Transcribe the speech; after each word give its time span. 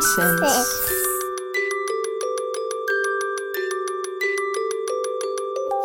Momsense. 0.00 0.64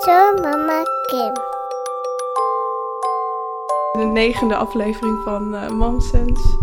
Zo, 0.06 0.42
mama 0.42 0.84
Kim. 1.06 1.34
De 3.92 4.06
negende 4.14 4.56
aflevering 4.56 5.24
van 5.24 5.56
uh, 5.56 5.70
Momsense. 5.70 6.58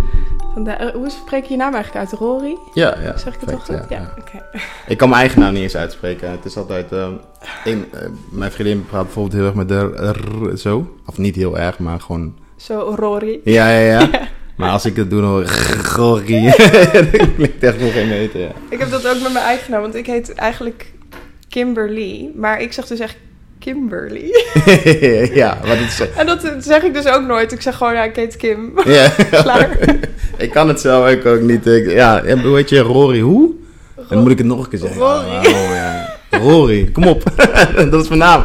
Hoe 0.95 1.11
spreek 1.11 1.45
je 1.45 1.51
je 1.51 1.57
naam 1.57 1.75
eigenlijk 1.75 2.11
uit? 2.11 2.21
Rory? 2.21 2.59
Ja, 2.73 2.99
ja. 3.01 3.17
Zeg 3.17 3.35
ik 3.35 3.41
het 3.41 3.49
toch 3.49 3.65
goed? 3.65 3.75
ja, 3.75 3.85
Ja, 3.89 3.97
ja. 3.99 4.15
oké. 4.19 4.45
Ik 4.87 4.97
kan 4.97 5.09
mijn 5.09 5.21
eigen 5.21 5.41
naam 5.41 5.53
niet 5.53 5.63
eens 5.63 5.77
uitspreken. 5.77 6.31
Het 6.31 6.45
is 6.45 6.57
altijd... 6.57 6.91
een, 6.91 7.21
eh, 7.65 8.09
mijn 8.31 8.53
vriendin 8.53 8.87
praat 8.87 9.05
bijvoorbeeld 9.05 9.35
heel 9.35 9.45
erg 9.47 9.55
met 9.55 9.69
de 9.69 10.13
r 10.13 10.57
zo. 10.57 10.97
Of 11.07 11.19
niet 11.19 11.37
heel 11.37 11.59
erg, 11.59 11.79
maar 11.79 12.01
gewoon... 12.01 12.35
Zo, 12.57 12.95
Rory. 12.97 13.41
Ja, 13.45 13.71
ja, 13.71 13.79
ja. 13.79 14.09
Maar 14.57 14.71
als 14.71 14.85
ik 14.85 14.97
het 14.97 15.11
doe, 15.11 15.21
dan 15.21 15.31
hoor 15.31 15.43
ik... 15.43 15.49
Gorgie. 15.95 16.45
dat 16.93 17.35
klinkt 17.37 17.63
echt 17.63 17.81
voor 17.81 17.91
geen 17.91 18.09
meter, 18.09 18.41
ja. 18.41 18.51
Ik 18.69 18.79
heb 18.79 18.91
dat 18.91 19.07
ook 19.07 19.23
met 19.23 19.33
mijn 19.33 19.45
eigen 19.45 19.71
naam, 19.71 19.81
want 19.81 19.95
ik 19.95 20.07
heet 20.07 20.35
eigenlijk 20.35 20.93
Kimberly. 21.49 22.31
Maar 22.35 22.61
ik 22.61 22.73
zeg 22.73 22.87
dus 22.87 22.99
echt 22.99 23.17
Kimberly. 23.59 24.31
ja, 25.41 25.59
maar 25.67 25.79
dit 25.79 25.87
is... 25.87 26.01
En 26.17 26.27
dat 26.27 26.53
zeg 26.59 26.83
ik 26.83 26.95
dus 26.95 27.07
ook 27.07 27.23
nooit. 27.23 27.53
Ik 27.53 27.63
zeg 27.63 27.77
gewoon, 27.77 27.95
ja, 27.95 28.03
ik 28.03 28.17
heet 28.17 28.37
Kim. 28.37 28.73
Ja. 28.85 29.09
Klaar. 29.31 29.79
ik 30.37 30.51
kan 30.51 30.69
het 30.69 30.81
zelf 30.81 31.15
ook, 31.15 31.27
ook 31.27 31.41
niet. 31.41 31.67
Ik, 31.67 31.91
ja, 31.91 32.23
en 32.23 32.43
hoe 32.43 32.57
heet 32.57 32.69
je? 32.69 32.79
Rory 32.79 33.21
hoe? 33.21 33.51
En 33.97 34.05
dan 34.09 34.19
moet 34.23 34.31
ik 34.31 34.39
het 34.39 34.47
nog 34.47 34.65
een 34.65 34.69
keer 34.69 34.79
zeggen. 34.79 35.01
Rory. 35.01 35.37
Oh, 35.37 35.75
ja. 35.75 36.17
Rory, 36.31 36.91
kom 36.91 37.07
op. 37.07 37.23
dat 37.91 38.03
is 38.03 38.09
mijn 38.09 38.21
naam. 38.21 38.45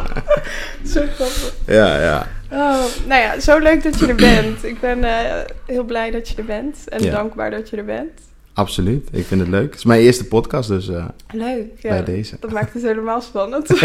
Zo 0.86 1.00
grappig. 1.14 1.52
Ja, 1.66 2.00
ja. 2.02 2.26
Oh, 2.50 2.84
nou 3.06 3.20
ja, 3.20 3.40
zo 3.40 3.58
leuk 3.58 3.82
dat 3.82 3.98
je 3.98 4.06
er 4.06 4.14
bent. 4.34 4.64
Ik 4.64 4.80
ben 4.80 5.04
eh, 5.04 5.44
heel 5.66 5.84
blij 5.84 6.10
dat 6.10 6.28
je 6.28 6.34
er 6.36 6.44
bent. 6.44 6.76
En 6.88 7.02
Ja. 7.02 7.10
dankbaar 7.10 7.50
dat 7.50 7.70
je 7.70 7.76
er 7.76 7.84
bent. 7.84 8.10
Absoluut. 8.54 9.08
Ik 9.12 9.26
vind 9.26 9.40
het 9.40 9.50
leuk. 9.50 9.66
Het 9.70 9.74
is 9.78 9.84
mijn 9.84 10.00
eerste 10.00 10.24
podcast, 10.24 10.68
dus 10.68 10.88
eh, 10.88 11.04
Leuk, 11.32 11.66
ja. 11.78 11.88
bij 11.88 12.04
deze. 12.04 12.36
Dat 12.40 12.50
maakt 12.52 12.72
het 12.72 12.82
helemaal 12.82 13.20
spannend. 13.20 13.66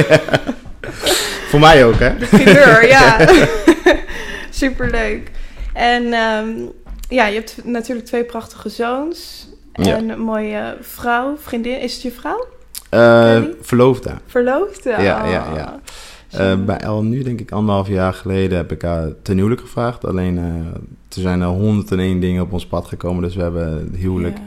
Voor 1.50 1.60
mij 1.60 1.86
ook, 1.86 2.00
hè? 2.00 2.18
De 2.18 2.26
primeur, 2.26 2.88
ja. 2.88 3.18
Superleuk. 4.50 5.32
En 5.74 6.14
ehm, 6.14 6.50
ja, 7.10 7.26
je 7.28 7.34
hebt 7.36 7.56
natuurlijk 7.64 8.08
twee 8.08 8.24
prachtige 8.24 8.70
zoons. 8.70 9.48
Ja. 9.74 9.96
En 9.96 10.10
een 10.10 10.20
mooie 10.20 10.78
vrouw, 10.82 11.38
vriendin. 11.38 11.80
Is 11.80 11.94
het 11.94 12.02
je 12.02 12.12
vrouw? 12.12 12.46
Kelly? 12.90 13.54
verloofde. 13.62 14.12
Verloofde? 14.28 14.90
Ja, 14.90 15.26
ja, 15.26 15.46
Oh. 15.50 15.56
ja. 15.56 15.80
Eh, 16.34 16.56
bij 16.66 16.78
El 16.78 17.04
nu, 17.04 17.24
denk 17.24 17.40
ik 17.40 17.52
anderhalf 17.52 17.88
jaar 17.88 18.14
geleden, 18.14 18.58
heb 18.58 18.72
ik 18.72 18.82
haar 18.82 19.08
ten 19.22 19.36
huwelijk 19.38 19.62
gevraagd. 19.62 20.06
Alleen, 20.06 20.38
eh 20.38 20.44
er 21.16 21.22
zijn 21.22 21.42
er 21.42 21.48
101 21.48 22.20
dingen 22.20 22.44
op 22.44 22.54
ons 22.54 22.66
pad 22.66 22.88
gekomen, 22.88 23.24
dus 23.24 23.36
we 23.36 23.42
hebben 23.42 23.72
het 23.72 23.96
huwelijk 23.96 24.38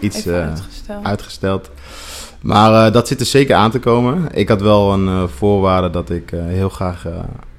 iets 0.00 0.26
eh, 0.26 0.40
uitgesteld. 0.48 1.04
uitgesteld. 1.04 1.70
Maar 2.40 2.92
dat 2.92 3.08
zit 3.08 3.20
er 3.20 3.26
zeker 3.26 3.54
aan 3.54 3.70
te 3.70 3.78
komen. 3.78 4.28
Ik 4.32 4.48
had 4.48 4.60
wel 4.60 4.92
een 4.92 5.28
voorwaarde 5.28 5.90
dat 5.90 6.10
ik 6.10 6.30
heel 6.30 6.68
graag 6.68 7.06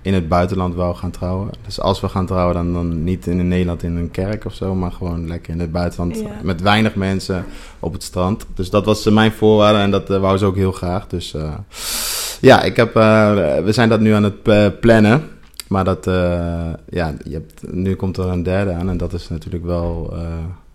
in 0.01 0.13
het 0.13 0.27
buitenland 0.27 0.75
wou 0.75 0.95
gaan 0.95 1.11
trouwen. 1.11 1.49
Dus 1.65 1.79
als 1.79 2.01
we 2.01 2.09
gaan 2.09 2.25
trouwen, 2.25 2.55
dan, 2.55 2.73
dan 2.73 3.03
niet 3.03 3.27
in 3.27 3.47
Nederland 3.47 3.83
in 3.83 3.95
een 3.95 4.11
kerk 4.11 4.45
of 4.45 4.53
zo, 4.53 4.75
maar 4.75 4.91
gewoon 4.91 5.27
lekker 5.27 5.53
in 5.53 5.59
het 5.59 5.71
buitenland 5.71 6.23
met 6.43 6.61
weinig 6.61 6.95
mensen 6.95 7.45
op 7.79 7.93
het 7.93 8.03
strand. 8.03 8.45
Dus 8.55 8.69
dat 8.69 8.85
was 8.85 9.05
mijn 9.05 9.31
voorwaarde 9.31 9.79
en 9.79 9.91
dat 9.91 10.07
wou 10.07 10.37
ze 10.37 10.45
ook 10.45 10.55
heel 10.55 10.71
graag. 10.71 11.07
Dus 11.07 11.33
ja, 12.45 12.61
ik 12.61 12.75
heb, 12.75 12.95
eh, 12.95 13.57
we 13.63 13.71
zijn 13.71 13.89
dat 13.89 13.99
nu 13.99 14.11
aan 14.11 14.23
het 14.23 14.47
eh, 14.47 14.67
plannen. 14.79 15.29
Maar 15.67 15.83
dat, 15.83 16.07
eh, 16.07 16.73
ja, 16.89 17.13
je 17.23 17.33
hebt, 17.33 17.73
nu 17.73 17.95
komt 17.95 18.17
er 18.17 18.25
een 18.27 18.43
derde 18.43 18.71
aan 18.71 18.89
en 18.89 18.97
dat 18.97 19.13
is 19.13 19.29
natuurlijk 19.29 19.65
wel, 19.65 20.13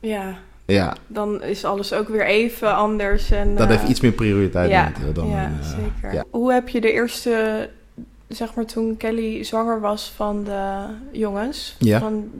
Ja, 0.00 0.34
ja, 0.66 0.96
dan 1.06 1.42
is 1.42 1.64
alles 1.64 1.92
ook 1.92 2.08
weer 2.08 2.26
even 2.26 2.74
anders. 2.74 3.30
En, 3.30 3.54
dat 3.54 3.68
heeft 3.68 3.88
iets 3.88 4.00
meer 4.00 4.12
prioriteit 4.12 4.70
ja, 4.70 4.92
dan 5.12 5.28
ja, 5.28 5.50
zeker. 5.62 6.14
ja. 6.14 6.24
Hoe 6.30 6.52
heb 6.52 6.68
je 6.68 6.80
de 6.80 6.92
eerste, 6.92 7.68
zeg 8.30 8.54
maar 8.54 8.64
toen 8.64 8.96
Kelly 8.96 9.44
zwanger 9.44 9.80
was 9.80 10.12
van 10.16 10.44
de 10.44 10.84
jongens, 11.12 11.76
Ja. 11.78 11.98
van 11.98 12.30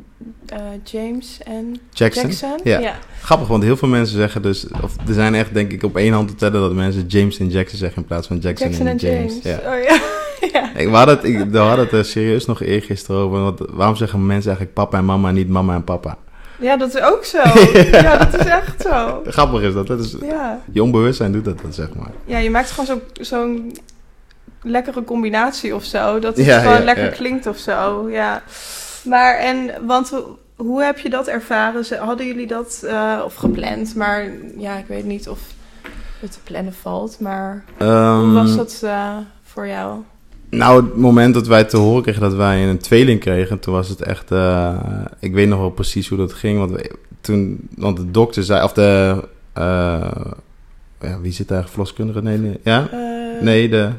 eh, 0.47 0.59
James 0.84 1.39
en 1.45 1.77
Jackson. 1.91 2.23
Jackson? 2.23 2.59
Ja. 2.65 2.95
Grappig, 3.23 3.49
want 3.49 3.62
heel 3.62 3.77
veel 3.77 3.89
mensen 3.89 4.17
zeggen 4.17 4.43
dus... 4.43 4.67
Of 4.83 4.97
er 5.09 5.15
zijn 5.15 5.34
echt, 5.34 5.55
denk 5.55 5.73
ik, 5.73 5.83
op 5.83 5.97
één 5.97 6.12
hand 6.12 6.29
te 6.29 6.34
tellen... 6.34 6.61
dat 6.61 6.73
mensen 6.73 7.06
James 7.06 7.39
en 7.39 7.49
Jackson 7.49 7.79
zeggen 7.79 8.03
in 8.03 8.09
plaats 8.09 8.27
van 8.27 8.39
Jackson, 8.39 8.67
Jackson 8.69 8.87
en 8.87 8.97
James. 8.97 9.39
Ja. 9.43 9.56
Oh 9.56 9.83
ja. 9.83 10.00
ja. 10.53 10.75
Ik, 10.77 10.89
we 10.89 10.97
hadden 10.97 11.17
het, 11.17 11.25
ik, 11.25 11.50
we 11.50 11.59
hadden 11.59 11.84
het 11.84 11.95
er 11.95 12.05
serieus 12.05 12.47
nog 12.47 12.62
eergisteren 12.62 13.21
over. 13.21 13.41
Want 13.43 13.61
waarom 13.71 13.97
zeggen 13.97 14.27
mensen 14.27 14.50
eigenlijk 14.50 14.75
papa 14.75 14.99
en 14.99 15.05
mama 15.05 15.29
en 15.29 15.34
niet 15.34 15.49
mama 15.49 15.75
en 15.75 15.84
papa? 15.84 16.17
Ja, 16.61 16.77
dat 16.77 16.95
is 16.95 17.00
ook 17.03 17.25
zo. 17.25 17.39
ja, 17.93 18.17
dat 18.17 18.41
is 18.41 18.47
echt 18.47 18.81
zo. 18.83 19.23
Grappig 19.27 19.62
is 19.62 19.73
dat. 19.75 19.87
dat 19.87 20.00
is, 20.00 20.17
Ja. 20.23 20.61
je 20.73 20.83
onbewustzijn 20.83 21.33
doet 21.33 21.45
dat 21.45 21.61
dan, 21.62 21.73
zeg 21.73 21.95
maar. 21.95 22.11
ja, 22.25 22.39
je 22.39 22.50
maakt 22.50 22.71
gewoon 22.71 22.87
zo- 22.87 23.23
zo'n 23.25 23.77
lekkere 24.62 25.04
combinatie 25.04 25.75
of 25.75 25.84
zo. 25.84 26.19
Dat 26.19 26.37
het 26.37 26.47
Ja, 26.47 26.59
gewoon 26.60 26.78
ja, 26.78 26.84
lekker 26.84 27.04
ja. 27.04 27.10
klinkt 27.10 27.47
of 27.47 27.56
zo. 27.59 28.09
Ja. 28.10 28.43
Maar 29.04 29.38
en, 29.38 29.71
want 29.87 30.10
ho- 30.10 30.38
hoe 30.56 30.82
heb 30.82 30.98
je 30.98 31.10
dat 31.10 31.26
ervaren? 31.26 31.84
Hadden 31.98 32.26
jullie 32.26 32.47
dat, 32.47 32.82
eh, 32.87 33.20
of 33.25 33.34
gepland? 33.34 33.94
Maar 33.94 34.25
ja, 34.59 34.76
ik 34.76 34.87
weet 34.87 35.04
niet 35.04 35.28
of 35.28 35.38
het 36.20 36.32
te 36.32 36.38
plannen 36.44 36.72
valt. 36.75 37.20
Maar 37.20 37.65
hoe 37.78 37.87
Ehm, 37.87 38.32
was 38.32 38.56
dat 38.56 38.81
eh, 38.84 39.16
voor 39.43 39.66
jou? 39.66 39.99
Nou, 40.50 40.84
het 40.84 40.97
moment 40.97 41.34
dat 41.34 41.47
wij 41.47 41.65
te 41.65 41.76
horen 41.76 42.03
kregen 42.03 42.20
dat 42.22 42.34
wij 42.34 42.69
een 42.69 42.78
tweeling 42.78 43.20
kregen, 43.20 43.59
toen 43.59 43.75
was 43.75 43.88
het 43.88 44.03
echt. 44.03 44.31
eh, 44.31 44.76
ik 45.19 45.32
weet 45.34 45.49
nog 45.49 45.59
wel 45.59 45.70
precies 45.70 46.09
hoe 46.09 46.19
dat 46.19 46.32
ging. 46.32 46.59
Want 46.59 46.70
we, 46.70 46.91
toen, 47.20 47.69
want 47.76 47.97
de 47.97 48.10
dokter 48.10 48.43
zei, 48.43 48.65
of 48.65 48.72
de. 48.72 49.16
ja, 51.00 51.20
wie 51.20 51.32
zit 51.32 51.49
daar? 51.49 51.69
Verloskundige? 51.69 52.22
Nee, 52.22 52.38
nee. 52.38 52.60
Ja? 52.65 52.88
Nee, 53.41 53.69
de. 53.69 53.91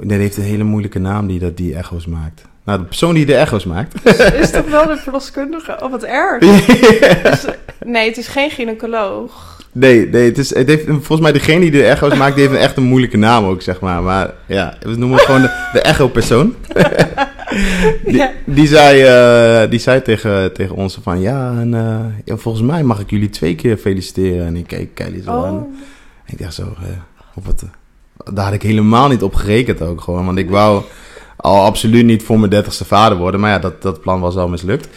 Die 0.00 0.18
heeft 0.18 0.36
een 0.36 0.42
hele 0.42 0.64
moeilijke 0.64 0.98
naam 0.98 1.26
die, 1.26 1.38
dat, 1.38 1.56
die 1.56 1.74
echo's 1.74 2.06
maakt. 2.06 2.42
Nou, 2.64 2.78
de 2.78 2.84
persoon 2.84 3.14
die 3.14 3.26
de 3.26 3.34
echo's 3.34 3.64
maakt. 3.64 3.94
Is, 4.06 4.18
is 4.18 4.50
toch 4.50 4.70
wel 4.70 4.86
de 4.86 4.96
verloskundige? 4.96 5.78
Oh, 5.82 5.90
wat 5.90 6.02
erg. 6.04 6.38
Dus, 7.22 7.44
nee, 7.84 8.08
het 8.08 8.16
is 8.16 8.26
geen 8.26 8.50
gynaecoloog. 8.50 9.60
nee, 9.72 10.08
nee 10.08 10.24
het 10.24 10.38
is, 10.38 10.54
het 10.54 10.68
heeft, 10.68 10.84
volgens 10.86 11.20
mij 11.20 11.32
degene 11.32 11.60
die 11.60 11.70
de 11.70 11.84
echo's 11.84 12.14
maakt, 12.16 12.34
die 12.34 12.44
heeft 12.44 12.56
een 12.56 12.62
echt 12.64 12.76
een 12.76 12.82
moeilijke 12.82 13.16
naam 13.16 13.44
ook, 13.44 13.62
zeg 13.62 13.80
maar. 13.80 14.02
Maar 14.02 14.30
ja, 14.46 14.74
we 14.80 14.96
noemen 14.96 15.16
het 15.16 15.26
gewoon 15.26 15.42
de, 15.42 15.68
de 15.72 15.80
echo-persoon. 15.80 16.54
Die, 18.04 18.16
Ja. 18.16 18.30
die 18.44 18.66
zei, 18.66 19.02
eh, 19.02 19.70
die 19.70 19.78
zei 19.78 20.02
tegen, 20.02 20.52
tegen 20.52 20.74
ons 20.76 20.98
van, 21.02 21.20
ja, 21.20 21.54
en, 21.58 21.74
eh, 21.74 21.98
ja, 22.24 22.36
volgens 22.36 22.64
mij 22.64 22.82
mag 22.82 23.00
ik 23.00 23.10
jullie 23.10 23.30
twee 23.30 23.54
keer 23.54 23.76
feliciteren. 23.76 24.46
En 24.46 24.56
ik 24.56 24.66
keek 24.66 24.94
Kelly 24.94 25.22
zo 25.22 25.30
aan. 25.30 25.54
Oh, 25.54 25.60
En 26.24 26.32
ik 26.32 26.38
dacht 26.38 26.54
zo, 26.54 26.62
eh, 26.62 26.88
op 27.34 27.46
wat, 27.46 27.64
daar 28.32 28.44
had 28.44 28.54
ik 28.54 28.62
helemaal 28.62 29.08
niet 29.08 29.22
op 29.22 29.34
gerekend 29.34 29.82
ook 29.82 30.00
gewoon. 30.00 30.24
Want 30.24 30.38
ik 30.38 30.50
wou 30.50 30.82
al 31.36 31.64
absoluut 31.64 32.04
niet 32.04 32.22
voor 32.22 32.38
mijn 32.38 32.50
dertigste 32.50 32.84
vader 32.84 33.18
worden. 33.18 33.40
Maar 33.40 33.50
ja, 33.50 33.58
dat, 33.58 33.82
dat 33.82 34.00
plan 34.00 34.20
was 34.20 34.36
al 34.36 34.48
mislukt. 34.48 34.88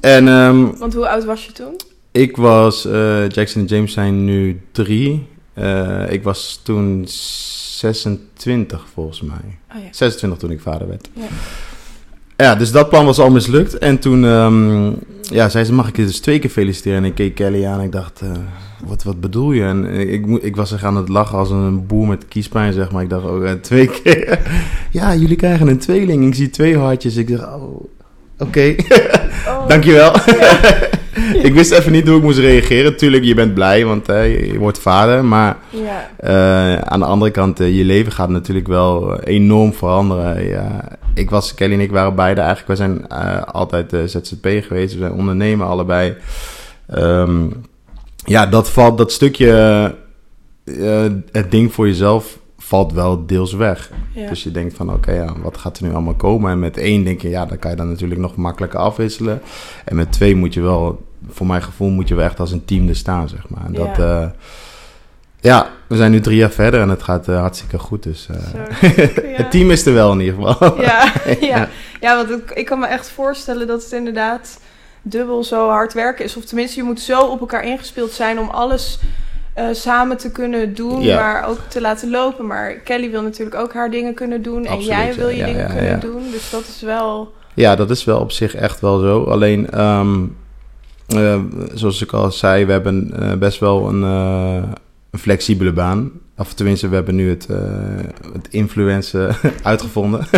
En 0.00 0.28
ehm, 0.28 0.78
want 0.78 0.94
hoe 0.94 1.08
oud 1.08 1.24
was 1.24 1.46
je 1.46 1.52
toen? 1.52 1.76
ik 2.16 2.36
was, 2.36 2.84
eh, 2.84 3.28
Jackson 3.28 3.60
en 3.60 3.66
James 3.66 3.92
zijn 3.92 4.24
nu 4.24 4.60
drie. 4.72 5.26
Eh, 5.54 6.12
ik 6.12 6.22
was 6.22 6.60
toen 6.62 7.04
26 7.06 8.86
volgens 8.92 9.20
mij. 9.20 9.58
Oh 9.76 9.82
ja. 9.82 9.88
26 9.90 10.38
toen 10.38 10.50
ik 10.50 10.60
vader 10.60 10.88
werd. 10.88 11.08
Ja. 11.12 11.26
Ja, 12.36 12.54
dus 12.54 12.72
dat 12.72 12.88
plan 12.88 13.04
was 13.04 13.18
al 13.18 13.30
mislukt. 13.30 13.78
En 13.78 13.98
toen 13.98 14.24
ehm, 14.24 14.90
ja, 15.20 15.48
zei 15.48 15.64
ze, 15.64 15.72
mag 15.72 15.88
ik 15.88 15.96
je 15.96 16.04
dus 16.04 16.20
twee 16.20 16.38
keer 16.38 16.50
feliciteren? 16.50 16.98
En 16.98 17.04
ik 17.04 17.14
keek 17.14 17.34
Kelly 17.34 17.64
aan 17.64 17.78
en 17.78 17.84
ik 17.84 17.92
dacht, 17.92 18.20
eh, 18.20 18.30
wat, 18.86 19.02
wat 19.02 19.20
bedoel 19.20 19.52
je? 19.52 19.62
En 19.62 19.84
ik, 19.84 20.26
ik 20.26 20.56
was 20.56 20.72
echt 20.72 20.84
aan 20.84 20.96
het 20.96 21.08
lachen 21.08 21.38
als 21.38 21.50
een 21.50 21.86
boer 21.86 22.06
met 22.06 22.28
kiespijn, 22.28 22.72
zeg 22.72 22.90
maar. 22.90 23.02
Ik 23.02 23.10
dacht 23.10 23.24
ook, 23.24 23.42
eh, 23.42 23.52
twee 23.52 23.86
keer. 24.02 24.40
ja, 24.90 25.14
jullie 25.14 25.36
krijgen 25.36 25.68
een 25.68 25.78
tweeling. 25.78 26.26
Ik 26.26 26.34
zie 26.34 26.50
twee 26.50 26.78
hartjes. 26.78 27.16
Ik 27.16 27.36
dacht, 27.36 27.54
oh, 27.54 27.84
oké. 28.38 28.74
Oh. 29.48 29.68
Dankjewel. 29.68 30.12
ik 31.48 31.54
wist 31.54 31.72
even 31.72 31.92
niet 31.92 32.06
hoe 32.08 32.16
ik 32.16 32.22
moest 32.22 32.38
reageren. 32.38 32.96
Tuurlijk, 32.96 33.24
je 33.24 33.34
bent 33.34 33.54
blij, 33.54 33.84
want 33.84 34.08
eh, 34.08 34.52
je 34.52 34.58
wordt 34.58 34.78
vader. 34.78 35.24
Maar 35.24 35.56
Ja. 35.70 36.10
eh, 36.16 36.80
aan 36.80 36.98
de 36.98 37.04
andere 37.06 37.30
kant, 37.30 37.60
eh, 37.60 37.76
je 37.76 37.84
leven 37.84 38.12
gaat 38.12 38.28
natuurlijk 38.28 38.66
wel 38.66 39.18
eh, 39.18 39.34
enorm 39.34 39.72
veranderen. 39.74 40.48
Ja, 40.48 40.84
ik 41.14 41.30
was, 41.30 41.54
Kelly 41.54 41.72
en 41.72 41.80
ik 41.80 41.90
waren 41.90 42.14
beide 42.14 42.40
eigenlijk, 42.40 42.68
wij 42.68 42.76
zijn 42.88 43.08
altijd 43.46 43.92
ZZP 44.06 44.46
geweest. 44.66 44.92
We 44.92 44.98
zijn 45.00 45.12
ondernemen 45.12 45.66
allebei. 45.66 46.14
Ehm, 46.88 47.46
ja, 48.24 48.46
dat 48.46 48.70
valt, 48.70 48.98
dat 48.98 49.12
stukje, 49.12 49.94
het 51.32 51.50
ding 51.50 51.72
voor 51.72 51.86
jezelf 51.86 52.38
valt 52.66 52.92
wel 52.92 53.26
deels 53.26 53.52
weg. 53.52 53.90
Ja. 54.12 54.28
Dus 54.28 54.42
je 54.42 54.50
denkt 54.50 54.74
van, 54.74 54.92
oké, 54.92 55.12
ja, 55.12 55.32
wat 55.42 55.56
gaat 55.58 55.78
er 55.78 55.84
nu 55.84 55.92
allemaal 55.92 56.14
komen? 56.14 56.50
En 56.50 56.58
met 56.58 56.76
één 56.76 57.04
denk 57.04 57.20
je, 57.22 57.28
ja, 57.28 57.46
dan 57.46 57.58
kan 57.58 57.70
je 57.70 57.76
dan 57.76 57.88
natuurlijk 57.88 58.20
nog 58.20 58.36
makkelijker 58.36 58.78
afwisselen. 58.78 59.40
En 59.84 59.96
met 59.96 60.12
twee 60.12 60.36
moet 60.36 60.54
je 60.54 60.60
wel, 60.60 61.04
voor 61.28 61.46
mijn 61.46 61.62
gevoel, 61.62 61.88
moet 61.88 62.08
je 62.08 62.14
wel 62.14 62.24
echt 62.24 62.40
als 62.40 62.52
een 62.52 62.64
team 62.64 62.88
er 62.88 62.96
staan, 62.96 63.28
zeg 63.28 63.48
maar. 63.48 63.64
En 63.64 63.72
Ja. 63.72 63.78
dat, 63.78 63.98
eh, 63.98 64.28
ja, 65.40 65.70
we 65.86 65.96
zijn 65.96 66.10
nu 66.10 66.20
drie 66.20 66.36
jaar 66.36 66.50
verder 66.50 66.80
en 66.80 66.88
het 66.88 67.02
gaat 67.02 67.28
eh, 67.28 67.40
hartstikke 67.40 67.78
goed. 67.78 68.02
Dus 68.02 68.28
eh, 68.30 68.96
ja. 68.96 69.22
het 69.36 69.50
team 69.50 69.70
is 69.70 69.86
er 69.86 69.94
wel 69.94 70.12
in 70.12 70.20
ieder 70.20 70.34
geval. 70.34 70.74
Ja, 70.82 71.12
ja. 71.40 71.68
ja 72.00 72.16
want 72.16 72.30
ik, 72.42 72.50
ik 72.50 72.66
kan 72.66 72.78
me 72.78 72.86
echt 72.86 73.08
voorstellen 73.08 73.66
dat 73.66 73.82
het 73.82 73.92
inderdaad 73.92 74.60
dubbel 75.02 75.44
zo 75.44 75.68
hard 75.68 75.92
werken 75.92 76.24
is. 76.24 76.36
Of 76.36 76.44
tenminste, 76.44 76.76
je 76.76 76.86
moet 76.86 77.00
zo 77.00 77.20
op 77.20 77.40
elkaar 77.40 77.64
ingespeeld 77.64 78.12
zijn 78.12 78.38
om 78.38 78.48
alles 78.48 78.98
eh, 79.56 79.64
samen 79.72 80.16
te 80.16 80.30
kunnen 80.30 80.74
doen, 80.74 81.00
Ja. 81.02 81.20
maar 81.20 81.48
ook 81.48 81.58
te 81.68 81.80
laten 81.80 82.10
lopen. 82.10 82.46
Maar 82.46 82.72
Kelly 82.72 83.10
wil 83.10 83.22
natuurlijk 83.22 83.56
ook 83.56 83.74
haar 83.74 83.90
dingen 83.90 84.14
kunnen 84.14 84.42
doen 84.42 84.66
Absoluut, 84.66 84.88
en 84.88 84.96
jij 84.96 85.14
wil 85.14 85.28
je 85.28 85.36
ja, 85.36 85.46
dingen 85.46 85.60
ja, 85.68 85.74
kunnen 85.74 86.00
doen. 86.00 86.22
Dus 86.30 86.50
dat 86.50 86.60
is 86.60 86.80
wel. 86.80 87.32
Ja, 87.54 87.76
dat 87.76 87.90
is 87.90 88.04
wel 88.04 88.18
op 88.20 88.32
zich 88.32 88.54
echt 88.54 88.80
wel 88.80 88.98
zo. 88.98 89.22
Alleen, 89.22 89.70
ehm, 89.70 90.24
eh, 91.08 91.40
zoals 91.74 92.02
ik 92.02 92.12
al 92.12 92.32
zei, 92.32 92.64
we 92.64 92.72
hebben 92.72 93.12
eh, 93.20 93.32
best 93.38 93.58
wel 93.60 93.88
een, 93.88 94.02
een 94.02 95.18
flexibele 95.18 95.72
baan. 95.72 96.10
Of 96.36 96.54
tenminste, 96.54 96.88
we 96.88 96.94
hebben 96.94 97.14
nu 97.14 97.28
het, 97.30 97.48
het 98.32 98.48
influencen 98.50 99.36
uitgevonden. 99.62 100.26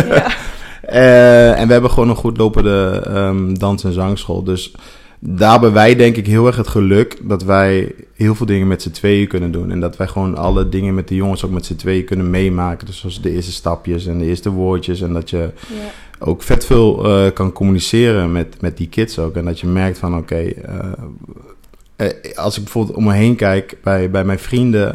En 0.81 1.67
we 1.67 1.73
hebben 1.73 1.89
gewoon 1.89 2.09
een 2.09 2.15
goed 2.15 2.37
lopende 2.37 3.03
ehm, 3.05 3.53
dans- 3.53 3.83
en 3.83 3.93
zangschool. 3.93 4.43
Dus 4.43 4.71
daar 5.19 5.51
hebben 5.51 5.73
wij 5.73 5.95
denk 5.95 6.15
ik 6.15 6.27
heel 6.27 6.47
erg 6.47 6.55
het 6.55 6.67
geluk 6.67 7.17
dat 7.23 7.43
wij 7.43 7.95
heel 8.13 8.35
veel 8.35 8.45
dingen 8.45 8.67
met 8.67 8.81
z'n 8.81 8.91
tweeën 8.91 9.27
kunnen 9.27 9.51
doen. 9.51 9.71
En 9.71 9.79
dat 9.79 9.97
wij 9.97 10.07
gewoon 10.07 10.35
alle 10.35 10.69
dingen 10.69 10.95
met 10.95 11.07
de 11.07 11.15
jongens 11.15 11.45
ook 11.45 11.51
met 11.51 11.65
z'n 11.65 11.75
tweeën 11.75 12.05
kunnen 12.05 12.29
meemaken. 12.29 12.85
Dus 12.85 12.99
zoals 12.99 13.21
de 13.21 13.31
eerste 13.31 13.51
stapjes 13.51 14.05
en 14.05 14.19
de 14.19 14.25
eerste 14.25 14.49
woordjes. 14.49 15.01
En 15.01 15.13
dat 15.13 15.29
je 15.29 15.51
ook 16.19 16.43
vet 16.43 16.65
veel 16.65 17.05
eh, 17.05 17.33
kan 17.33 17.51
communiceren 17.51 18.31
met, 18.31 18.61
met 18.61 18.77
die 18.77 18.89
kids 18.89 19.19
ook. 19.19 19.35
En 19.35 19.45
dat 19.45 19.59
je 19.59 19.67
merkt 19.67 19.97
van 19.97 20.17
oké, 20.17 20.35
eh, 20.35 20.91
eh, 21.95 22.37
als 22.37 22.57
ik 22.57 22.63
bijvoorbeeld 22.63 22.97
om 22.97 23.03
me 23.03 23.13
heen 23.13 23.35
kijk 23.35 23.77
bij, 23.83 24.09
bij 24.09 24.23
mijn 24.23 24.39
vrienden, 24.39 24.93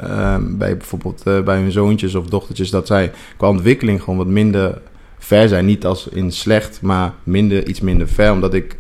bij 0.59 0.77
bijvoorbeeld 0.77 1.23
bij 1.44 1.56
hun 1.56 1.73
zoontjes 1.73 2.15
of 2.15 2.27
dochtertjes, 2.27 2.70
dat 2.70 2.87
zij 2.87 3.12
qua 3.37 3.49
ontwikkeling 3.49 4.03
gewoon 4.03 4.19
wat 4.19 4.27
minder 4.27 4.81
ver 5.19 5.49
zijn. 5.49 5.65
Niet 5.65 5.87
als 5.87 6.09
in 6.09 6.32
slecht, 6.32 6.79
maar 6.82 7.15
minder, 7.23 7.69
iets 7.69 7.81
minder 7.81 8.09
ver. 8.09 8.32
Omdat 8.32 8.55
ik 8.55 8.77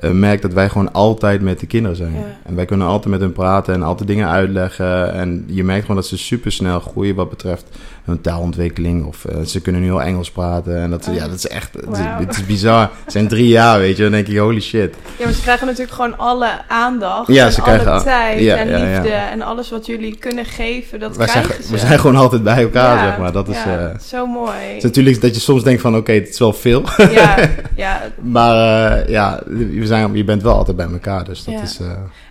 merk 0.00 0.42
dat 0.42 0.52
wij 0.52 0.68
gewoon 0.68 0.92
altijd 0.92 1.40
met 1.40 1.60
de 1.60 1.66
kinderen 1.66 1.96
zijn. 1.96 2.12
Ja. 2.12 2.38
En 2.42 2.54
wij 2.54 2.64
kunnen 2.64 2.86
altijd 2.86 3.10
met 3.10 3.20
hen 3.20 3.32
praten 3.32 3.74
en 3.74 3.82
altijd 3.82 4.08
dingen 4.08 4.28
uitleggen. 4.28 5.12
En 5.12 5.44
je 5.46 5.64
merkt 5.64 5.80
gewoon 5.80 5.96
dat 5.96 6.06
ze 6.06 6.18
super 6.18 6.52
snel 6.52 6.80
groeien 6.80 7.14
wat 7.14 7.30
betreft 7.30 7.64
hun 8.04 8.20
taalontwikkeling. 8.20 9.04
Of 9.06 9.24
eh, 9.24 9.40
ze 9.40 9.60
kunnen 9.60 9.80
nu 9.80 9.92
al 9.92 10.02
Engels 10.02 10.30
praten. 10.30 10.76
En 10.80 10.90
dat, 10.90 11.08
Oh. 11.08 11.14
ja, 11.14 11.26
dat 11.28 11.36
is 11.36 11.46
echt, 11.48 11.72
het 11.74 11.82
is, 11.92 11.98
Wauw. 11.98 12.18
het 12.20 12.36
is 12.36 12.46
bizar. 12.46 12.80
Het 13.04 13.12
zijn 13.12 13.28
drie 13.28 13.48
jaar, 13.48 13.78
weet 13.78 13.96
je. 13.96 14.02
Dan 14.02 14.12
denk 14.12 14.26
ik, 14.26 14.36
holy 14.36 14.60
shit. 14.60 14.94
ja, 15.18 15.24
maar 15.24 15.34
ze 15.34 15.40
krijgen 15.42 15.66
natuurlijk 15.66 15.92
gewoon 15.92 16.18
alle 16.18 16.50
aandacht 16.68 17.26
Ja, 17.26 17.44
en 17.46 17.52
ze 17.52 17.60
alle 17.62 17.68
krijgen 17.70 17.92
al- 17.92 18.02
tijd 18.02 18.40
ja, 18.40 18.56
en 18.56 18.68
ja. 18.68 18.78
liefde 18.78 19.12
en 19.14 19.42
alles 19.42 19.70
wat 19.70 19.86
jullie 19.86 20.16
kunnen 20.16 20.44
geven, 20.44 21.00
dat 21.00 21.16
Wij 21.16 21.28
zijn, 21.28 21.44
krijgen 21.44 21.64
ze. 21.64 21.70
we 21.72 21.78
zijn 21.78 21.98
gewoon 21.98 22.16
altijd 22.16 22.42
bij 22.42 22.62
elkaar, 22.62 22.98
zeg 23.08 23.18
maar. 23.18 23.32
Dat 23.32 23.48
is, 23.48 23.56
ja, 23.64 23.78
eh, 23.88 23.98
zo 23.98 24.26
mooi. 24.26 24.50
het 24.66 24.76
is 24.76 24.82
natuurlijk 24.82 25.20
dat 25.20 25.34
je 25.34 25.40
soms 25.40 25.62
denkt 25.64 25.80
van, 25.80 25.96
oké, 25.96 26.12
het 26.12 26.28
is 26.28 26.38
wel 26.38 26.52
veel. 26.52 26.82
ja, 27.10 27.36
ja, 27.76 28.00
Maar 28.22 28.96
eh, 28.96 29.08
ja, 29.08 29.40
we 29.46 29.86
zijn, 29.86 30.14
je 30.16 30.24
bent 30.24 30.42
wel 30.42 30.54
altijd 30.54 30.76
bij 30.76 30.88
elkaar. 30.92 31.24
Dus 31.24 31.44
dat 31.44 31.54
is... 31.62 31.78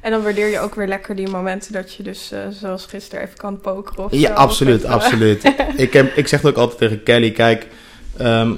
en 0.02 0.12
dan 0.12 0.24
waardeer 0.24 0.48
je 0.48 0.60
ook 0.60 0.76
weer 0.76 0.88
lekker 0.88 1.16
die 1.16 1.30
momenten 1.30 1.74
dat 1.74 1.94
je 1.94 2.04
dus, 2.04 2.34
zoals 2.50 2.86
gisteren, 2.86 3.24
even 3.26 3.38
kan 3.38 3.60
pokeren 3.60 4.04
of 4.04 4.12
Ja, 4.12 4.28
zo. 4.28 4.34
absoluut, 4.34 4.84
Of 4.86 4.92
absoluut. 4.92 5.42
ik, 5.86 5.94
heb, 5.94 6.16
ik 6.16 6.28
zeg 6.28 6.42
het 6.42 6.52
ook 6.52 6.58
altijd 6.58 6.78
tegen 6.78 7.04
Kelly, 7.04 7.32
kijk, 7.32 7.68
ehm, 8.18 8.52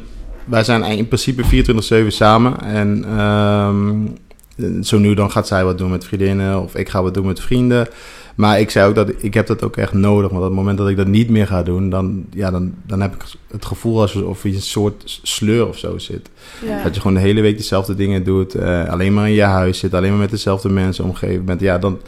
wij 0.46 0.64
zijn 0.64 0.84
in 0.84 1.08
principe 1.08 1.44
24-7 1.44 2.08
samen. 2.08 2.62
En 2.62 3.06
ehm, 3.18 4.84
zo 4.84 4.98
nu 4.98 5.14
dan 5.14 5.32
gaat 5.32 5.48
zij 5.48 5.64
wat 5.64 5.78
doen 5.78 5.92
met 5.92 6.06
vriendinnen 6.06 6.62
of 6.62 6.76
ik 6.76 6.90
ga 6.90 7.04
wat 7.04 7.14
doen 7.14 7.26
met 7.26 7.40
vrienden. 7.40 7.88
Maar 8.36 8.60
ik 8.60 8.70
zei 8.70 8.90
ook 8.90 8.96
dat 8.96 9.12
ik 9.18 9.34
heb 9.34 9.48
dat 9.48 9.64
ook 9.64 9.78
echt 9.78 9.94
nodig. 9.94 10.30
Want 10.30 10.42
op 10.44 10.48
het 10.50 10.58
moment 10.58 10.78
dat 10.78 10.90
ik 10.90 10.98
dat 10.98 11.08
niet 11.08 11.30
meer 11.30 11.48
ga 11.48 11.64
doen, 11.64 11.90
dan, 11.90 12.26
ja, 12.34 12.52
dan, 12.52 12.74
dan 12.86 13.02
heb 13.02 13.14
ik 13.16 13.24
het 13.52 13.66
gevoel 13.66 14.02
alsof 14.02 14.44
je 14.44 14.50
een 14.54 14.62
soort 14.62 15.20
sleur 15.24 15.68
of 15.68 15.78
zo 15.78 15.98
zit. 15.98 16.30
Ja. 16.66 16.84
Dat 16.84 16.96
je 16.96 17.02
gewoon 17.02 17.16
de 17.16 17.24
hele 17.24 17.42
week 17.42 17.58
dezelfde 17.58 17.96
dingen 17.96 18.24
doet. 18.24 18.56
eh, 18.56 18.90
alleen 18.90 19.14
maar 19.14 19.28
in 19.28 19.34
je 19.34 19.42
huis 19.42 19.80
zit. 19.80 19.94
Alleen 19.94 20.10
maar 20.10 20.20
met 20.20 20.30
dezelfde 20.30 20.70
mensen 20.70 21.04
omgeven 21.04 21.46
bent. 21.46 21.62
Ja, 21.62 21.78
dan, 21.78 22.00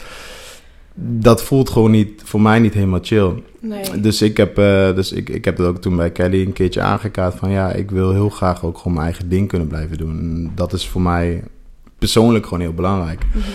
dat 0.95 1.43
voelt 1.43 1.69
gewoon 1.69 1.91
niet, 1.91 2.21
voor 2.25 2.41
mij 2.41 2.59
niet 2.59 2.73
helemaal 2.73 2.99
chill. 3.01 3.31
Nee. 3.65 3.99
Dus 3.99 4.21
ik 4.21 4.37
heb, 4.37 4.57
eh, 4.57 4.95
dus 4.95 5.11
ik, 5.11 5.29
ik 5.29 5.45
heb 5.45 5.57
dat 5.57 5.67
ook 5.67 5.81
toen 5.81 5.95
bij 5.95 6.11
Kelly 6.11 6.41
een 6.41 6.53
keertje 6.53 6.81
aangekaart 6.81 7.35
van 7.35 7.49
ja, 7.49 7.71
ik 7.71 7.91
wil 7.91 8.11
heel 8.11 8.29
graag 8.29 8.65
ook 8.65 8.77
gewoon 8.77 8.93
mijn 8.93 9.05
eigen 9.05 9.29
ding 9.29 9.47
kunnen 9.47 9.67
blijven 9.67 9.97
doen. 9.97 10.19
En 10.19 10.51
dat 10.55 10.73
is 10.73 10.87
voor 10.87 11.01
mij 11.01 11.43
persoonlijk 11.99 12.43
gewoon 12.43 12.59
heel 12.59 12.73
belangrijk. 12.73 13.25
Mhm. 13.33 13.47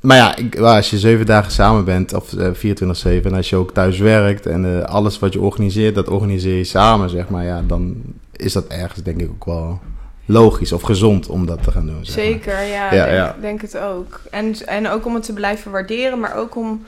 Maar 0.00 0.16
ja, 0.16 0.36
ik, 0.36 0.58
als 0.58 0.90
je 0.90 0.98
zeven 0.98 1.26
dagen 1.26 1.52
samen 1.52 1.84
bent, 1.84 2.14
of 2.14 2.32
eh, 2.32 2.50
24-7, 2.54 3.26
en 3.26 3.34
als 3.34 3.50
je 3.50 3.56
ook 3.56 3.72
thuis 3.72 3.98
werkt 3.98 4.46
en 4.46 4.64
eh, 4.64 4.84
alles 4.84 5.18
wat 5.18 5.32
je 5.32 5.40
organiseert, 5.40 5.94
dat 5.94 6.08
organiseer 6.08 6.56
je 6.56 6.64
samen, 6.64 7.10
zeg 7.10 7.28
maar. 7.28 7.44
Ja, 7.44 7.62
dan 7.66 8.02
is 8.32 8.52
dat 8.52 8.66
ergens 8.66 9.02
denk 9.02 9.20
ik 9.20 9.30
ook 9.30 9.44
wel 9.44 9.80
logisch 10.24 10.72
of 10.72 10.82
gezond 10.82 11.28
om 11.28 11.46
dat 11.46 11.62
te 11.62 11.70
gaan 11.70 11.86
doen. 11.86 12.04
zeg 12.04 12.16
maar. 12.16 12.24
Zeker, 12.24 12.62
ja, 12.62 12.94
Ja, 12.94 13.04
denk, 13.04 13.16
ja. 13.16 13.36
denk 13.40 13.60
het 13.60 13.78
ook. 13.78 14.20
En, 14.30 14.54
en 14.66 14.88
ook 14.88 15.06
om 15.06 15.14
het 15.14 15.22
te 15.22 15.32
blijven 15.32 15.70
waarderen, 15.70 16.20
maar 16.20 16.36
ook 16.36 16.56
om 16.56 16.82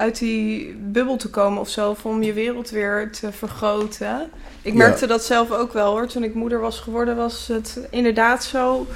uit 0.00 0.18
die 0.18 0.74
bubbel 0.78 1.16
te 1.16 1.28
komen 1.30 1.60
of 1.60 1.68
zo, 1.68 1.90
of 1.90 2.04
om 2.04 2.22
je 2.22 2.32
wereld 2.32 2.70
weer 2.70 3.10
te 3.20 3.32
vergroten. 3.32 4.30
Ik 4.62 4.72
Ja. 4.72 4.78
merkte 4.78 5.06
dat 5.06 5.24
zelf 5.24 5.50
ook 5.52 5.72
wel 5.72 5.90
hoor. 5.90 6.06
Toen 6.06 6.24
ik 6.24 6.34
moeder 6.34 6.60
was 6.60 6.80
geworden, 6.80 7.16
was 7.16 7.48
het 7.52 7.80
inderdaad 7.90 8.44
zo. 8.44 8.86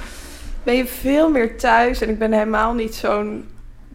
Ben 0.63 0.75
je 0.75 0.85
veel 0.85 1.29
meer 1.29 1.57
thuis 1.57 2.01
en 2.01 2.09
ik 2.09 2.19
ben 2.19 2.31
helemaal 2.31 2.73
niet 2.73 2.95
zo'n 2.95 3.45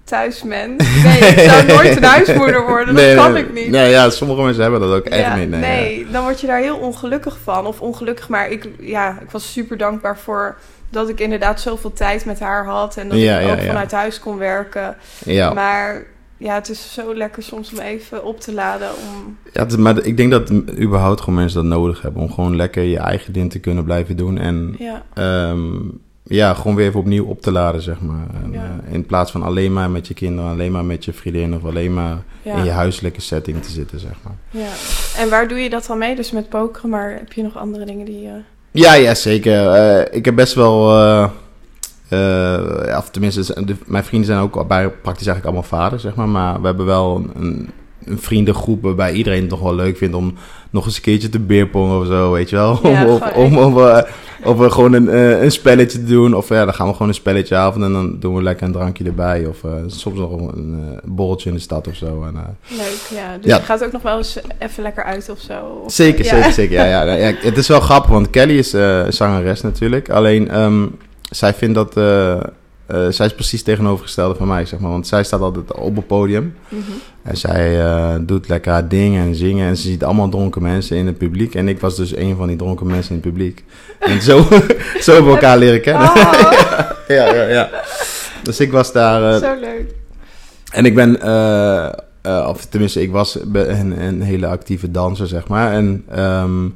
thuismens. 0.05 1.03
Nee, 1.05 1.19
ik 1.19 1.39
zou 1.51 1.67
nooit 1.77 1.97
een 1.97 2.05
huismoeder 2.05 2.67
worden, 2.67 2.95
dat 2.95 3.15
kan 3.15 3.37
ik 3.37 3.53
niet. 3.53 3.71
Nee, 3.71 3.91
ja, 3.91 4.11
sommige 4.11 4.43
mensen 4.43 4.63
hebben 4.63 4.81
dat 4.81 4.93
ook 4.93 5.05
echt 5.07 5.21
Ja, 5.27 5.37
niet. 5.37 5.49
Nee, 5.51 5.61
nee, 5.61 6.07
dan 6.11 6.23
word 6.23 6.41
je 6.41 6.47
daar 6.47 6.61
heel 6.61 6.77
ongelukkig 6.77 7.39
van. 7.43 7.67
Of 7.67 7.81
ongelukkig, 7.81 8.29
maar 8.29 8.51
ik, 8.51 8.69
ja, 8.81 9.19
ik 9.23 9.31
was 9.31 9.53
super 9.53 9.77
dankbaar 9.77 10.19
voor 10.19 10.57
dat 10.91 11.09
ik 11.09 11.21
inderdaad 11.21 11.61
zoveel 11.61 11.93
tijd 11.93 12.25
met 12.25 12.41
haar 12.41 12.65
had. 12.65 12.97
En 12.97 13.09
dat 13.09 13.19
Ja, 13.19 13.39
ik 13.39 13.51
ook 13.53 13.61
vanuit 13.67 13.93
huis 13.93 14.21
kon 14.21 14.39
werken. 14.39 14.97
Ja. 15.25 15.53
Maar 15.53 16.03
ja, 16.41 16.55
het 16.55 16.69
is 16.69 16.93
zo 16.93 17.15
lekker 17.15 17.43
soms 17.43 17.73
om 17.73 17.79
even 17.79 18.25
op 18.25 18.41
te 18.41 18.53
laden. 18.55 18.89
Om, 18.89 19.37
Ja, 19.53 19.67
maar 19.79 20.05
ik 20.05 20.17
denk 20.17 20.31
dat 20.31 20.51
überhaupt 20.79 21.21
gewoon 21.21 21.35
mensen 21.35 21.61
dat 21.69 21.79
nodig 21.79 22.03
hebben. 22.03 22.23
Om 22.23 22.33
gewoon 22.33 22.57
lekker 22.57 22.83
je 22.83 22.99
eigen 22.99 23.33
ding 23.33 23.51
te 23.51 23.59
kunnen 23.59 23.85
blijven 23.85 24.17
doen. 24.17 24.39
En 24.39 24.75
ja, 24.79 25.03
ehm, 25.15 25.71
ja, 26.23 26.55
gewoon 26.55 26.77
weer 26.77 26.87
even 26.87 27.01
opnieuw 27.01 27.25
op 27.25 27.41
te 27.43 27.53
laden, 27.53 27.83
zeg 27.83 28.01
maar. 28.01 28.27
En, 28.45 28.53
Ja. 28.53 28.81
eh, 28.87 28.95
in 28.95 29.07
plaats 29.07 29.31
van 29.31 29.43
alleen 29.43 29.73
maar 29.73 29.91
met 29.91 30.07
je 30.09 30.15
kinderen, 30.15 30.51
alleen 30.51 30.73
maar 30.73 30.85
met 30.85 31.05
je 31.05 31.13
vriendin... 31.13 31.55
of 31.55 31.65
alleen 31.65 31.95
maar 31.95 32.23
ja, 32.43 32.55
in 32.57 32.65
je 32.65 32.71
huiselijke 32.71 33.21
setting 33.21 33.63
te 33.63 33.71
zitten, 33.71 34.01
zeg 34.01 34.15
maar. 34.23 34.37
ja. 34.63 34.69
En 35.23 35.31
waar 35.31 35.49
doe 35.49 35.59
je 35.59 35.71
dat 35.71 35.87
dan 35.87 35.99
mee? 35.99 36.17
Dus 36.17 36.31
met 36.31 36.49
pokeren, 36.49 36.91
maar 36.91 37.11
heb 37.11 37.33
je 37.33 37.43
nog 37.43 37.57
andere 37.57 37.85
dingen 37.85 38.05
die... 38.07 38.27
eh, 38.27 38.33
Ja, 38.71 38.95
ja, 38.95 39.15
zeker. 39.15 39.73
Eh, 39.75 40.17
ik 40.17 40.25
heb 40.25 40.35
best 40.35 40.55
wel... 40.55 40.93
eh, 42.11 42.97
of 42.99 43.11
tenminste, 43.11 43.65
de- 43.65 43.75
mijn 43.87 44.05
vrienden 44.05 44.29
zijn 44.29 44.41
ook 44.41 44.69
bij, 44.69 44.89
praktisch 44.89 45.27
eigenlijk 45.27 45.45
allemaal 45.57 45.81
vader, 45.81 46.01
zeg 46.01 46.15
maar. 46.15 46.29
Maar 46.29 46.61
we 46.61 46.67
hebben 46.67 46.87
wel 46.87 47.25
een, 47.35 47.71
een 48.05 48.19
vriendengroep 48.19 48.83
waarbij 48.83 49.13
iedereen 49.13 49.41
het 49.41 49.51
nog 49.51 49.61
wel 49.61 49.75
leuk 49.75 49.97
vindt 49.97 50.15
om 50.15 50.35
nog 50.71 50.85
eens 50.87 50.97
een 50.97 51.03
keertje 51.03 51.29
te 51.29 51.39
beerpongen 51.41 52.01
of 52.01 52.07
zo, 52.07 52.33
weet 52.33 52.51
je 52.51 52.57
wel. 52.57 52.79
Ja, 52.83 53.07
of, 53.07 53.33
om, 53.35 53.59
om, 53.59 53.79
eh, 53.79 54.03
of 54.45 54.57
we 54.59 54.71
gewoon 54.71 54.93
een, 54.93 55.09
eh, 55.09 55.43
een 55.43 55.51
spelletje 55.53 55.99
te 55.99 56.05
doen. 56.05 56.35
Of 56.35 56.49
ja, 56.49 56.65
dan 56.65 56.75
gaan 56.75 56.87
we 56.87 56.93
gewoon 56.93 57.09
een 57.09 57.15
spelletje 57.15 57.57
avond 57.57 57.85
en 57.85 57.93
dan 57.93 58.17
doen 58.21 58.35
we 58.35 58.43
lekker 58.43 58.67
een 58.67 58.73
drankje 58.73 59.05
erbij. 59.05 59.47
Of 59.47 59.57
soms 59.87 60.19
nog 60.19 60.33
een 60.33 60.99
borreltje 61.05 61.49
in 61.49 61.55
de 61.55 61.61
stad 61.61 61.89
of 61.89 61.95
zo. 61.95 62.23
En, 62.23 62.35
leuk, 62.69 62.79
ja. 63.11 63.37
Dus 63.37 63.47
Ja. 63.51 63.57
je 63.57 63.63
gaat 63.63 63.85
ook 63.85 63.93
nog 63.93 64.03
wel 64.03 64.17
eens 64.17 64.39
even 64.59 64.83
lekker 64.83 65.05
uit 65.05 65.31
of 65.31 65.39
zo? 65.39 65.81
Of, 65.85 65.93
Zeker, 65.93 66.25
zeker, 66.25 66.53
zeker. 66.53 66.75
Ja, 66.75 66.85
ja, 66.85 67.03
ja, 67.03 67.13
ja. 67.29 67.35
Het 67.39 67.57
is 67.57 67.69
wel 67.69 67.81
grappig, 67.81 68.11
want 68.11 68.31
Kelly 68.31 68.59
is 68.59 68.71
zangeres 69.09 69.61
natuurlijk. 69.61 70.11
Alleen, 70.11 70.49
ehm, 70.51 70.87
zij 71.31 71.55
vindt 71.55 71.75
dat... 71.75 71.97
eh, 71.97 72.41
eh, 72.91 73.07
zij 73.09 73.27
is 73.27 73.35
precies 73.35 73.63
tegenovergestelde 73.63 74.35
van 74.35 74.49
mij, 74.49 74.67
zeg 74.67 74.79
maar. 74.79 74.91
Want 74.91 75.07
zij 75.07 75.25
staat 75.25 75.41
altijd 75.41 75.73
op 75.73 75.97
het 75.97 76.07
podium. 76.07 76.55
Mhm. 76.69 76.83
En 77.23 77.37
zij 77.37 77.81
eh, 77.81 78.15
doet 78.21 78.49
lekker 78.49 78.73
haar 78.73 78.89
dingen 78.89 79.27
en 79.27 79.35
zingen. 79.35 79.69
En 79.69 79.77
ze 79.77 79.83
ziet 79.83 80.05
allemaal 80.05 80.29
dronken 80.29 80.63
mensen 80.63 80.97
in 80.97 81.07
het 81.07 81.19
publiek. 81.19 81.55
En 81.55 81.69
ik 81.69 81.81
was 81.81 81.97
dus 81.97 82.17
een 82.17 82.37
van 82.37 82.47
die 82.47 82.57
dronken 82.57 82.87
mensen 82.87 83.15
in 83.15 83.21
het 83.21 83.31
publiek. 83.31 83.65
En 83.99 84.23
zo, 84.23 84.43
zo 85.05 85.13
hebben 85.13 85.31
we 85.31 85.37
elkaar 85.39 85.59
leren 85.59 85.81
kennen. 85.81 86.09
Oh, 86.09 86.33
ja, 87.09 87.35
ja, 87.35 87.43
ja. 87.49 87.71
Dus 88.43 88.61
ik 88.61 88.73
was 88.73 88.93
daar... 88.93 89.39
zo 89.39 89.55
leuk. 89.61 89.95
en 90.73 90.85
ik 90.85 90.95
ben, 90.95 91.15
of 92.49 92.65
tenminste, 92.65 93.03
ik 93.03 93.11
was 93.11 93.39
een, 93.53 94.03
een 94.03 94.23
hele 94.23 94.47
actieve 94.47 94.91
danser, 94.91 95.27
zeg 95.27 95.49
maar. 95.49 95.73
En 95.73 96.05
ehm, 96.09 96.67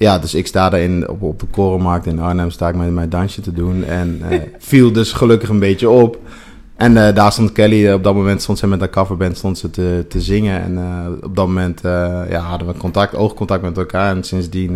ja, 0.00 0.18
dus 0.18 0.34
ik 0.34 0.46
sta 0.46 0.70
daar 0.70 0.80
in, 0.80 1.08
op, 1.08 1.22
op 1.22 1.40
de 1.40 1.46
Korenmarkt 1.46 2.06
in 2.06 2.20
Arnhem, 2.20 2.50
sta 2.50 2.68
ik 2.68 2.74
met 2.74 2.90
mijn 2.92 3.08
dansje 3.08 3.40
te 3.40 3.52
doen. 3.52 3.84
En 3.84 4.20
eh, 4.28 4.40
viel 4.58 4.92
dus 4.92 5.12
gelukkig 5.12 5.48
een 5.48 5.58
beetje 5.58 5.88
op. 5.88 6.18
En 6.76 7.06
eh, 7.06 7.14
daar 7.14 7.32
stond 7.32 7.52
Kelly, 7.52 7.86
eh, 7.86 7.94
op 7.94 8.04
dat 8.04 8.14
moment 8.14 8.42
stond 8.42 8.58
ze 8.58 8.66
met 8.66 8.80
haar 8.80 8.90
coverband 8.90 9.36
stond 9.36 9.58
ze 9.58 9.70
te, 9.70 10.04
te 10.08 10.20
zingen. 10.20 10.62
En 10.62 10.78
op 11.22 11.36
dat 11.36 11.46
moment 11.46 11.80
ja, 12.30 12.38
hadden 12.38 12.68
we 12.68 12.74
contact, 12.74 13.14
oogcontact 13.14 13.62
met 13.62 13.76
elkaar. 13.76 14.16
En 14.16 14.24
sindsdien 14.24 14.72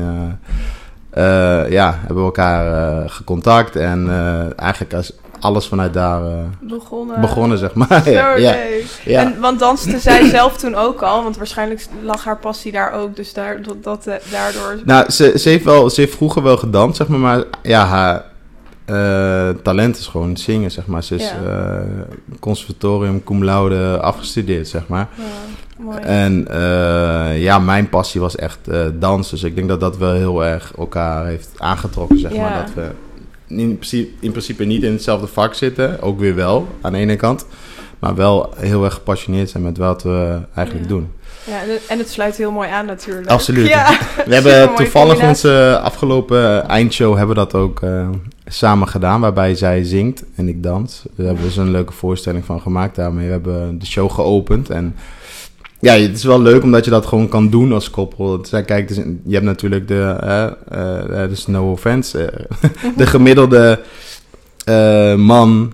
ja, 1.69 1.99
hebben 1.99 2.17
we 2.17 2.23
elkaar 2.23 3.11
gecontact. 3.11 3.77
En 3.77 4.09
eigenlijk 4.57 4.93
is 4.93 5.13
alles 5.45 5.67
vanuit 5.67 5.93
daar 5.95 6.25
eh, 6.25 6.33
Begonnen. 6.61 7.21
begonnen, 7.21 7.59
zeg 7.59 7.75
maar. 7.75 8.03
Zo 8.05 8.11
ja, 8.11 8.35
ja. 8.37 8.53
leuk. 8.53 9.01
Ja. 9.05 9.21
En, 9.21 9.41
want 9.41 9.59
danste 9.59 9.99
zij 9.99 10.29
zelf 10.29 10.57
toen 10.57 10.75
ook 10.75 11.03
al? 11.03 11.23
Want 11.23 11.37
waarschijnlijk 11.37 11.87
lag 12.03 12.25
haar 12.25 12.39
passie 12.39 12.73
daar 12.73 12.93
ook. 12.93 13.17
Dus 13.17 13.33
daar, 13.33 13.63
dat, 13.63 13.85
dat, 13.85 14.07
eh, 14.07 14.15
daardoor... 14.31 14.79
Nou, 14.85 15.11
ze, 15.11 15.33
ze, 15.39 15.49
heeft 15.49 15.65
wel, 15.65 15.91
ze 15.91 16.01
heeft 16.01 16.15
vroeger 16.17 16.43
wel 16.43 16.57
gedanst, 16.57 16.97
zeg 16.97 17.09
maar. 17.09 17.19
Maar 17.19 17.45
ja, 17.63 17.85
haar, 17.85 18.25
eh, 18.85 19.57
talent 19.63 19.99
is 19.99 20.07
gewoon 20.07 20.37
zingen, 20.37 20.71
zeg 20.71 20.87
maar. 20.87 21.03
Ze 21.03 21.15
is 21.15 21.33
Ja. 21.45 21.83
conservatorium 22.41 23.25
cum 23.25 23.45
laude 23.45 24.01
afgestudeerd, 24.01 24.69
zeg 24.69 24.83
maar. 24.89 25.09
Ja, 25.17 25.23
mooi. 25.85 25.99
En 25.99 26.47
ja, 27.39 27.59
mijn 27.59 27.89
passie 27.89 28.21
was 28.21 28.37
echt 28.37 28.59
dansen. 28.95 29.35
Dus 29.35 29.45
ik 29.45 29.55
denk 29.57 29.69
dat 29.69 29.81
dat 29.81 29.97
wel 29.97 30.13
heel 30.13 30.45
erg 30.45 30.73
elkaar 30.79 31.27
heeft 31.27 31.49
aangetrokken, 31.57 32.19
zeg 32.19 32.33
Ja. 32.33 32.41
maar. 32.41 32.65
Dat 32.65 32.75
we 32.75 32.91
in 33.47 33.75
principe, 33.75 34.11
in 34.21 34.31
principe 34.31 34.65
niet 34.65 34.83
in 34.83 34.93
hetzelfde 34.93 35.27
vak 35.27 35.55
zitten. 35.55 36.03
Ook 36.03 36.19
weer 36.19 36.35
wel, 36.35 36.69
aan 36.81 36.93
de 36.93 36.99
ene 36.99 37.17
kant. 37.17 37.47
Maar 37.99 38.15
wel 38.15 38.53
heel 38.57 38.85
erg 38.85 38.95
gepassioneerd 38.95 39.51
zijn 39.51 39.63
met 39.63 39.79
wat 39.79 40.03
we 40.03 40.39
eigenlijk 40.55 40.89
Ja. 40.89 40.95
doen. 40.95 41.09
Ja, 41.47 41.63
en 41.63 41.71
het, 41.71 41.87
en 41.89 41.99
het 41.99 42.11
sluit 42.11 42.37
heel 42.37 42.51
mooi 42.51 42.69
aan 42.69 42.87
natuurlijk. 42.87 43.27
Absoluut. 43.29 43.69
Ja, 43.69 43.99
We 44.27 44.35
hebben 44.41 44.75
toevallig 44.75 45.23
onze 45.23 45.81
afgelopen 45.83 46.69
eindshow 46.69 47.17
hebben 47.17 47.37
dat 47.37 47.55
ook 47.55 47.83
eh, 47.83 48.09
samen 48.47 48.89
gedaan. 48.89 49.21
Waarbij 49.21 49.55
zij 49.55 49.85
zingt 49.85 50.25
en 50.35 50.49
ik 50.49 50.63
dans. 50.63 51.03
Daar 51.17 51.27
hebben 51.27 51.43
we 51.43 51.49
dus 51.49 51.57
een 51.57 51.71
leuke 51.71 51.93
voorstelling 51.93 52.45
van 52.45 52.61
gemaakt 52.61 52.97
daarmee. 52.97 53.27
We 53.27 53.33
hebben 53.33 53.79
de 53.79 53.87
show 53.87 54.11
geopend. 54.11 54.71
En 54.71 54.95
ja, 55.85 55.95
het 55.95 56.17
is 56.17 56.25
wel 56.25 56.43
leuk 56.43 56.63
omdat 56.63 56.85
je 56.85 56.91
dat 56.91 57.07
gewoon 57.07 57.29
kan 57.29 57.51
doen 57.51 57.73
als 57.73 57.91
koppel. 57.91 58.45
Zij 58.45 58.63
kijkt 58.63 58.89
dus, 58.89 58.97
je 59.25 59.33
hebt 59.35 59.45
natuurlijk 59.45 59.89
de, 59.89 60.17
eh, 60.69 61.29
dus 61.29 61.47
no 61.47 61.71
offense, 61.71 62.25
eh, 62.25 62.71
de 62.97 63.07
gemiddelde 63.07 63.81
man 65.17 65.73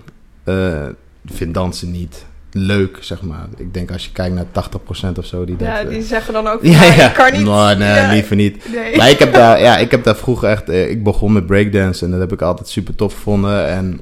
vindt 1.25 1.53
dansen 1.53 1.91
niet 1.91 2.25
leuk, 2.51 2.97
zeg 2.99 3.21
maar. 3.21 3.47
Ik 3.57 3.73
denk 3.73 3.91
als 3.91 4.05
je 4.05 4.11
kijkt 4.11 4.35
naar 4.35 4.45
80% 4.45 5.17
of 5.17 5.25
zo 5.25 5.45
die 5.45 5.55
dat... 5.55 5.67
Ja, 5.67 5.83
die 5.83 6.01
zeggen 6.01 6.33
dan 6.33 6.47
ook, 6.47 6.63
ja, 6.65 6.83
ja, 6.83 6.93
ja. 6.93 7.07
ik 7.07 7.13
kan 7.13 7.31
niet. 7.31 7.43
Nou, 7.43 7.77
nee, 7.77 7.87
Ja, 7.87 8.11
liever 8.11 8.35
niet. 8.35 8.71
Nee. 8.73 8.97
Maar 8.97 9.09
ik 9.09 9.19
heb 9.19 9.33
daar, 9.33 9.61
ja, 9.67 9.77
ik 9.77 9.91
heb 9.91 10.03
daar 10.03 10.15
vroeger 10.15 10.49
echt... 10.49 10.69
ik 10.69 11.03
begon 11.03 11.33
met 11.33 11.45
breakdance 11.45 12.05
en 12.05 12.11
dat 12.11 12.19
heb 12.19 12.31
ik 12.31 12.41
altijd 12.41 12.67
super 12.69 12.95
tof 12.95 13.13
gevonden. 13.13 13.67
En 13.67 14.01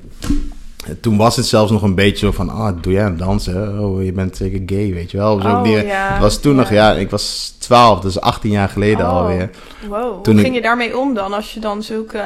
toen 1.02 1.18
was 1.18 1.36
het 1.36 1.46
zelfs 1.46 1.72
nog 1.72 1.82
een 1.82 1.96
beetje 1.96 2.26
zo 2.26 2.32
van... 2.32 2.50
Ah, 2.50 2.74
doe 2.82 2.94
jij 2.94 3.04
aan 3.06 3.18
dansen? 3.18 3.80
Oh, 3.80 4.04
je 4.04 4.12
bent 4.12 4.38
zeker 4.38 4.62
gay, 4.66 4.94
weet 4.94 5.12
je 5.12 5.18
wel? 5.18 5.34
Of 5.36 5.42
zo 5.42 5.48
Oh, 5.48 5.64
die- 5.64 5.86
ja. 5.86 6.12
Het 6.14 6.22
was 6.22 6.38
toen 6.40 6.56
nog, 6.56 6.70
ja, 6.70 6.92
ik 6.94 7.10
was 7.10 7.54
12, 7.58 8.00
dus 8.00 8.22
18 8.22 8.52
jaar 8.52 8.70
geleden 8.70 9.06
Oh. 9.06 9.12
alweer. 9.12 9.50
Wow, 9.88 10.24
Toen 10.24 10.34
hoe 10.34 10.34
ik- 10.34 10.40
ging 10.42 10.56
je 10.56 10.62
daarmee 10.62 10.98
om 10.98 11.14
dan? 11.14 11.34
Als 11.34 11.54
je 11.54 11.60
dan 11.60 11.84
zulke... 11.84 12.22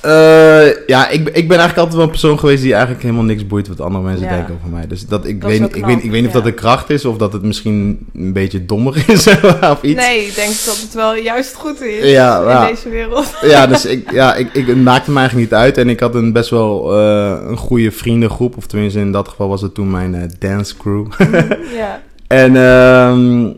Eh, 0.00 0.86
ja, 0.86 1.08
ik, 1.08 1.28
ik 1.28 1.48
ben 1.48 1.58
eigenlijk 1.58 1.76
altijd 1.76 1.94
wel 1.94 2.02
een 2.02 2.10
persoon 2.10 2.38
geweest 2.38 2.62
die 2.62 2.72
eigenlijk 2.72 3.02
helemaal 3.02 3.24
niks 3.24 3.46
boeit 3.46 3.68
wat 3.68 3.80
andere 3.80 4.04
mensen 4.04 4.24
Ja. 4.26 4.34
denken 4.34 4.54
over 4.54 4.68
mij. 4.68 4.86
Dus 4.86 5.06
dat, 5.06 5.26
ik, 5.26 5.40
Dat 5.40 5.50
weet, 5.50 5.76
ik, 5.76 5.84
weet, 5.84 6.04
ik 6.04 6.10
weet 6.10 6.20
niet 6.20 6.26
of 6.26 6.32
dat 6.32 6.44
de 6.44 6.52
kracht 6.52 6.90
is 6.90 7.04
of 7.04 7.16
dat 7.16 7.32
het 7.32 7.42
misschien 7.42 8.06
een 8.14 8.32
beetje 8.32 8.66
dommer 8.66 9.04
is 9.10 9.26
of 9.60 9.82
iets. 9.82 10.00
Nee, 10.00 10.26
ik 10.26 10.34
denk 10.34 10.48
dat 10.64 10.80
het 10.80 10.94
wel 10.94 11.14
juist 11.16 11.54
goed 11.54 11.80
is 11.82 12.10
Ja, 12.10 12.40
in 12.40 12.48
ja. 12.48 12.66
deze 12.66 12.88
wereld. 12.88 13.34
Ja, 13.42 13.66
dus 13.66 13.86
ik, 13.96 14.10
ja, 14.12 14.34
ik, 14.34 14.52
ik, 14.52 14.66
het 14.66 14.82
maakte 14.82 15.10
me 15.10 15.18
eigenlijk 15.18 15.50
niet 15.50 15.60
uit. 15.60 15.78
En 15.78 15.88
ik 15.88 16.00
had 16.00 16.14
een 16.14 16.32
best 16.32 16.50
wel 16.50 16.92
eh, 16.98 17.36
een 17.48 17.56
goede 17.56 17.90
vriendengroep. 17.90 18.56
Of 18.56 18.66
tenminste, 18.66 18.98
in 19.00 19.12
dat 19.12 19.28
geval 19.28 19.48
was 19.48 19.62
het 19.62 19.74
toen 19.74 19.90
mijn 19.90 20.14
eh, 20.14 20.22
dance 20.38 20.76
crew. 20.76 21.06
ja. 21.76 22.02
en 22.26 22.56
ehm, 22.56 23.50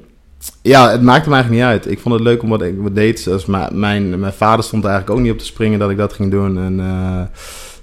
ja, 0.63 0.91
het 0.91 1.03
maakte 1.03 1.29
me 1.29 1.35
eigenlijk 1.35 1.65
niet 1.65 1.73
uit. 1.73 1.91
Ik 1.91 1.99
vond 1.99 2.15
het 2.15 2.25
leuk 2.25 2.43
om 2.43 2.49
wat 2.49 2.63
ik 2.63 2.75
wat 2.79 2.95
deed. 2.95 3.47
Mijn, 3.73 4.21
mijn 4.21 4.33
vader 4.33 4.65
stond 4.65 4.85
eigenlijk 4.85 5.17
ook 5.17 5.23
niet 5.23 5.33
op 5.33 5.39
te 5.39 5.45
springen 5.45 5.79
dat 5.79 5.91
ik 5.91 5.97
dat 5.97 6.13
ging 6.13 6.31
doen. 6.31 6.59
En 6.59 6.81
eh, 6.81 7.23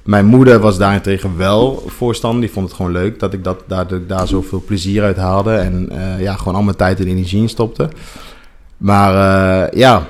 mijn 0.04 0.26
moeder 0.26 0.60
was 0.60 0.78
daarentegen 0.78 1.38
wel 1.38 1.84
voorstander. 1.88 2.42
Die 2.42 2.52
vond 2.52 2.66
het 2.68 2.76
gewoon 2.76 2.92
leuk 2.92 3.20
dat 3.20 3.34
ik 3.34 3.44
dat, 3.44 3.64
daar, 3.68 3.86
daar 4.08 4.28
zoveel 4.28 4.64
plezier 4.66 5.04
uit 5.04 5.18
haalde. 5.18 5.54
En 5.54 5.90
eh, 5.90 6.22
ja, 6.22 6.36
gewoon 6.36 6.56
al 6.56 6.64
mijn 6.64 6.78
tijd 6.78 7.00
en 7.00 7.08
energie 7.08 7.42
in 7.42 7.50
stopte. 7.50 7.90
Maar 8.78 9.14
eh, 9.14 9.80
ja, 9.80 10.08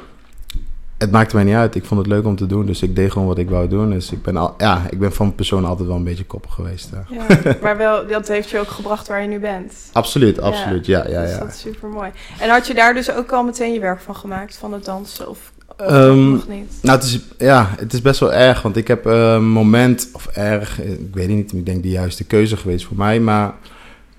het 0.97 1.11
maakte 1.11 1.35
mij 1.35 1.43
niet 1.43 1.55
uit. 1.55 1.75
Ik 1.75 1.85
vond 1.85 1.99
het 1.99 2.09
leuk 2.09 2.25
om 2.25 2.35
te 2.35 2.45
doen. 2.45 2.65
Dus 2.65 2.81
ik 2.81 2.95
deed 2.95 3.11
gewoon 3.11 3.27
wat 3.27 3.37
ik 3.37 3.49
wou 3.49 3.67
doen. 3.67 3.89
Dus 3.89 4.11
ik 4.11 4.21
ben, 4.21 4.37
al, 4.37 4.53
ja, 4.57 4.81
ik 4.89 4.99
ben 4.99 5.13
van 5.13 5.35
persoon 5.35 5.65
altijd 5.65 5.87
wel 5.87 5.97
een 5.97 6.03
beetje 6.03 6.25
koppig 6.25 6.53
geweest. 6.53 6.89
ja, 7.09 7.25
maar 7.61 7.77
wel, 7.77 8.07
dat 8.07 8.27
heeft 8.27 8.49
je 8.49 8.59
ook 8.59 8.67
gebracht 8.67 9.07
waar 9.07 9.21
je 9.21 9.27
nu 9.27 9.39
bent. 9.39 9.73
Absoluut, 9.91 10.41
absoluut. 10.41 10.85
Ja, 10.85 11.07
ja, 11.07 11.21
Dus 11.21 11.31
ja. 11.31 11.39
dat 11.39 11.47
is 11.47 11.59
super 11.59 11.89
mooi. 11.89 12.09
En 12.39 12.49
had 12.49 12.67
je 12.67 12.73
daar 12.73 12.93
dus 12.93 13.11
ook 13.11 13.31
al 13.31 13.43
meteen 13.43 13.73
je 13.73 13.79
werk 13.79 13.99
van 13.99 14.15
gemaakt, 14.15 14.57
van 14.57 14.73
het 14.73 14.85
dansen? 14.85 15.29
Of, 15.29 15.51
of 15.67 15.77
Ehm, 15.87 16.31
nog 16.31 16.47
niet? 16.47 16.73
Nou, 16.81 16.97
het 16.97 17.07
is, 17.07 17.19
ja, 17.37 17.69
het 17.77 17.93
is 17.93 18.01
best 18.01 18.19
wel 18.19 18.33
erg, 18.33 18.61
want 18.61 18.77
ik 18.77 18.87
heb 18.87 19.05
eh, 19.05 19.33
een 19.33 19.49
moment, 19.49 20.09
of 20.13 20.27
erg, 20.27 20.81
eh, 20.81 20.91
ik 20.91 21.13
weet 21.13 21.27
het 21.27 21.35
niet, 21.35 21.53
ik 21.53 21.65
denk 21.65 21.83
de 21.83 21.89
juiste 21.89 22.23
keuze 22.23 22.57
geweest 22.57 22.85
voor 22.85 22.97
mij, 22.97 23.19
maar 23.19 23.45
het 23.45 23.55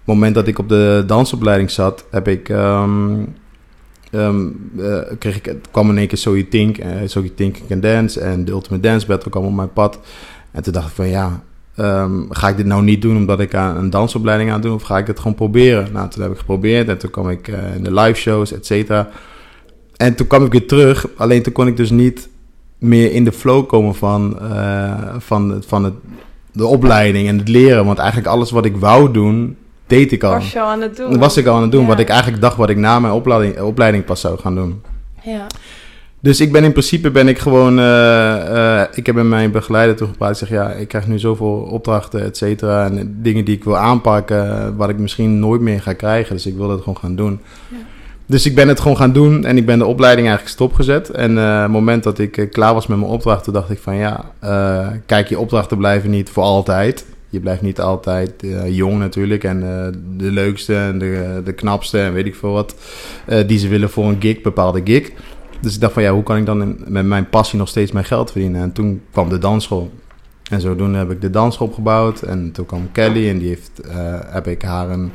moment 0.04 0.34
dat 0.34 0.46
ik 0.46 0.58
op 0.58 0.68
de 0.68 1.04
dansopleiding 1.06 1.70
zat, 1.70 2.04
heb 2.10 2.28
ik, 2.28 2.48
ehm, 2.48 3.22
ehm, 4.10 4.46
eh, 4.78 4.98
kreeg 5.18 5.36
ik, 5.36 5.44
het 5.44 5.68
kwam 5.70 5.90
in 5.90 5.98
één 5.98 6.06
keer 6.06 6.18
So 6.18 6.30
You 6.30 6.48
Think, 6.48 6.78
eh 6.78 6.90
So 7.06 7.24
Think 7.34 7.56
You 7.56 7.68
Can 7.68 7.80
Dance 7.80 8.20
en 8.20 8.44
de 8.44 8.52
Ultimate 8.52 8.88
Dance 8.88 9.06
Battle 9.06 9.30
kwam 9.30 9.44
op 9.44 9.54
mijn 9.54 9.72
pad. 9.72 9.98
En 10.50 10.62
toen 10.62 10.72
dacht 10.72 10.88
ik 10.88 10.94
van 10.94 11.08
ja, 11.08 11.42
ehm, 11.74 12.22
ga 12.28 12.48
ik 12.48 12.56
dit 12.56 12.66
nou 12.66 12.82
niet 12.82 13.02
doen 13.02 13.16
omdat 13.16 13.40
ik 13.40 13.54
aan 13.54 13.76
een 13.76 13.90
dansopleiding 13.90 14.50
aan 14.50 14.60
doen 14.60 14.74
of 14.74 14.82
ga 14.82 14.98
ik 14.98 15.06
het 15.06 15.18
gewoon 15.18 15.34
proberen? 15.34 15.92
Nou, 15.92 16.08
toen 16.08 16.22
heb 16.22 16.32
ik 16.32 16.38
geprobeerd 16.38 16.88
en 16.88 16.98
toen 16.98 17.10
kwam 17.10 17.30
ik 17.30 17.48
eh, 17.48 17.74
in 17.74 17.84
de 17.84 17.94
live 17.94 18.20
shows, 18.20 18.52
et 18.52 18.66
cetera. 18.66 19.08
En 19.96 20.14
toen 20.14 20.26
kwam 20.26 20.44
ik 20.44 20.52
weer 20.52 20.66
terug, 20.66 21.06
alleen 21.16 21.42
toen 21.42 21.52
kon 21.52 21.66
ik 21.66 21.76
dus 21.76 21.90
niet 21.90 22.28
meer 22.78 23.12
in 23.12 23.24
de 23.24 23.32
flow 23.32 23.66
komen 23.66 23.94
van, 23.94 24.40
eh, 24.40 25.14
van, 25.18 25.62
van 25.66 25.84
het, 25.84 25.94
de 26.52 26.66
opleiding 26.66 27.28
en 27.28 27.38
het 27.38 27.48
leren. 27.48 27.84
Want 27.84 27.98
eigenlijk 27.98 28.28
alles 28.28 28.50
wat 28.50 28.64
ik 28.64 28.76
wou 28.76 29.12
doen, 29.12 29.56
deed 29.88 30.12
ik 30.12 30.22
al. 30.24 30.32
Was 30.32 30.52
je 30.52 30.60
al 30.60 30.68
aan 30.68 30.80
het 30.80 30.96
doen? 30.96 31.10
Dat 31.10 31.18
was 31.20 31.36
ik 31.36 31.46
al 31.46 31.56
aan 31.56 31.62
het 31.62 31.72
doen, 31.72 31.80
Ja. 31.82 31.86
wat 31.86 31.98
ik 31.98 32.08
eigenlijk 32.08 32.42
dacht 32.42 32.56
wat 32.56 32.70
ik 32.70 32.76
na 32.76 33.00
mijn 33.00 33.12
opleiding, 33.12 33.60
opleiding 33.60 34.04
pas 34.04 34.20
zou 34.20 34.38
gaan 34.38 34.54
doen. 34.54 34.82
Ja. 35.22 35.46
Dus 36.20 36.40
ik 36.40 36.52
ben 36.52 36.64
in 36.64 36.72
principe 36.72 37.10
ben 37.10 37.28
ik 37.28 37.38
gewoon. 37.38 37.78
eh, 37.78 38.80
eh, 38.80 38.88
ik 38.94 39.06
heb 39.06 39.14
met 39.14 39.24
mijn 39.24 39.50
begeleider 39.50 39.96
toen 39.96 40.08
gepraat. 40.08 40.30
Ik 40.30 40.36
zeg 40.36 40.48
ja, 40.48 40.70
ik 40.70 40.88
krijg 40.88 41.06
nu 41.06 41.18
zoveel 41.18 41.68
opdrachten, 41.70 42.24
et 42.24 42.36
cetera. 42.36 42.84
En 42.84 43.18
dingen 43.22 43.44
die 43.44 43.56
ik 43.56 43.64
wil 43.64 43.76
aanpakken, 43.76 44.76
wat 44.76 44.88
ik 44.88 44.98
misschien 44.98 45.38
nooit 45.38 45.60
meer 45.60 45.82
ga 45.82 45.92
krijgen. 45.92 46.34
Dus 46.34 46.46
ik 46.46 46.56
wil 46.56 46.68
dat 46.68 46.78
gewoon 46.78 46.96
gaan 46.96 47.16
doen. 47.16 47.40
Ja. 47.68 47.76
Dus 48.26 48.46
ik 48.46 48.54
ben 48.54 48.68
het 48.68 48.80
gewoon 48.80 48.96
gaan 48.96 49.12
doen 49.12 49.44
en 49.44 49.56
ik 49.56 49.66
ben 49.66 49.78
de 49.78 49.86
opleiding 49.86 50.26
eigenlijk 50.26 50.56
stopgezet. 50.56 51.10
En 51.10 51.38
eh, 51.38 51.62
het 51.62 51.70
moment 51.70 52.02
dat 52.02 52.18
ik 52.18 52.48
klaar 52.52 52.74
was 52.74 52.86
met 52.86 52.98
mijn 52.98 53.10
opdrachten, 53.10 53.52
dacht 53.52 53.70
ik 53.70 53.78
van 53.78 53.96
ja, 53.96 54.24
kijk, 55.06 55.28
je 55.28 55.38
opdrachten 55.38 55.76
blijven 55.78 56.10
niet 56.10 56.30
voor 56.30 56.42
altijd. 56.42 57.04
Je 57.30 57.40
blijft 57.40 57.62
niet 57.62 57.80
altijd 57.80 58.42
eh, 58.42 58.76
jong 58.76 58.98
natuurlijk 58.98 59.44
en 59.44 59.62
eh, 59.62 59.92
de 60.16 60.30
leukste 60.30 60.76
en 60.76 60.98
de, 60.98 61.40
de 61.44 61.52
knapste 61.52 62.00
en 62.00 62.12
weet 62.12 62.26
ik 62.26 62.34
veel 62.34 62.52
wat. 62.52 62.74
eh, 63.26 63.48
die 63.48 63.58
ze 63.58 63.68
willen 63.68 63.90
voor 63.90 64.04
een 64.04 64.20
gig, 64.20 64.40
bepaalde 64.40 64.80
gig. 64.84 65.10
Dus 65.60 65.74
ik 65.74 65.80
dacht 65.80 65.92
van 65.92 66.02
ja, 66.02 66.12
hoe 66.12 66.22
kan 66.22 66.36
ik 66.36 66.46
dan 66.46 66.76
met 66.86 67.06
mijn 67.06 67.28
passie 67.28 67.58
nog 67.58 67.68
steeds 67.68 67.92
mijn 67.92 68.04
geld 68.04 68.30
verdienen? 68.30 68.62
En 68.62 68.72
toen 68.72 69.02
kwam 69.12 69.28
de 69.28 69.38
dansschool. 69.38 69.90
En 70.50 70.60
zodoende 70.60 70.98
heb 70.98 71.10
ik 71.10 71.20
de 71.20 71.30
dansschool 71.30 71.66
opgebouwd. 71.66 72.22
En 72.22 72.52
toen 72.52 72.66
kwam 72.66 72.92
Kelly 72.92 73.28
en 73.28 73.38
die 73.38 73.48
heeft, 73.48 73.80
heb 74.26 74.46
ik 74.46 74.62
haar 74.62 74.90
een 74.90 75.10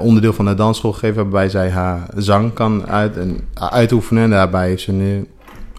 onderdeel 0.00 0.32
van 0.32 0.44
de 0.44 0.54
dansschool 0.54 0.92
gegeven... 0.92 1.22
waarbij 1.22 1.48
zij 1.48 1.70
haar 1.70 2.08
zang 2.16 2.52
kan 2.52 2.86
uit, 2.86 3.16
en, 3.16 3.40
uitoefenen. 3.54 4.22
En 4.22 4.30
daarbij 4.30 4.68
heeft 4.68 4.82
ze 4.82 4.92
nu 4.92 5.26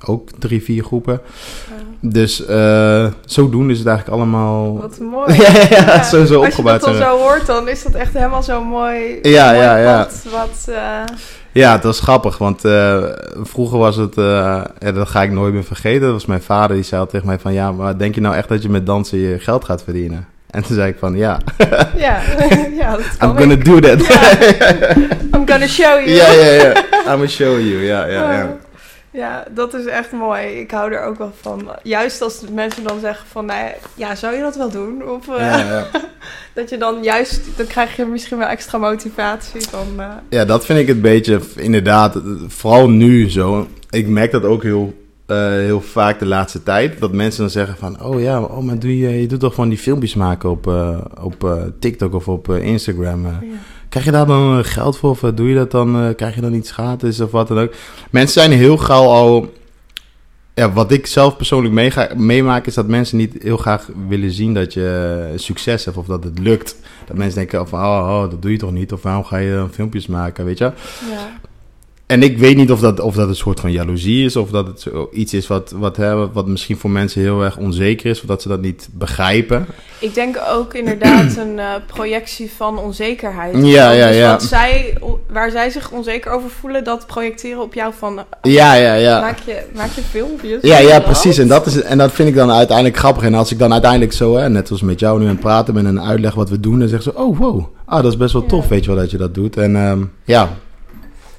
ook 0.05 0.29
drie, 0.39 0.63
vier 0.63 0.83
groepen. 0.83 1.21
Dus 2.11 2.45
eh, 2.45 3.05
zodoende 3.25 3.73
is 3.73 3.79
het 3.79 3.87
eigenlijk 3.87 4.17
allemaal... 4.17 4.77
Wat 4.81 4.99
mooi. 4.99 5.35
Ja, 5.41 5.51
ja, 5.51 5.67
ja, 5.69 6.03
zo- 6.03 6.25
zo 6.25 6.37
Als 6.37 6.45
opgebouwd 6.47 6.79
je 6.79 6.85
dat 6.85 6.95
dan 6.95 6.95
zijn 6.95 7.17
zo 7.17 7.23
hoort, 7.23 7.45
dan 7.45 7.67
is 7.67 7.83
dat 7.83 7.93
echt 7.93 8.13
helemaal 8.13 8.43
zo 8.43 8.63
mooi. 8.63 9.19
Ja, 9.21 9.45
mooi 9.45 9.57
ja, 9.63 9.77
ja. 9.77 9.97
pad 9.97 10.23
Wat, 10.31 10.75
eh, 10.75 11.15
Ja, 11.51 11.71
het 11.71 11.83
was 11.83 11.99
grappig, 11.99 12.37
want 12.37 12.65
eh, 12.65 13.03
vroeger 13.43 13.77
was 13.77 13.95
het, 13.95 14.17
eh, 14.17 14.61
ja, 14.79 14.91
dat 14.91 15.07
ga 15.09 15.21
ik 15.23 15.31
nooit 15.31 15.53
meer 15.53 15.63
vergeten. 15.63 16.01
Dat 16.01 16.11
was 16.11 16.25
mijn 16.25 16.41
vader, 16.41 16.75
die 16.75 16.85
zei 16.85 17.05
tegen 17.07 17.27
mij 17.27 17.39
van, 17.39 17.53
ja, 17.53 17.71
maar 17.71 17.97
denk 17.97 18.15
je 18.15 18.21
nou 18.21 18.35
echt 18.35 18.49
dat 18.49 18.61
je 18.61 18.69
met 18.69 18.85
dansen 18.85 19.17
je 19.17 19.39
geld 19.39 19.65
gaat 19.65 19.83
verdienen? 19.83 20.27
En 20.49 20.63
toen 20.63 20.75
zei 20.75 20.89
ik 20.89 20.95
van, 20.99 21.15
ja, 21.17 21.37
ja. 21.95 22.19
ja, 22.79 22.91
dat 22.91 23.17
kan 23.17 23.29
I'm 23.29 23.37
gonna 23.37 23.53
ik. 23.53 23.65
do 23.65 23.79
that. 23.79 23.99
I'm 25.35 25.47
gonna 25.47 25.67
show 25.67 25.99
you. 26.05 26.09
Ja, 26.09 26.31
ja, 26.31 26.51
ja. 26.53 26.73
I'm 26.73 27.03
gonna 27.05 27.27
show 27.27 27.59
you, 27.59 27.83
ja, 27.83 28.05
ja, 28.05 28.31
ja. 28.33 28.55
Ja, 29.17 29.45
dat 29.51 29.73
is 29.73 29.85
echt 29.85 30.11
mooi. 30.11 30.45
Ik 30.45 30.71
hou 30.71 30.91
er 30.91 31.03
ook 31.03 31.17
wel 31.17 31.33
van. 31.41 31.69
Juist 31.83 32.21
als 32.21 32.43
mensen 32.51 32.83
dan 32.83 32.99
zeggen 32.99 33.27
van, 33.27 33.45
nou 33.45 33.71
ja, 33.95 34.15
zou 34.15 34.35
je 34.35 34.41
dat 34.41 34.55
wel 34.55 34.69
doen? 34.69 35.09
Of 35.09 35.27
eh, 35.27 35.39
Ja, 35.39 35.57
ja. 35.57 35.87
dat 36.55 36.69
je 36.69 36.77
dan 36.77 37.03
juist, 37.03 37.41
dan 37.55 37.67
krijg 37.67 37.95
je 37.95 38.05
misschien 38.05 38.37
wel 38.37 38.47
extra 38.47 38.77
motivatie 38.77 39.61
van, 39.61 39.87
eh, 39.97 40.09
Ja, 40.29 40.45
dat 40.45 40.65
vind 40.65 40.79
ik 40.79 40.87
het 40.87 41.01
beetje, 41.01 41.39
inderdaad, 41.55 42.21
vooral 42.47 42.89
nu 42.89 43.29
zo. 43.29 43.67
Ik 43.89 44.07
merk 44.07 44.31
dat 44.31 44.43
ook 44.43 44.63
heel, 44.63 44.93
eh, 45.25 45.37
heel 45.47 45.81
vaak 45.81 46.19
de 46.19 46.25
laatste 46.25 46.63
tijd. 46.63 46.99
Dat 46.99 47.11
mensen 47.11 47.41
dan 47.41 47.49
zeggen 47.49 47.77
van, 47.77 48.03
oh 48.03 48.21
ja, 48.21 48.41
oh, 48.41 48.63
maar 48.63 48.79
doe 48.79 48.97
je, 48.97 49.21
je 49.21 49.27
doet 49.27 49.39
toch 49.39 49.53
van 49.53 49.69
die 49.69 49.77
filmpjes 49.77 50.15
maken 50.15 50.49
op, 50.49 50.67
op 51.21 51.69
TikTok 51.79 52.13
of 52.13 52.27
op 52.27 52.49
Instagram. 52.49 53.25
ja. 53.25 53.39
Krijg 53.89 54.05
je 54.05 54.11
daar 54.11 54.25
dan 54.25 54.57
eh, 54.59 54.63
geld 54.65 54.97
voor 54.97 55.09
of 55.09 55.23
eh, 55.23 55.29
doe 55.35 55.49
je 55.49 55.55
dat 55.55 55.71
dan? 55.71 55.95
eh, 56.03 56.15
krijg 56.15 56.35
je 56.35 56.41
dan 56.41 56.53
iets 56.53 56.71
gratis 56.71 57.19
of 57.19 57.31
wat 57.31 57.47
dan 57.47 57.59
ook? 57.59 57.73
Mensen 58.09 58.41
zijn 58.41 58.51
heel 58.59 58.77
gauw 58.77 59.05
al. 59.07 59.53
Ja, 60.53 60.71
wat 60.71 60.91
ik 60.91 61.07
zelf 61.07 61.37
persoonlijk 61.37 61.73
meega- 61.73 62.09
meemaak 62.15 62.65
is 62.65 62.73
dat 62.73 62.87
mensen 62.87 63.17
niet 63.17 63.35
heel 63.41 63.57
graag 63.57 63.89
willen 64.07 64.31
zien 64.31 64.53
dat 64.53 64.73
je 64.73 65.33
succes 65.35 65.85
hebt 65.85 65.97
of 65.97 66.05
dat 66.05 66.23
het 66.23 66.39
lukt. 66.39 66.75
Dat 67.07 67.17
mensen 67.17 67.35
denken 67.37 67.67
van, 67.67 67.79
oh, 67.79 67.85
oh, 68.23 68.29
dat 68.29 68.41
doe 68.41 68.51
je 68.51 68.57
toch 68.57 68.71
niet? 68.71 68.91
Of 68.93 69.01
waarom 69.01 69.23
ga 69.23 69.37
je 69.37 69.53
dan 69.53 69.69
filmpjes 69.73 70.07
maken, 70.07 70.45
weet 70.45 70.57
je? 70.57 70.71
ja. 71.11 71.39
En 72.07 72.23
ik 72.23 72.37
weet 72.37 72.55
niet 72.57 72.71
of 72.71 72.79
dat, 72.79 72.99
of 72.99 73.15
dat 73.15 73.27
een 73.27 73.35
soort 73.35 73.59
van 73.59 73.71
jaloezie 73.71 74.25
is, 74.25 74.35
of 74.35 74.49
dat 74.49 74.67
het 74.67 74.87
iets 75.11 75.33
is 75.33 75.47
wat, 75.47 75.73
wat, 75.75 75.97
hè, 75.97 76.31
wat 76.31 76.47
misschien 76.47 76.77
voor 76.77 76.89
mensen 76.89 77.21
heel 77.21 77.43
erg 77.43 77.57
onzeker 77.57 78.09
is, 78.09 78.19
of 78.19 78.25
dat 78.25 78.41
ze 78.41 78.47
dat 78.47 78.61
niet 78.61 78.89
begrijpen. 78.91 79.65
Ik 79.99 80.13
denk 80.13 80.37
ook 80.49 80.73
inderdaad 80.73 81.37
een 81.37 81.59
eh, 81.59 81.65
projectie 81.87 82.51
van 82.57 82.79
onzekerheid. 82.79 83.55
Ja, 83.65 83.91
ja, 83.91 84.07
Dus 84.07 84.17
ja. 84.17 84.31
Wat 84.31 84.43
zij, 84.43 84.97
waar 85.31 85.51
zij 85.51 85.69
zich 85.69 85.91
onzeker 85.91 86.31
over 86.31 86.49
voelen, 86.49 86.83
dat 86.83 87.07
projecteren 87.07 87.61
op 87.61 87.73
jou 87.73 87.93
van... 87.97 88.19
Ja, 88.41 88.73
ja, 88.73 88.93
ja. 88.93 89.19
Maak, 89.21 89.39
je, 89.45 89.63
maak 89.75 89.91
je 89.91 90.01
filmpjes? 90.01 90.61
Ja, 90.61 90.77
ja, 90.77 90.99
precies. 90.99 91.37
En 91.37 91.47
dat, 91.47 91.65
is, 91.65 91.81
en 91.81 91.97
dat 91.97 92.11
vind 92.11 92.29
ik 92.29 92.35
dan 92.35 92.51
uiteindelijk 92.51 92.97
grappig. 92.97 93.23
En 93.23 93.33
als 93.33 93.51
ik 93.51 93.59
dan 93.59 93.71
uiteindelijk 93.71 94.13
zo, 94.13 94.35
hè, 94.35 94.49
net 94.49 94.71
als 94.71 94.81
met 94.81 94.99
jou 94.99 95.19
nu 95.19 95.25
aan 95.25 95.31
het 95.31 95.39
praten 95.39 95.73
ben 95.73 95.85
en 95.85 96.01
uitleg 96.01 96.33
wat 96.33 96.49
we 96.49 96.59
doen, 96.59 96.79
dan 96.79 96.87
zeggen 96.87 97.11
ze, 97.13 97.19
oh 97.19 97.37
wow, 97.37 97.65
ah, 97.85 98.03
dat 98.03 98.11
is 98.11 98.17
best 98.17 98.33
wel 98.33 98.41
Ja. 98.41 98.47
tof, 98.47 98.67
weet 98.67 98.83
je 98.85 98.91
wel, 98.91 98.99
dat 98.99 99.11
je 99.11 99.17
dat 99.17 99.33
doet. 99.33 99.57
En 99.57 99.75
ehm, 99.75 100.03
ja. 100.23 100.49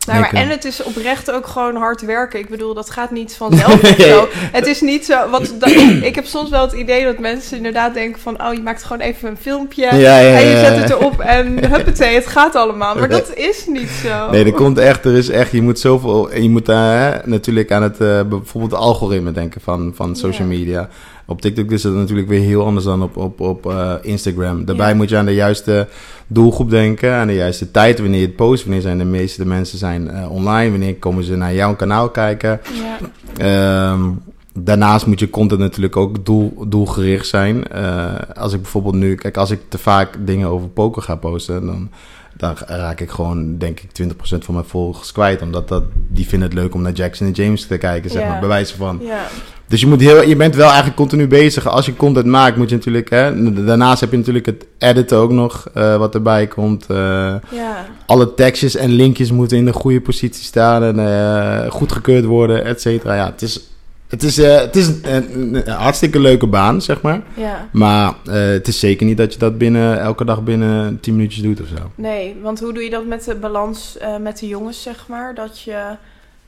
Nou, 0.08 0.20
maar, 0.20 0.42
en 0.42 0.48
het 0.48 0.64
is 0.64 0.82
oprecht 0.82 1.30
ook 1.30 1.46
gewoon 1.46 1.76
hard 1.76 2.00
werken. 2.00 2.38
Ik 2.38 2.48
bedoel, 2.48 2.74
dat 2.74 2.90
gaat 2.90 3.10
niet 3.10 3.34
vanzelf 3.42 3.82
of 3.82 3.94
zo. 3.98 4.28
Het 4.32 4.66
is 4.66 4.80
niet 4.80 5.04
zo... 5.04 5.30
Want 5.30 5.54
dat, 5.60 5.70
ik 6.02 6.14
heb 6.14 6.24
soms 6.24 6.50
wel 6.50 6.62
het 6.62 6.72
idee 6.72 7.04
dat 7.04 7.18
mensen 7.18 7.56
inderdaad 7.56 7.94
denken 7.94 8.20
van... 8.20 8.42
Oh, 8.46 8.54
je 8.54 8.60
maakt 8.60 8.84
gewoon 8.84 9.02
even 9.02 9.28
een 9.28 9.36
filmpje 9.36 9.82
Ja, 9.82 9.94
ja, 9.94 10.18
ja, 10.18 10.38
en 10.38 10.46
je 10.46 10.58
zet 10.64 10.76
het 10.76 10.90
erop 10.90 11.20
en 11.20 11.58
huppatee, 11.74 12.14
het 12.14 12.26
gaat 12.26 12.54
allemaal. 12.54 12.94
Maar 12.94 13.08
Nee. 13.08 13.18
dat 13.20 13.34
is 13.34 13.66
niet 13.66 13.90
zo. 14.04 14.30
Nee, 14.30 14.44
er 14.44 14.52
komt 14.52 14.78
echt, 14.78 15.04
er 15.04 15.16
is 15.16 15.28
echt, 15.28 15.50
je 15.50 15.62
moet 15.62 15.78
zoveel, 15.78 16.34
je 16.34 16.50
moet 16.50 16.68
eh, 16.68 17.08
natuurlijk 17.24 17.72
aan 17.72 17.82
het, 17.82 18.00
eh, 18.00 18.22
bijvoorbeeld 18.22 18.74
algoritme 18.74 19.32
denken 19.32 19.60
van, 19.60 19.92
van 19.94 20.16
social 20.16 20.46
media. 20.46 20.88
Op 21.30 21.40
TikTok 21.40 21.70
is 21.70 21.82
het 21.82 21.94
natuurlijk 21.94 22.28
weer 22.28 22.40
heel 22.40 22.64
anders 22.64 22.84
dan 22.84 23.02
op, 23.02 23.16
op, 23.16 23.40
op 23.40 23.66
eh, 23.66 23.94
Instagram. 24.02 24.64
Daarbij 24.64 24.88
Ja. 24.88 24.94
moet 24.94 25.08
je 25.08 25.16
aan 25.16 25.24
de 25.24 25.34
juiste 25.34 25.88
doelgroep 26.26 26.70
denken, 26.70 27.12
aan 27.14 27.26
de 27.26 27.34
juiste 27.34 27.70
tijd, 27.70 27.98
wanneer 27.98 28.20
je 28.20 28.26
het 28.26 28.36
post, 28.36 28.64
wanneer 28.64 28.82
zijn 28.82 28.98
de 28.98 29.04
meeste 29.04 29.46
mensen 29.46 29.78
zijn 29.78 30.10
eh, 30.10 30.30
online, 30.30 30.70
wanneer 30.70 30.96
komen 30.96 31.24
ze 31.24 31.36
naar 31.36 31.54
jouw 31.54 31.76
kanaal 31.76 32.10
kijken. 32.10 32.60
Ja. 32.72 32.98
Ehm, 33.92 34.10
daarnaast 34.52 35.06
moet 35.06 35.20
je 35.20 35.30
content 35.30 35.60
natuurlijk 35.60 35.96
ook 35.96 36.24
doel, 36.24 36.64
doelgericht 36.68 37.26
zijn. 37.26 37.68
Eh, 37.68 38.14
als 38.34 38.52
ik 38.52 38.62
bijvoorbeeld 38.62 38.94
nu, 38.94 39.14
kijk, 39.14 39.36
als 39.36 39.50
ik 39.50 39.60
te 39.68 39.78
vaak 39.78 40.16
dingen 40.26 40.48
over 40.48 40.68
poker 40.68 41.02
ga 41.02 41.14
posten, 41.14 41.66
dan, 41.66 41.90
dan 42.36 42.54
raak 42.66 43.00
ik 43.00 43.10
gewoon, 43.10 43.58
denk 43.58 43.80
ik, 43.80 43.90
20% 43.92 44.44
van 44.44 44.54
mijn 44.54 44.66
volgers 44.66 45.12
kwijt. 45.12 45.42
Omdat 45.42 45.68
dat, 45.68 45.84
die 46.08 46.26
vinden 46.26 46.48
het 46.48 46.58
leuk 46.58 46.74
om 46.74 46.82
naar 46.82 46.92
Jackson 46.92 47.26
en 47.26 47.32
James 47.32 47.66
te 47.66 47.78
kijken, 47.78 48.10
zeg 48.10 48.28
maar, 48.28 48.40
bij 48.40 48.48
wijze 48.48 48.76
van. 48.76 49.00
Dus 49.68 49.80
je, 49.80 49.86
moet 49.86 50.00
heel, 50.00 50.22
je 50.22 50.36
bent 50.36 50.54
wel 50.54 50.66
eigenlijk 50.66 50.96
continu 50.96 51.26
bezig. 51.26 51.66
Als 51.66 51.86
je 51.86 51.96
content 51.96 52.26
maakt, 52.26 52.56
moet 52.56 52.68
je 52.68 52.74
natuurlijk, 52.76 53.10
hè, 53.10 53.52
daarnaast 53.64 54.00
heb 54.00 54.10
je 54.10 54.16
natuurlijk 54.16 54.46
het 54.46 54.66
editen 54.78 55.18
ook 55.18 55.30
nog, 55.30 55.66
eh, 55.74 55.96
wat 55.96 56.14
erbij 56.14 56.46
komt. 56.46 56.86
eh, 56.88 56.96
ja. 57.50 57.86
alle 58.06 58.34
tekstjes 58.34 58.76
en 58.76 58.90
linkjes 58.90 59.30
moeten 59.32 59.56
in 59.58 59.64
de 59.64 59.72
goede 59.72 60.00
positie 60.00 60.44
staan 60.44 60.82
en 60.82 60.98
eh, 60.98 61.70
goedgekeurd 61.70 62.24
worden, 62.24 62.64
et 62.64 62.80
cetera. 62.80 63.14
Ja, 63.14 63.26
het 63.26 63.42
is, 63.42 63.60
het 64.08 64.22
is, 64.22 64.36
het 64.36 64.76
is 64.76 64.86
een, 64.86 65.02
een- 65.02 65.54
een 65.66 65.72
hartstikke 65.72 66.20
leuke 66.20 66.46
baan, 66.46 66.82
zeg 66.82 67.00
maar. 67.00 67.20
ja. 67.34 67.68
Maar 67.72 68.14
het 68.30 68.68
is 68.68 68.78
zeker 68.78 69.06
niet 69.06 69.16
dat 69.16 69.32
je 69.32 69.38
dat 69.38 69.58
binnen, 69.58 70.00
elke 70.00 70.24
dag 70.24 70.42
binnen 70.42 70.98
10 71.00 71.16
minuutjes 71.16 71.42
doet 71.42 71.60
of 71.60 71.66
zo. 71.68 71.90
Nee, 71.94 72.36
want 72.42 72.60
hoe 72.60 72.72
doe 72.72 72.82
je 72.82 72.90
dat 72.90 73.06
met 73.06 73.24
de 73.24 73.34
balans 73.34 73.96
met 74.20 74.38
de 74.38 74.46
jongens, 74.48 74.82
zeg 74.82 75.04
maar? 75.08 75.34
Dat 75.34 75.60
je... 75.60 75.76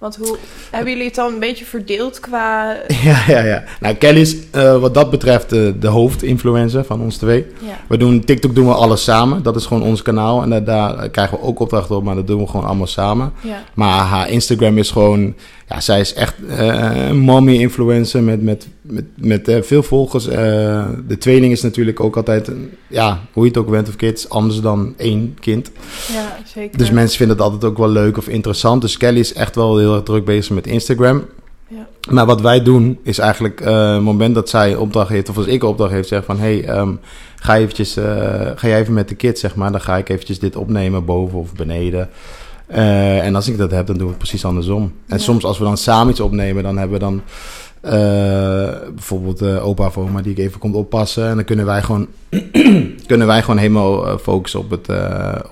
Want 0.01 0.17
hoe... 0.17 0.37
Hebben 0.71 0.91
jullie 0.91 1.07
het 1.07 1.15
dan 1.15 1.33
een 1.33 1.39
beetje 1.39 1.65
verdeeld 1.65 2.21
qua... 2.21 2.77
Ja, 3.03 3.23
ja, 3.27 3.41
ja. 3.41 3.65
Nou, 3.81 3.95
Kelly 3.95 4.21
is 4.21 4.37
eh, 4.51 4.81
wat 4.81 4.95
dat 4.95 5.11
betreft 5.11 5.53
eh, 5.53 5.69
de 5.81 5.87
hoofdinfluencer 5.87 6.85
van 6.85 7.01
ons 7.01 7.17
twee. 7.17 7.47
Ja. 7.59 7.79
We 7.89 7.97
doen 7.97 8.25
TikTok 8.25 8.55
doen 8.55 8.67
we 8.67 8.75
alles 8.75 9.05
samen. 9.05 9.43
Dat 9.43 9.57
is 9.57 9.67
gewoon 9.67 9.83
ons 9.83 10.03
kanaal. 10.03 10.43
En 10.43 10.51
daar, 10.51 10.65
daar 10.65 11.09
krijgen 11.09 11.39
we 11.39 11.45
ook 11.45 11.61
opdrachten 11.61 11.97
op, 11.97 12.05
maar 12.05 12.15
dat 12.15 12.27
doen 12.27 12.41
we 12.41 12.47
gewoon 12.47 12.67
allemaal 12.67 12.87
samen. 12.87 13.33
Ja. 13.41 13.65
Maar 13.75 13.99
haar 13.99 14.31
Instagram 14.31 14.79
is 14.79 14.91
gewoon... 14.91 15.35
Ja, 15.71 15.81
zij 15.81 16.01
is 16.01 16.15
echt 16.15 16.35
eh, 16.49 17.07
een 17.09 17.19
mommy-influencer 17.19 18.23
met, 18.23 18.43
met, 18.43 18.69
met, 18.83 19.05
met 19.17 19.49
eh, 19.49 19.63
veel 19.63 19.83
volgers. 19.83 20.27
Eh, 20.29 20.89
de 21.09 21.19
tweeling 21.19 21.53
is 21.53 21.63
natuurlijk 21.63 22.01
ook 22.01 22.17
altijd... 22.17 22.49
een- 22.49 22.71
ja, 22.89 23.21
hoe 23.33 23.43
je 23.43 23.49
het 23.49 23.59
ook 23.59 23.71
bent 23.71 23.89
of 23.89 23.97
kids, 23.97 24.29
anders 24.29 24.61
dan 24.61 24.95
één 24.97 25.37
kind. 25.41 25.71
ja, 26.13 26.37
zeker. 26.55 26.79
Dus 26.79 26.91
mensen 26.91 27.17
vinden 27.17 27.37
het 27.37 27.45
altijd 27.45 27.65
ook 27.65 27.79
wel 27.79 27.89
leuk 27.89 28.17
of 28.19 28.29
interessant. 28.29 28.81
Dus 28.83 28.97
Kelly 28.97 29.19
is 29.19 29.33
echt 29.33 29.55
wel 29.55 29.79
heel 29.79 29.95
erg 29.95 30.03
druk 30.03 30.25
bezig 30.25 30.55
met 30.55 30.67
Instagram. 30.67 31.25
Ja. 31.69 31.89
Maar 32.11 32.27
wat 32.27 32.41
wij 32.41 32.63
doen 32.63 32.99
is 33.03 33.19
eigenlijk 33.19 33.61
het 33.65 34.01
moment 34.03 34.35
dat 34.35 34.49
zij 34.49 34.75
opdracht 34.75 35.09
heeft... 35.09 35.29
of 35.29 35.37
als 35.37 35.47
ik 35.47 35.65
opdracht 35.65 35.93
heeft, 35.93 36.09
zeg 36.09 36.25
van... 36.25 36.39
hey, 36.39 36.65
ehm, 36.65 36.93
ga, 37.37 37.57
eventjes, 37.57 37.93
ga 38.55 38.69
jij 38.69 38.81
even 38.81 38.95
met 38.95 39.09
de 39.09 39.15
kids, 39.15 39.41
zeg 39.41 39.55
maar. 39.55 39.71
Dan 39.73 39.81
ga 39.81 39.97
ik 39.97 40.09
eventjes 40.09 40.39
dit 40.39 40.57
opnemen 40.57 41.05
boven 41.05 41.39
of 41.39 41.53
beneden. 41.55 42.09
Eh, 42.71 43.25
en 43.27 43.35
als 43.35 43.49
ik 43.49 43.59
dat 43.59 43.71
heb, 43.71 43.87
dan 43.87 43.95
doen 43.97 44.05
we 44.05 44.11
het 44.11 44.19
precies 44.19 44.45
andersom. 44.45 44.83
En 44.83 45.17
Ja. 45.17 45.23
soms 45.23 45.45
als 45.45 45.59
we 45.59 45.65
dan 45.65 45.77
samen 45.77 46.11
iets 46.11 46.21
opnemen, 46.21 46.63
dan 46.63 46.77
hebben 46.79 46.99
we 46.99 47.05
dan... 47.05 47.23
eh, 47.81 48.71
bijvoorbeeld 48.95 49.43
eh, 49.43 49.67
opa 49.67 49.87
of 49.87 49.97
oma 49.99 50.23
die 50.23 50.33
ik 50.33 50.39
even 50.39 50.59
komt 50.61 50.75
oppassen. 50.75 51.29
En 51.29 51.35
dan 51.35 51.45
kunnen 51.45 51.67
wij 51.67 51.83
gewoon, 51.83 52.07
kunnen 53.07 53.27
wij 53.27 53.41
gewoon 53.41 53.59
helemaal 53.59 54.19
focussen 54.19 54.61
op 54.61 54.71
het, 54.71 54.89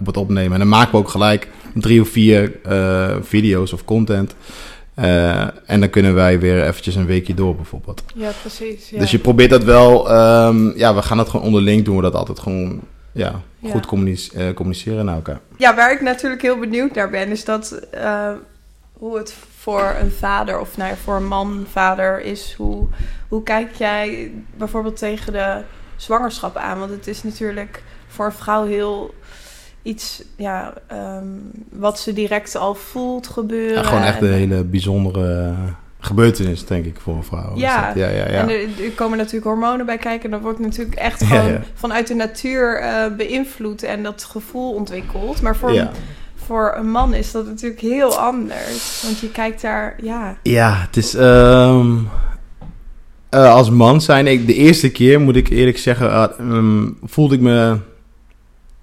op 0.00 0.07
het 0.07 0.16
opnemen. 0.16 0.52
En 0.52 0.59
dan 0.59 0.68
maken 0.68 0.90
we 0.92 0.96
ook 0.98 1.09
gelijk 1.09 1.48
drie 1.74 2.00
of 2.00 2.09
vier 2.09 2.52
video's 3.22 3.72
of 3.72 3.85
content. 3.85 4.35
En 4.94 5.81
dan 5.81 5.90
kunnen 5.90 6.14
wij 6.14 6.38
weer 6.40 6.64
eventjes 6.66 6.94
een 6.94 7.07
weekje 7.07 7.35
door 7.35 7.57
bijvoorbeeld. 7.57 8.02
Ja, 8.14 8.31
precies. 8.40 8.90
Ja. 8.90 8.98
Dus 8.98 9.11
je 9.11 9.18
probeert 9.18 9.50
dat 9.50 9.64
wel... 9.64 10.11
ehm, 10.11 10.78
ja, 10.78 10.94
we 10.94 11.02
gaan 11.02 11.16
dat 11.16 11.28
gewoon 11.28 11.46
onderling 11.46 11.85
doen. 11.85 11.96
We 11.96 12.02
dat 12.02 12.14
altijd 12.14 12.38
gewoon 12.38 12.81
ja, 13.18 13.70
goed 13.70 13.87
communice- 13.87 14.38
eh, 14.38 14.54
communiceren 14.54 15.04
naar 15.04 15.14
elkaar. 15.14 15.40
Ja, 15.57 15.74
waar 15.74 15.92
ik 15.92 16.00
natuurlijk 16.00 16.42
heel 16.42 16.59
benieuwd 16.59 16.94
naar 16.94 17.11
ben, 17.11 17.28
is 17.28 17.44
dat 17.44 17.72
eh, 17.90 18.31
hoe 18.92 19.16
het 19.18 19.35
voor 19.59 19.94
een 20.00 20.11
vader 20.11 20.61
of 20.61 20.76
nou 20.76 20.90
ja, 20.90 20.96
voor 20.96 21.16
een 21.16 21.26
man, 21.26 21.66
vader 21.70 22.20
is. 22.20 22.54
Hoe, 22.57 22.87
hoe 23.28 23.42
kijk 23.42 23.74
jij 23.74 24.33
bijvoorbeeld 24.57 24.96
tegen 24.96 25.33
de 25.33 25.61
zwangerschap 25.96 26.57
aan? 26.57 26.78
Want 26.78 26.90
het 26.90 27.07
is 27.07 27.22
natuurlijk 27.22 27.83
voor 28.07 28.24
een 28.26 28.33
vrouw 28.33 28.66
heel 28.66 29.14
iets 29.83 30.22
ja, 30.37 30.74
ehm, 30.87 31.26
wat 31.70 31.98
ze 31.98 32.12
direct 32.12 32.57
al 32.57 32.74
voelt 32.74 33.26
gebeuren. 33.26 33.76
Ja, 33.76 33.83
gewoon 33.88 34.02
echt 34.02 34.18
En- 34.18 34.26
een 34.26 34.33
hele 34.33 34.64
bijzondere 34.64 35.54
gebeurtenis, 35.98 36.66
denk 36.66 36.84
ik, 36.84 36.96
voor 37.00 37.14
een 37.14 37.24
vrouw. 37.24 37.54
is 37.54 37.61
Ja. 37.61 37.87
dat. 37.87 37.96
ja, 37.96 38.08
ja, 38.08 38.16
ja. 38.16 38.24
En 38.24 38.48
er, 38.48 38.61
er 38.84 38.90
komen 38.94 39.18
natuurlijk 39.18 39.44
hormonen 39.44 39.87
bij 39.87 39.98
kijken. 39.98 40.24
En 40.24 40.30
dan 40.30 40.40
wordt 40.40 40.58
natuurlijk 40.58 40.96
echt 40.96 41.24
gewoon 41.26 41.52
ja. 41.52 41.62
vanuit 41.74 42.06
de 42.06 42.14
natuur 42.14 42.80
eh, 42.80 43.16
beïnvloed 43.16 43.82
en 43.82 44.02
dat 44.02 44.24
gevoel 44.24 44.72
ontwikkeld. 44.72 45.42
Maar 45.42 45.56
voor, 45.56 45.72
ja. 45.72 45.90
voor 46.44 46.74
een 46.76 46.90
man 46.90 47.14
is 47.14 47.30
dat 47.30 47.46
natuurlijk 47.46 47.80
heel 47.80 48.16
anders. 48.16 49.02
Want 49.02 49.18
je 49.18 49.30
kijkt 49.30 49.62
daar, 49.62 49.96
ja. 50.02 50.38
Ja, 50.42 50.74
het 50.87 50.96
is... 50.96 51.14
ehm, 51.14 51.96
eh, 53.28 53.54
als 53.54 53.70
man 53.70 54.00
zijn, 54.00 54.26
ik, 54.26 54.46
de 54.46 54.54
eerste 54.54 54.90
keer, 54.90 55.20
moet 55.20 55.37
ik 55.37 55.48
eerlijk 55.48 55.78
zeggen, 55.78 56.11
ehm, 56.38 56.88
voelde 57.02 57.34
ik 57.34 57.40
me 57.40 57.50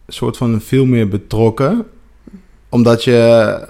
een 0.06 0.14
soort 0.14 0.38
van 0.38 0.62
veel 0.62 0.86
meer 0.86 1.08
betrokken. 1.08 1.86
Omdat 2.70 3.04
je, 3.04 3.12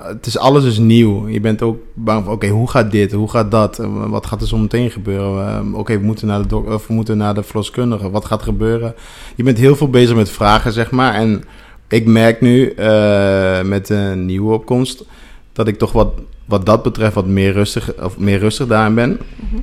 het 0.02 0.26
is 0.26 0.38
alles 0.38 0.64
is 0.64 0.78
nieuw. 0.78 1.28
Je 1.28 1.40
bent 1.40 1.62
ook 1.62 1.78
bang 1.94 2.24
van, 2.24 2.34
oké, 2.34 2.48
hoe 2.48 2.70
gaat 2.70 2.92
dit? 2.92 3.12
Hoe 3.12 3.30
gaat 3.30 3.52
dat? 3.52 3.82
Wat 4.08 4.26
gaat 4.26 4.42
er 4.42 4.48
zo 4.48 4.58
meteen 4.58 4.92
gebeuren? 4.92 5.48
Ehm, 5.48 5.74
oké, 5.74 5.98
we 5.98 6.06
moeten 6.06 6.28
naar 6.28 6.48
de 6.48 6.56
of 6.56 6.88
we 6.88 6.94
moeten 6.94 7.18
naar 7.18 7.34
de 7.34 7.44
verloskundige. 7.44 8.10
Wat 8.10 8.26
gaat 8.26 8.40
er 8.40 8.46
gebeuren? 8.46 8.96
Je 9.36 9.44
bent 9.44 9.58
heel 9.58 9.76
veel 9.76 9.90
bezig 9.90 10.16
met 10.16 10.30
vragen, 10.30 10.72
zeg 10.72 10.92
maar. 10.92 11.14
En 11.14 11.44
ik 11.88 12.06
merk 12.06 12.42
nu 12.42 12.70
eh, 12.70 13.62
met 13.62 13.88
de 13.88 14.14
nieuwe 14.16 14.54
opkomst 14.54 15.04
dat 15.54 15.68
ik 15.68 15.78
toch 15.78 15.92
wat, 15.92 16.12
wat 16.46 16.66
dat 16.66 16.84
betreft 16.84 17.14
wat 17.14 17.28
meer 17.28 17.52
rustig, 17.52 17.94
of 18.04 18.18
meer 18.18 18.40
rustig 18.40 18.68
daarin 18.68 18.96
ben 18.96 19.20
Mhm. 19.36 19.62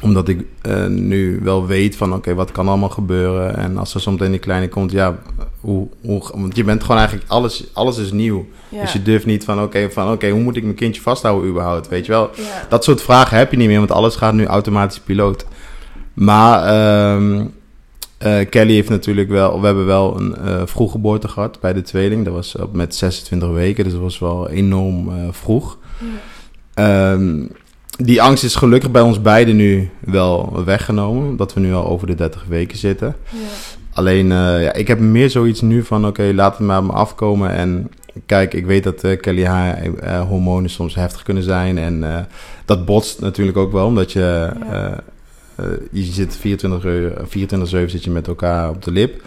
Omdat 0.00 0.28
ik 0.28 0.44
eh, 0.62 0.86
nu 0.86 1.40
wel 1.42 1.66
weet 1.66 1.96
van 1.96 2.14
oké, 2.14 2.34
wat 2.34 2.52
kan 2.52 2.68
allemaal 2.68 2.88
gebeuren. 2.88 3.56
En 3.56 3.76
als 3.76 3.94
er 3.94 4.00
soms 4.00 4.20
die 4.20 4.38
kleine 4.38 4.68
komt, 4.68 4.92
ja, 4.92 5.18
hoe, 5.60 5.88
hoe, 6.04 6.22
want 6.34 6.56
je 6.56 6.64
bent 6.64 6.82
gewoon 6.82 6.98
eigenlijk, 6.98 7.30
alles, 7.30 7.64
alles 7.72 7.98
is 7.98 8.12
nieuw. 8.12 8.46
Ja. 8.68 8.80
Dus 8.80 8.92
je 8.92 9.02
durft 9.02 9.26
niet 9.26 9.44
van 9.44 9.62
oké, 9.62 9.90
van 9.90 10.12
oké, 10.12 10.30
hoe 10.30 10.42
moet 10.42 10.56
ik 10.56 10.62
mijn 10.62 10.74
kindje 10.74 11.02
vasthouden 11.02 11.50
überhaupt, 11.50 11.88
weet 11.88 12.06
je 12.06 12.12
wel. 12.12 12.30
ja. 12.34 12.66
Dat 12.68 12.84
soort 12.84 13.02
vragen 13.02 13.38
heb 13.38 13.50
je 13.50 13.56
niet 13.56 13.68
meer, 13.68 13.78
want 13.78 13.90
alles 13.90 14.16
gaat 14.16 14.34
nu 14.34 14.46
automatisch 14.46 15.00
piloot. 15.00 15.46
Maar 16.14 16.64
ehm, 16.64 17.44
eh, 18.18 18.48
Kelly 18.48 18.72
heeft 18.72 18.88
natuurlijk 18.88 19.28
wel, 19.28 19.60
we 19.60 19.66
hebben 19.66 19.86
wel 19.86 20.20
een 20.20 20.36
eh 20.36 20.62
vroeggeboorte 20.64 21.28
gehad 21.28 21.60
bij 21.60 21.72
de 21.72 21.82
tweeling. 21.82 22.24
Dat 22.24 22.34
was 22.34 22.56
met 22.72 22.94
26 22.94 23.50
weken, 23.50 23.84
dus 23.84 23.92
dat 23.92 24.02
was 24.02 24.18
wel 24.18 24.48
enorm 24.48 25.10
vroeg. 25.32 25.78
Ja. 25.98 26.06
Ehm, 26.74 27.42
die 28.02 28.22
angst 28.22 28.44
is 28.44 28.54
gelukkig 28.54 28.90
bij 28.90 29.02
ons 29.02 29.22
beiden 29.22 29.56
nu 29.56 29.90
wel 30.00 30.64
weggenomen. 30.64 31.28
Omdat 31.28 31.54
we 31.54 31.60
nu 31.60 31.74
al 31.74 31.86
over 31.86 32.06
de 32.06 32.14
30 32.14 32.44
weken 32.48 32.78
zitten. 32.78 33.16
Ja. 33.30 33.38
Alleen, 33.92 34.32
eh, 34.32 34.62
ja, 34.62 34.72
ik 34.72 34.88
heb 34.88 34.98
meer 34.98 35.30
zoiets 35.30 35.60
nu 35.60 35.82
van... 35.82 36.06
Oké, 36.06 36.32
laat 36.34 36.58
het 36.58 36.66
maar 36.66 36.78
op 36.78 36.84
me 36.84 36.92
afkomen. 36.92 37.50
En 37.50 37.90
kijk, 38.26 38.54
ik 38.54 38.66
weet 38.66 38.84
dat 38.84 39.04
eh, 39.04 39.20
Kelly 39.20 39.44
haar 39.44 39.82
eh, 39.82 40.28
hormonen 40.28 40.70
soms 40.70 40.94
heftig 40.94 41.22
kunnen 41.22 41.42
zijn. 41.42 41.78
En 41.78 42.26
dat 42.64 42.84
botst 42.84 43.20
natuurlijk 43.20 43.56
ook 43.56 43.72
wel. 43.72 43.86
Omdat 43.86 44.12
je... 44.12 44.50
Ja. 44.64 45.02
je 45.90 46.02
zit 46.02 46.36
24 46.36 46.84
uur, 46.84 47.12
24-7 47.28 47.90
zit 47.90 48.04
je 48.04 48.10
met 48.10 48.26
elkaar 48.26 48.70
op 48.70 48.82
de 48.84 48.90
lip. 48.90 49.22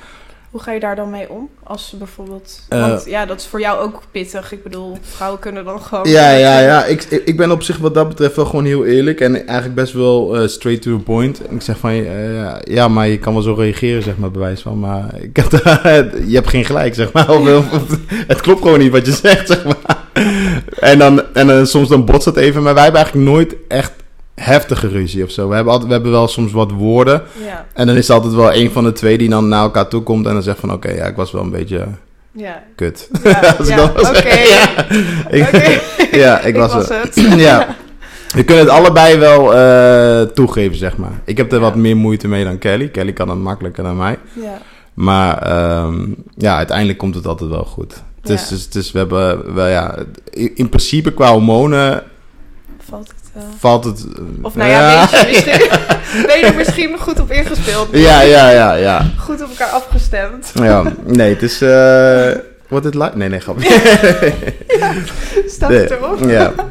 Hoe 0.54 0.62
ga 0.62 0.72
je 0.72 0.80
daar 0.80 0.96
dan 0.96 1.10
mee 1.10 1.30
om? 1.30 1.50
Als 1.64 1.94
bijvoorbeeld... 1.98 2.60
Eh. 2.70 2.88
want 2.88 3.06
ja, 3.06 3.26
dat 3.26 3.40
is 3.40 3.48
voor 3.48 3.60
jou 3.60 3.80
ook 3.80 4.02
pittig. 4.12 4.52
Ik 4.52 4.64
bedoel, 4.64 4.98
vrouwen 5.02 5.40
kunnen 5.40 5.66
dan 5.66 5.82
gewoon... 5.82 6.10
Ja, 6.10 6.30
ja, 6.30 6.60
ja. 6.60 6.86
Ik, 6.86 7.04
ik 7.04 7.38
ben 7.38 7.52
op 7.52 7.64
zich 7.64 7.78
wat 7.78 7.94
dat 7.94 8.08
betreft 8.08 8.36
wel 8.36 8.46
gewoon 8.46 8.66
heel 8.66 8.86
eerlijk. 8.86 9.20
En 9.20 9.36
eigenlijk 9.36 9.76
best 9.76 9.94
wel 9.94 10.38
eh, 10.38 10.48
straight 10.48 10.82
to 10.82 10.98
the 10.98 11.04
point. 11.04 11.42
Ik 11.50 11.62
zeg 11.62 11.78
van, 11.78 11.90
eh, 11.90 12.56
ja, 12.64 12.88
maar 12.88 13.08
je 13.08 13.20
kan 13.20 13.34
wel 13.34 13.42
zo 13.42 13.54
reageren, 13.54 14.04
zeg 14.04 14.18
maar, 14.18 14.32
bewijs 14.32 14.62
van. 14.62 14.80
Maar 14.80 15.22
ik 15.22 15.36
heb, 15.36 15.52
je 16.32 16.36
hebt 16.36 16.50
geen 16.50 16.66
gelijk, 16.66 16.94
zeg 16.94 17.12
maar. 17.12 17.30
Of, 17.40 17.98
het 18.28 18.42
klopt 18.42 18.62
gewoon 18.62 18.80
niet 18.80 18.92
wat 18.92 19.06
je 19.06 19.12
zegt, 19.28 19.48
zeg 19.48 19.64
maar. 19.64 19.98
En 20.80 21.00
dan, 21.00 21.34
en 21.34 21.48
dan 21.48 21.68
soms 21.68 21.90
dan 21.90 22.06
botst 22.06 22.26
het 22.26 22.38
even. 22.38 22.64
Maar 22.64 22.74
wij 22.74 22.84
hebben 22.84 23.02
eigenlijk 23.02 23.32
nooit 23.32 23.56
echt 23.68 23.92
heftige 24.36 24.88
ruzie 24.88 25.24
of 25.24 25.32
zo. 25.32 25.48
We 25.50 25.56
hebben, 25.56 25.72
altijd, 25.72 25.88
we 25.90 25.96
hebben 25.96 26.12
wel 26.14 26.28
soms 26.28 26.52
wat 26.52 26.72
woorden. 26.72 27.22
Ja, 27.46 27.66
En 27.74 27.88
dan 27.88 27.96
is 27.96 28.08
het 28.08 28.16
altijd 28.16 28.34
wel 28.34 28.54
een 28.54 28.72
van 28.72 28.84
de 28.84 28.92
twee 28.92 29.18
die 29.18 29.30
dan 29.30 29.48
naar 29.48 29.62
elkaar 29.64 29.88
toe 29.88 30.02
komt. 30.02 30.26
En 30.28 30.34
dan 30.34 30.44
zegt 30.44 30.60
van, 30.60 30.72
oké, 30.74 30.92
ja, 30.92 31.06
ik 31.06 31.16
was 31.16 31.32
wel 31.32 31.42
een 31.42 31.50
beetje 31.52 31.88
ja. 32.32 32.64
kut. 32.76 33.10
Ja, 33.24 33.40
Als 33.58 33.68
ik 33.68 33.76
dan 33.76 33.94
wel 33.94 34.10
oké. 34.10 34.38
ja. 34.56 34.86
Ik- 35.38 35.48
Oké. 35.48 35.80
ja, 36.18 36.40
ik 36.40 36.46
Ik 36.46 36.56
was, 36.56 36.74
was 36.74 36.88
het. 36.90 37.16
ja. 37.38 37.76
We 38.36 38.44
kunnen 38.44 38.64
het 38.66 38.74
allebei 38.74 39.18
wel 39.18 39.56
eh, 39.56 40.22
toegeven, 40.22 40.78
zeg 40.78 40.98
maar. 40.98 41.22
Ik 41.26 41.38
heb 41.38 41.52
er 41.52 41.60
wat 41.60 41.76
meer 41.76 41.98
moeite 41.98 42.28
mee 42.28 42.44
dan 42.44 42.58
Kelly. 42.58 42.88
Kelly 42.90 43.14
kan 43.14 43.30
het 43.30 43.38
makkelijker 43.40 43.84
dan 43.84 43.98
mij. 43.98 44.18
Ja. 44.34 44.58
Maar 44.94 45.38
ehm, 45.38 46.06
ja, 46.38 46.58
uiteindelijk 46.58 46.98
komt 46.98 47.16
het 47.16 47.28
altijd 47.28 47.50
wel 47.50 47.64
goed. 47.66 48.04
Het 48.22 48.30
is, 48.30 48.48
dus, 48.48 48.68
is, 48.70 48.92
we 48.92 48.98
hebben, 48.98 49.54
wel 49.54 49.68
ja, 49.68 49.96
in, 50.30 50.52
in 50.56 50.70
principe 50.70 51.14
qua 51.14 51.32
hormonen 51.32 52.04
Valt 52.80 53.08
het 53.08 53.23
wel. 53.34 53.44
valt 53.60 53.84
het... 53.84 54.06
eh, 54.18 54.24
Of 54.42 54.56
nou 54.56 54.70
ja, 54.70 55.00
weet 55.00 55.10
je, 55.10 55.26
misschien, 55.28 56.26
ben 56.28 56.40
je 56.40 56.46
er 56.46 56.56
misschien 56.56 56.98
goed 57.00 57.20
op 57.20 57.32
ingespeeld? 57.32 57.88
ja, 57.92 58.22
ja, 58.22 58.50
ja, 58.50 58.74
ja. 58.74 59.06
Goed 59.18 59.42
op 59.42 59.50
elkaar 59.50 59.70
afgestemd. 59.70 60.52
ja. 60.54 60.84
Nee, 61.04 61.34
het 61.34 61.42
is... 61.42 61.62
eh 61.62 62.32
Wordt 62.68 62.86
het 62.86 62.96
live? 62.96 63.18
Nee, 63.18 63.30
nee, 63.30 63.40
grapje. 63.40 63.70
Staat 65.48 65.70
Nee, 65.70 65.80
het 65.80 65.92
erop? 65.92 66.20
Ja. 66.20 66.54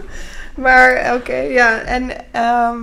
Maar 0.55 1.15
oké, 1.15 1.37
ja. 1.37 1.81
En 1.81 2.11
ehm, 2.33 2.77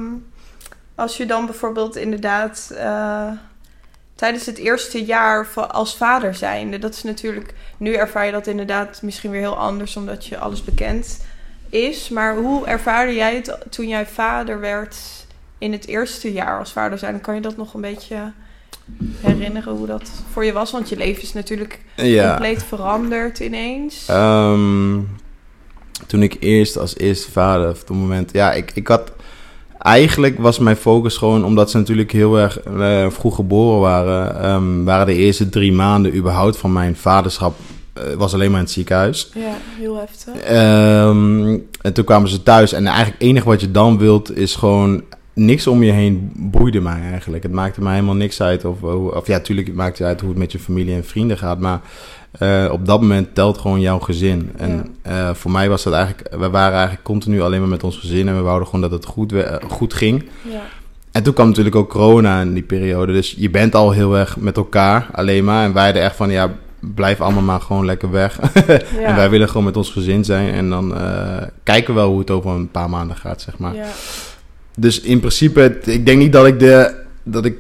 als 0.96 1.18
je 1.18 1.26
dan 1.26 1.46
bijvoorbeeld 1.46 1.96
inderdaad 1.96 2.72
eh, 2.78 3.28
tijdens 4.16 4.46
het 4.46 4.58
eerste 4.58 5.06
jaar 5.06 5.48
als 5.68 5.98
vader 5.98 6.34
zijnde, 6.36 6.80
dat 6.80 6.94
is 6.94 7.04
natuurlijk, 7.04 7.54
nu 7.78 7.94
ervaar 7.94 8.26
je 8.26 8.32
dat 8.32 8.48
inderdaad 8.48 9.02
misschien 9.02 9.32
weer 9.32 9.40
heel 9.40 9.58
anders 9.58 9.96
omdat 9.96 10.26
je 10.26 10.38
alles 10.38 10.64
bekend 10.64 11.20
is. 11.70 12.10
Maar 12.10 12.36
hoe 12.36 12.66
ervaarde 12.66 13.14
jij 13.14 13.36
het 13.36 13.58
toen 13.70 13.88
jij 13.88 14.06
vader 14.06 14.60
werd 14.60 14.98
in 15.58 15.72
het 15.72 15.88
eerste 15.88 16.32
jaar 16.34 16.60
als 16.60 16.72
vader 16.72 16.98
zijn? 16.98 17.22
Kan 17.22 17.36
je 17.36 17.42
dat 17.42 17.58
nog 17.58 17.74
een 17.74 17.82
beetje 17.82 18.32
herinneren 19.22 19.76
hoe 19.76 19.88
dat 19.88 20.12
voor 20.32 20.46
je 20.46 20.54
was? 20.54 20.72
Want 20.72 20.90
je 20.90 20.98
leven 20.98 21.24
is 21.24 21.34
natuurlijk 21.34 21.80
ja. 21.96 22.30
compleet 22.30 22.64
veranderd 22.64 23.40
ineens. 23.40 24.06
Ehm, 24.08 25.00
toen 26.08 26.24
ik 26.24 26.38
eerst 26.40 26.78
als 26.78 26.98
eerste 26.98 27.32
vader, 27.32 27.70
op 27.70 27.80
het 27.80 27.90
moment, 27.90 28.34
ja, 28.34 28.54
ik, 28.54 28.72
ik 28.74 28.88
had, 28.88 29.12
eigenlijk 29.78 30.40
was 30.40 30.60
mijn 30.60 30.76
focus 30.76 31.18
gewoon, 31.18 31.46
omdat 31.46 31.72
ze 31.72 31.78
natuurlijk 31.78 32.12
heel 32.12 32.38
erg 32.38 32.60
eh, 32.60 33.10
vroeg 33.10 33.36
geboren 33.36 33.80
waren, 33.80 34.42
ehm, 34.42 34.84
waren 34.84 35.06
de 35.06 35.16
eerste 35.16 35.50
drie 35.50 35.72
maanden 35.72 36.16
überhaupt 36.16 36.58
van 36.58 36.74
mijn 36.74 36.96
vaderschap, 36.96 37.56
was 38.18 38.34
alleen 38.34 38.50
maar 38.50 38.60
in 38.60 38.66
het 38.66 38.74
ziekenhuis. 38.74 39.32
ja, 39.34 39.56
heel 39.78 39.96
heftig. 39.96 40.36
Ehm, 40.36 41.58
en 41.82 41.94
toen 41.94 42.04
kwamen 42.06 42.30
ze 42.30 42.44
thuis 42.44 42.74
en 42.74 42.86
eigenlijk 42.86 43.18
het 43.20 43.28
enige 43.28 43.48
wat 43.48 43.62
je 43.62 43.72
dan 43.72 43.98
wilt 43.98 44.38
is 44.38 44.56
gewoon 44.56 45.04
niks 45.34 45.68
om 45.68 45.84
je 45.84 45.92
heen 45.92 46.32
boeide 46.36 46.82
mij 46.82 47.02
eigenlijk. 47.12 47.44
Het 47.44 47.52
maakte 47.52 47.82
mij 47.82 47.94
helemaal 47.94 48.16
niks 48.16 48.42
uit 48.42 48.66
of, 48.66 48.82
of, 48.84 49.28
ja, 49.28 49.40
tuurlijk 49.40 49.68
het 49.68 49.76
maakt 49.76 49.98
het 49.98 50.08
uit 50.08 50.20
hoe 50.20 50.30
het 50.30 50.40
met 50.40 50.52
je 50.52 50.60
familie 50.60 50.96
en 50.96 51.06
vrienden 51.06 51.38
gaat, 51.38 51.60
maar 51.60 51.82
eh, 52.32 52.70
op 52.72 52.86
dat 52.86 53.02
moment 53.02 53.36
telt 53.36 53.58
gewoon 53.58 53.80
jouw 53.80 54.00
gezin. 54.00 54.52
En 54.58 54.96
eh, 55.02 55.34
voor 55.34 55.52
mij 55.52 55.70
was 55.70 55.84
dat 55.84 55.94
eigenlijk, 55.94 56.30
we 56.30 56.50
waren 56.50 56.74
eigenlijk 56.74 57.04
continu 57.04 57.42
alleen 57.42 57.60
maar 57.60 57.70
met 57.70 57.84
ons 57.84 57.98
gezin 57.98 58.28
en 58.28 58.36
we 58.36 58.42
wouden 58.42 58.68
gewoon 58.68 58.82
dat 58.82 58.92
het 58.92 59.06
goed, 59.06 59.34
eh, 59.34 59.56
goed 59.70 59.94
ging. 59.94 60.24
Ja, 60.42 60.62
En 61.12 61.24
toen 61.24 61.34
kwam 61.34 61.48
natuurlijk 61.48 61.76
ook 61.76 61.90
corona 61.90 62.42
in 62.42 62.54
die 62.54 62.64
periode. 62.64 63.14
Dus 63.14 63.36
je 63.38 63.50
bent 63.50 63.76
al 63.76 63.92
heel 63.92 64.18
erg 64.18 64.38
met 64.38 64.58
elkaar 64.58 65.10
alleen 65.12 65.44
maar. 65.44 65.66
En 65.66 65.74
wij 65.74 65.84
hadden 65.84 66.04
echt 66.04 66.16
van, 66.16 66.32
ja, 66.32 66.56
blijf 66.80 67.22
allemaal 67.22 67.42
maar 67.44 67.62
gewoon 67.62 67.86
lekker 67.86 68.12
weg. 68.12 68.40
ja. 68.68 68.80
En 69.04 69.16
wij 69.16 69.30
willen 69.30 69.48
gewoon 69.48 69.64
met 69.64 69.78
ons 69.78 69.90
gezin 69.92 70.24
zijn. 70.26 70.54
En 70.54 70.70
dan 70.70 70.98
eh, 70.98 71.38
kijken 71.64 71.94
we 71.94 72.00
wel 72.00 72.10
hoe 72.10 72.20
het 72.20 72.32
over 72.32 72.52
een 72.52 72.72
paar 72.72 72.90
maanden 72.90 73.16
gaat, 73.18 73.42
zeg 73.42 73.58
maar. 73.58 73.76
ja. 73.76 73.86
Dus 74.78 75.02
in 75.02 75.20
principe, 75.20 75.60
het- 75.60 75.88
ik 75.88 76.06
denk 76.06 76.18
niet 76.20 76.32
dat 76.32 76.46
ik, 76.48 76.60
de, 76.60 76.96
dat 77.24 77.46
ik 77.46 77.56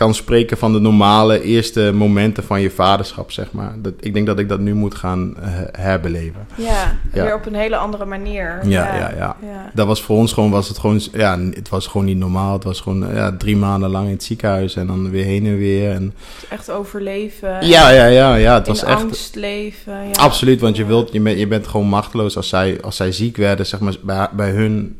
kan 0.00 0.14
spreken 0.14 0.58
van 0.58 0.72
de 0.72 0.78
normale 0.80 1.42
eerste 1.42 1.92
momenten 1.94 2.44
van 2.44 2.60
je 2.60 2.70
vaderschap, 2.70 3.32
zeg 3.32 3.52
maar. 3.52 3.74
Dat, 3.78 3.92
ik 4.00 4.14
denk 4.14 4.26
dat 4.26 4.38
ik 4.38 4.48
dat 4.48 4.60
nu 4.60 4.74
moet 4.74 4.94
gaan 4.94 5.36
eh, 5.36 5.48
herbeleven. 5.72 6.46
Ja, 6.54 6.98
Ja. 7.12 7.22
weer 7.22 7.34
op 7.34 7.46
een 7.46 7.54
hele 7.54 7.76
andere 7.76 8.04
manier. 8.04 8.60
Ja, 8.62 8.96
ja, 8.96 9.12
ja. 9.16 9.36
ja. 9.42 9.70
Dat 9.74 9.86
was 9.86 10.02
voor 10.02 10.16
ons 10.16 10.32
gewoon, 10.32 10.50
was 10.50 10.68
het 10.68 10.78
gewoon, 10.78 11.00
ja, 11.12 11.38
het 11.38 11.68
was 11.68 11.86
gewoon 11.86 12.06
niet 12.06 12.16
normaal. 12.16 12.52
Het 12.52 12.64
was 12.64 12.80
gewoon 12.80 13.14
ja, 13.14 13.36
drie 13.36 13.56
maanden 13.56 13.90
lang 13.90 14.06
in 14.06 14.12
het 14.12 14.22
ziekenhuis 14.22 14.76
en 14.76 14.86
dan 14.86 15.10
weer 15.10 15.24
heen 15.24 15.46
en 15.46 15.58
weer. 15.58 15.90
En, 15.90 16.14
Echt 16.50 16.70
overleven. 16.70 17.66
ja, 17.66 17.90
ja, 17.90 18.06
ja, 18.06 18.34
ja, 18.34 18.54
het 18.54 18.66
was 18.66 18.84
echt... 18.84 19.02
angst 19.02 19.34
leven. 19.34 19.92
Ja. 19.92 20.12
Absoluut, 20.20 20.60
want 20.60 20.76
je, 20.76 20.84
wilt, 20.84 21.12
je, 21.12 21.20
bent, 21.20 21.38
je 21.38 21.46
bent 21.46 21.66
gewoon 21.66 21.86
machteloos 21.86 22.36
als 22.36 22.48
zij, 22.48 22.78
als 22.82 22.96
zij 22.96 23.12
ziek 23.12 23.36
werden. 23.36 23.66
Zeg 23.66 23.80
maar, 23.80 23.94
bij, 24.02 24.28
bij 24.32 24.50
hun 24.50 24.96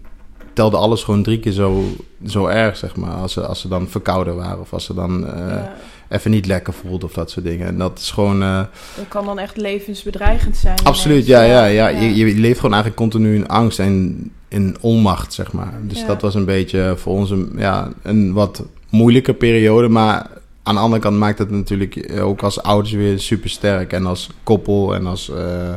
telde 0.60 0.76
alles 0.76 1.02
gewoon 1.04 1.22
drie 1.22 1.38
keer 1.40 1.52
zo, 1.52 1.84
zo 2.26 2.46
erg, 2.46 2.76
zeg 2.76 2.96
maar. 2.96 3.10
Als 3.14 3.32
ze, 3.32 3.46
als 3.46 3.60
ze 3.60 3.68
dan 3.68 3.88
verkouden 3.88 4.36
waren 4.36 4.60
of 4.60 4.72
als 4.72 4.84
ze 4.84 4.94
dan 4.94 5.26
eh, 5.26 5.48
Ja. 5.48 5.72
even 6.08 6.30
niet 6.30 6.46
lekker 6.46 6.72
voelden 6.72 7.08
of 7.08 7.14
dat 7.14 7.30
soort 7.30 7.44
dingen. 7.46 7.66
En 7.66 7.78
dat 7.78 7.98
is 7.98 8.10
gewoon... 8.10 8.42
eh, 8.42 8.60
Dat 8.96 9.08
kan 9.08 9.24
dan 9.24 9.38
echt 9.38 9.56
levensbedreigend 9.56 10.56
zijn. 10.56 10.78
absoluut, 10.84 11.26
ja, 11.26 11.42
ja, 11.42 11.64
ja. 11.64 11.88
Je, 11.88 12.14
je 12.14 12.24
leeft 12.34 12.56
gewoon 12.60 12.74
eigenlijk 12.74 13.02
continu 13.02 13.34
in 13.34 13.48
angst 13.48 13.78
en 13.78 14.30
in 14.48 14.76
onmacht, 14.80 15.32
zeg 15.32 15.52
maar. 15.52 15.72
Dus 15.82 16.00
Ja. 16.00 16.06
dat 16.06 16.22
was 16.22 16.34
een 16.34 16.44
beetje 16.44 16.94
voor 16.96 17.12
ons 17.12 17.30
een, 17.30 17.52
ja, 17.56 17.88
een 18.02 18.32
wat 18.32 18.62
moeilijke 18.90 19.34
periode, 19.34 19.88
maar... 19.88 20.26
Aan 20.62 20.74
de 20.74 20.80
andere 20.80 21.02
kant 21.02 21.16
maakt 21.18 21.38
het 21.38 21.50
natuurlijk 21.50 22.12
ook 22.20 22.42
als 22.42 22.62
ouders 22.62 22.92
weer 22.94 23.18
super 23.20 23.50
sterk. 23.50 23.92
En 23.92 24.06
als 24.06 24.28
koppel 24.42 24.94
en 24.94 25.06
als, 25.06 25.30
eh. 25.30 25.72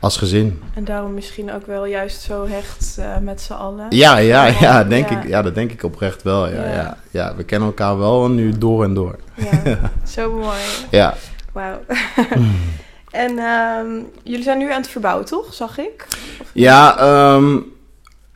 Als 0.00 0.16
gezin. 0.16 0.62
En 0.74 0.84
daarom 0.84 1.14
misschien 1.14 1.52
ook 1.52 1.66
wel 1.66 1.84
juist 1.84 2.20
zo 2.20 2.46
hecht 2.46 2.96
eh, 2.98 3.06
met 3.22 3.40
z'n 3.40 3.52
allen. 3.52 3.86
Ja, 3.88 4.16
ja, 4.16 4.44
ja, 4.46 4.56
Ja. 4.60 4.84
denk 4.84 5.10
Ik, 5.10 5.28
ja, 5.28 5.42
dat 5.42 5.54
denk 5.54 5.72
ik 5.72 5.82
oprecht 5.82 6.22
wel. 6.22 6.48
Ja, 6.48 6.64
Ja. 6.64 6.72
ja. 6.72 6.96
Ja, 7.10 7.34
we 7.36 7.44
kennen 7.44 7.68
elkaar 7.68 7.98
wel 7.98 8.28
nu 8.28 8.58
door 8.58 8.84
en 8.84 8.94
door. 8.94 9.18
Ja, 9.34 9.78
zo 10.14 10.32
mooi. 10.32 10.58
Ja. 10.90 11.14
Wauw. 11.52 11.78
en 13.10 13.38
ehm, 13.38 13.86
jullie 14.22 14.42
zijn 14.44 14.58
nu 14.58 14.72
aan 14.72 14.80
het 14.80 14.90
verbouwen, 14.90 15.24
toch? 15.26 15.54
Zag 15.54 15.78
ik? 15.78 16.06
Of? 16.40 16.50
Ja, 16.52 16.98
ehm, 16.98 17.56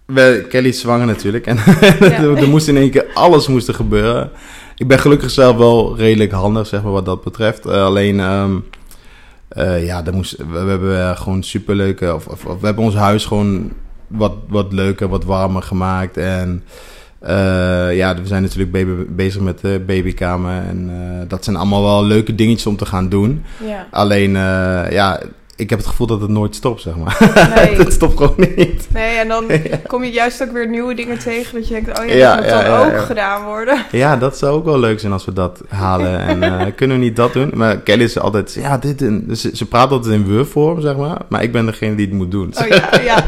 we, 0.06 0.46
Kelly 0.48 0.68
is 0.68 0.80
zwanger 0.80 1.06
natuurlijk. 1.06 1.46
En 1.46 1.58
er, 2.36 2.48
moest 2.48 2.68
in 2.68 2.76
één 2.76 2.90
keer, 2.90 3.06
alles 3.14 3.48
moest 3.48 3.68
er 3.68 3.74
gebeuren. 3.74 4.30
Ik 4.76 4.88
ben 4.88 4.98
gelukkig 4.98 5.30
zelf 5.30 5.56
wel 5.56 5.96
redelijk 5.96 6.32
handig, 6.32 6.66
zeg 6.66 6.82
maar, 6.82 6.92
wat 6.92 7.04
dat 7.04 7.24
betreft. 7.24 7.66
Eh, 7.66 7.84
alleen, 7.84 8.20
ehm, 8.20 8.56
eh, 9.54 9.84
ja, 9.84 10.02
moest, 10.12 10.36
we, 10.36 10.44
we 10.62 10.70
hebben 10.70 11.00
eh, 11.00 11.16
gewoon 11.16 11.42
superleuke... 11.42 12.14
Of, 12.14 12.26
of, 12.26 12.44
of 12.46 12.60
we 12.60 12.66
hebben 12.66 12.84
ons 12.84 12.94
huis 12.94 13.24
gewoon 13.24 13.72
wat, 14.06 14.32
wat 14.48 14.72
leuker, 14.72 15.08
wat 15.08 15.24
warmer 15.24 15.62
gemaakt. 15.62 16.16
En 16.16 16.64
eh, 17.18 17.96
ja, 17.96 18.14
we 18.14 18.26
zijn 18.26 18.42
natuurlijk 18.42 18.72
baby, 18.72 18.92
bezig 19.08 19.40
met 19.40 19.60
de 19.60 19.82
babykamer. 19.86 20.62
En 20.62 20.90
dat 21.28 21.44
zijn 21.44 21.56
allemaal 21.56 21.82
wel 21.82 22.04
leuke 22.04 22.34
dingetjes 22.34 22.66
om 22.66 22.76
te 22.76 22.86
gaan 22.86 23.08
doen. 23.08 23.44
Ja. 23.66 23.86
Alleen, 23.90 24.30
ja, 24.90 25.20
ik 25.56 25.70
heb 25.70 25.78
het 25.78 25.88
gevoel 25.88 26.06
dat 26.06 26.20
het 26.20 26.30
nooit 26.30 26.54
stopt, 26.54 26.80
zeg 26.80 26.96
maar. 26.96 27.16
Nee. 27.54 27.76
het 27.84 27.92
stopt 27.92 28.16
gewoon 28.16 28.34
niet. 28.56 28.88
Nee, 28.92 29.16
en 29.16 29.28
dan 29.28 29.44
kom 29.86 30.04
je 30.04 30.10
juist 30.10 30.42
ook 30.42 30.52
weer 30.52 30.68
nieuwe 30.68 30.94
dingen 30.94 31.18
tegen 31.18 31.54
dat 31.54 31.68
je 31.68 31.74
denkt, 31.74 31.98
oh 31.98 32.06
ja, 32.06 32.14
Ja, 32.14 32.34
dat 32.34 32.44
moet 32.44 32.52
ja, 32.52 32.62
dan 32.62 32.88
ja, 32.88 32.96
ook 32.96 33.04
gedaan 33.04 33.44
worden. 33.44 33.84
Ja, 33.90 34.16
dat 34.16 34.38
zou 34.38 34.52
ook 34.52 34.64
wel 34.64 34.78
leuk 34.78 35.00
zijn 35.00 35.12
als 35.12 35.24
we 35.24 35.32
dat 35.32 35.60
halen. 35.68 36.20
En 36.20 36.42
eh, 36.42 36.66
kunnen 36.76 36.98
we 36.98 37.02
niet 37.02 37.16
dat 37.16 37.32
doen? 37.32 37.50
Maar 37.54 37.76
Kelly 37.76 38.02
is 38.02 38.18
altijd, 38.18 38.54
ja, 38.54 38.78
dit 38.78 39.02
en... 39.02 39.24
Dus 39.26 39.40
ze, 39.40 39.50
ze 39.52 39.66
praat 39.66 39.90
altijd 39.90 40.14
in 40.14 40.32
Word-vorm, 40.32 40.80
zeg 40.80 40.96
maar. 40.96 41.18
Maar 41.28 41.42
ik 41.42 41.52
ben 41.52 41.66
degene 41.66 41.94
die 41.94 42.06
het 42.06 42.14
moet 42.14 42.30
doen. 42.30 42.54
Oh 42.62 42.66
ja, 42.66 42.88
ja. 43.02 43.24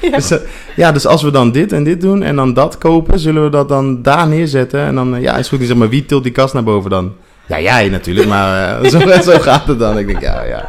ja. 0.00 0.10
Dus, 0.10 0.30
eh, 0.30 0.38
ja, 0.76 0.92
dus 0.92 1.06
als 1.06 1.22
we 1.22 1.30
dan 1.30 1.52
dit 1.52 1.72
en 1.72 1.84
dit 1.84 2.00
doen 2.00 2.22
en 2.22 2.36
dan 2.36 2.54
dat 2.54 2.78
kopen, 2.78 3.18
zullen 3.18 3.44
we 3.44 3.50
dat 3.50 3.68
dan 3.68 4.02
daar 4.02 4.28
neerzetten. 4.28 4.80
En 4.80 4.94
dan, 4.94 5.16
eh, 5.16 5.22
ja, 5.22 5.36
is 5.36 5.48
goed. 5.48 5.60
Ik 5.60 5.66
zeg 5.66 5.76
maar, 5.76 5.88
wie 5.88 6.06
tilt 6.06 6.22
die 6.22 6.32
kast 6.32 6.54
naar 6.54 6.64
boven 6.64 6.90
dan? 6.90 7.12
Ja, 7.46 7.60
jij 7.60 7.88
natuurlijk, 7.88 8.28
maar 8.28 8.78
zo, 8.88 8.98
zo 9.22 9.38
gaat 9.38 9.66
het 9.66 9.78
dan. 9.78 9.98
Ik 9.98 10.06
denk, 10.06 10.20
ja, 10.20 10.42
ja. 10.42 10.64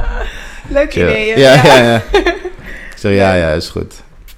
Leuk 0.74 0.92
Ja, 0.92 1.10
ideeën. 1.10 1.40
ja, 1.40 1.54
ja. 1.66 1.76
ja. 1.84 2.02
Ik 2.92 3.00
zeg, 3.00 3.14
ja, 3.16 3.34
ja, 3.34 3.50
is 3.52 3.70
goed. 3.70 3.94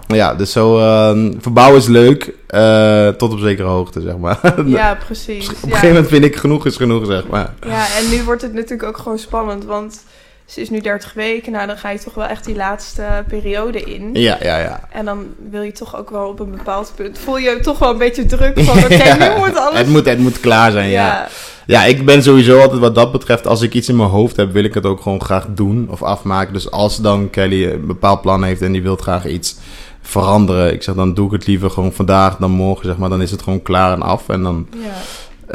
Ja, 0.07 0.35
dus 0.35 0.51
zo, 0.51 0.79
ehm, 0.79 1.33
verbouwen 1.39 1.79
is 1.79 1.87
leuk, 1.87 2.33
eh, 2.47 3.07
tot 3.07 3.31
op 3.31 3.39
zekere 3.39 3.67
hoogte, 3.67 4.01
zeg 4.01 4.17
maar. 4.17 4.39
Ja, 4.65 4.97
precies. 5.05 5.49
Op 5.49 5.55
een 5.55 5.69
gegeven 5.69 5.87
moment 5.87 6.07
vind 6.07 6.23
ik 6.25 6.35
genoeg 6.35 6.65
is 6.65 6.75
genoeg, 6.75 7.05
zeg 7.05 7.27
maar. 7.27 7.53
Ja, 7.67 7.85
en 7.99 8.09
nu 8.09 8.23
wordt 8.23 8.41
het 8.41 8.53
natuurlijk 8.53 8.83
ook 8.83 8.97
gewoon 8.97 9.19
spannend, 9.19 9.65
want 9.65 10.03
ze 10.45 10.61
is 10.61 10.69
nu 10.69 10.79
30 10.79 11.13
weken. 11.13 11.51
Nou, 11.51 11.67
dan 11.67 11.77
ga 11.77 11.89
je 11.89 11.99
toch 11.99 12.13
wel 12.13 12.25
echt 12.25 12.45
die 12.45 12.55
laatste 12.55 13.23
periode 13.27 13.81
in. 13.81 14.09
Ja, 14.13 14.37
ja, 14.41 14.57
ja. 14.57 14.87
En 14.91 15.05
dan 15.05 15.25
wil 15.49 15.61
je 15.61 15.71
toch 15.71 15.97
ook 15.97 16.09
wel 16.09 16.27
op 16.27 16.39
een 16.39 16.51
bepaald 16.51 16.91
punt... 16.95 17.19
voel 17.19 17.37
je 17.37 17.59
toch 17.59 17.79
wel 17.79 17.91
een 17.91 17.97
beetje 17.97 18.25
druk 18.25 18.59
van... 18.59 18.77
oké, 18.83 19.17
nu 19.19 19.37
moet 19.37 19.57
alles... 19.57 19.77
Het 19.77 19.87
moet, 19.87 20.05
het 20.05 20.19
moet 20.19 20.39
klaar 20.39 20.71
zijn, 20.71 20.89
ja. 20.89 21.27
ja. 21.65 21.83
ik 21.83 22.05
ben 22.05 22.23
sowieso 22.23 22.59
altijd 22.59 22.79
wat 22.79 22.95
dat 22.95 23.11
betreft... 23.11 23.47
als 23.47 23.61
ik 23.61 23.73
iets 23.73 23.89
in 23.89 23.95
mijn 23.95 24.09
hoofd 24.09 24.35
heb, 24.35 24.51
wil 24.51 24.63
ik 24.63 24.73
het 24.73 24.85
ook 24.85 25.01
gewoon 25.01 25.21
graag 25.21 25.45
doen 25.49 25.87
of 25.89 26.03
afmaken. 26.03 26.53
Dus 26.53 26.71
als 26.71 26.97
dan 26.97 27.29
Kelly 27.29 27.71
een 27.71 27.87
bepaald 27.87 28.21
plan 28.21 28.43
heeft 28.43 28.61
en 28.61 28.71
die 28.71 28.83
wil 28.83 28.95
graag 28.95 29.27
iets 29.27 29.55
veranderen... 30.01 30.73
ik 30.73 30.83
zeg, 30.83 30.95
dan 30.95 31.13
doe 31.13 31.25
ik 31.25 31.31
het 31.31 31.47
liever 31.47 31.69
gewoon 31.69 31.93
vandaag 31.93 32.37
dan 32.37 32.51
morgen, 32.51 32.85
zeg 32.85 32.97
maar. 32.97 33.09
Dan 33.09 33.21
is 33.21 33.31
het 33.31 33.41
gewoon 33.41 33.61
klaar 33.61 33.91
en 33.91 34.01
af 34.01 34.29
en 34.29 34.43
dan... 34.43 34.67
Ja. 34.71 34.91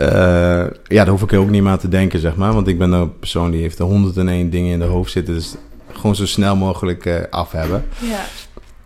Uh, 0.02 0.06
ja, 0.06 1.04
daar 1.04 1.08
hoef 1.08 1.22
ik 1.22 1.32
ook 1.32 1.50
niet 1.50 1.62
meer 1.62 1.72
aan 1.72 1.78
te 1.78 1.88
denken, 1.88 2.18
zeg 2.18 2.36
maar. 2.36 2.52
Want 2.52 2.68
ik 2.68 2.78
ben 2.78 2.92
een 2.92 3.18
persoon 3.18 3.50
die 3.50 3.60
heeft 3.60 3.78
er 3.78 3.84
101 3.84 4.50
dingen 4.50 4.72
in 4.72 4.78
de 4.78 4.84
hoofd 4.84 5.12
zitten. 5.12 5.34
Dus 5.34 5.54
gewoon 5.92 6.16
zo 6.16 6.26
snel 6.26 6.56
mogelijk 6.56 7.04
uh, 7.04 7.20
af 7.30 7.52
hebben. 7.52 7.84
Ja. 7.98 8.20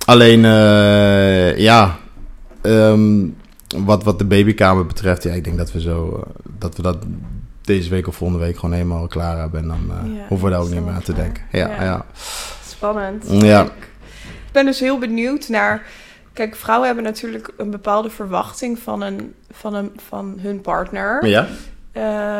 Alleen, 0.04 0.44
uh, 0.44 1.58
ja, 1.58 1.98
um, 2.62 3.36
wat, 3.76 4.04
wat 4.04 4.18
de 4.18 4.24
babykamer 4.24 4.86
betreft, 4.86 5.22
ja, 5.22 5.32
ik 5.32 5.44
denk 5.44 5.58
dat 5.58 5.72
we 5.72 5.80
zo, 5.80 6.24
dat 6.58 6.76
we 6.76 6.82
dat 6.82 6.96
deze 7.62 7.90
week 7.90 8.06
of 8.06 8.16
volgende 8.16 8.44
week 8.44 8.54
gewoon 8.54 8.74
helemaal 8.74 9.06
klaar 9.06 9.38
hebben. 9.38 9.60
En 9.60 9.68
dan 9.68 10.12
ja, 10.14 10.24
hoeven 10.28 10.46
we 10.46 10.52
daar 10.52 10.62
ook 10.62 10.70
niet 10.70 10.84
meer 10.84 10.94
aan 10.94 11.02
te 11.02 11.14
denken. 11.14 11.42
Ja, 11.50 11.68
ja. 11.68 11.82
ja. 11.82 12.06
Spannend. 12.66 13.26
Ja. 13.28 13.62
Ik 13.64 14.52
ben 14.52 14.64
dus 14.64 14.80
heel 14.80 14.98
benieuwd 14.98 15.48
naar 15.48 15.82
Kijk, 16.34 16.56
vrouwen 16.56 16.86
hebben 16.86 17.04
natuurlijk 17.04 17.52
een 17.56 17.70
bepaalde 17.70 18.10
verwachting 18.10 18.78
van, 18.78 19.02
een, 19.02 19.34
van, 19.50 19.74
een, 19.74 19.92
van 20.08 20.34
hun 20.38 20.60
partner. 20.60 21.26
Ja. 21.26 21.46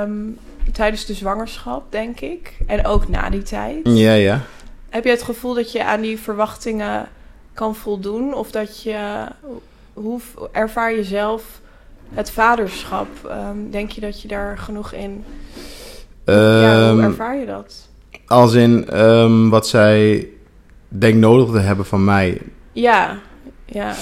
Um, 0.02 0.38
tijdens 0.72 1.06
de 1.06 1.14
zwangerschap, 1.14 1.92
denk 1.92 2.20
ik. 2.20 2.56
En 2.66 2.86
ook 2.86 3.08
na 3.08 3.30
die 3.30 3.42
tijd. 3.42 3.80
Ja, 3.84 4.12
ja. 4.12 4.40
Heb 4.88 5.04
je 5.04 5.10
het 5.10 5.22
gevoel 5.22 5.54
dat 5.54 5.72
je 5.72 5.84
aan 5.84 6.00
die 6.00 6.18
verwachtingen 6.18 7.08
kan 7.52 7.74
voldoen? 7.76 8.34
Of 8.34 8.50
dat 8.50 8.82
je... 8.82 9.26
Hoe 9.92 10.20
ervaar 10.52 10.92
je 10.92 11.04
zelf 11.04 11.60
het 12.14 12.30
vaderschap? 12.30 13.08
Um, 13.26 13.70
denk 13.70 13.90
je 13.90 14.00
dat 14.00 14.22
je 14.22 14.28
daar 14.28 14.58
genoeg 14.58 14.92
in... 14.92 15.24
Um, 16.24 16.34
ja, 16.36 16.92
hoe 16.92 17.02
ervaar 17.02 17.36
je 17.36 17.46
dat? 17.46 17.88
Als 18.26 18.54
in 18.54 18.86
wat 19.50 19.68
zij 19.68 20.28
denkt 20.88 21.18
nodig 21.18 21.50
te 21.50 21.58
hebben 21.58 21.86
van 21.86 22.04
mij. 22.04 22.40
Ja, 22.72 23.18
ja. 23.64 23.94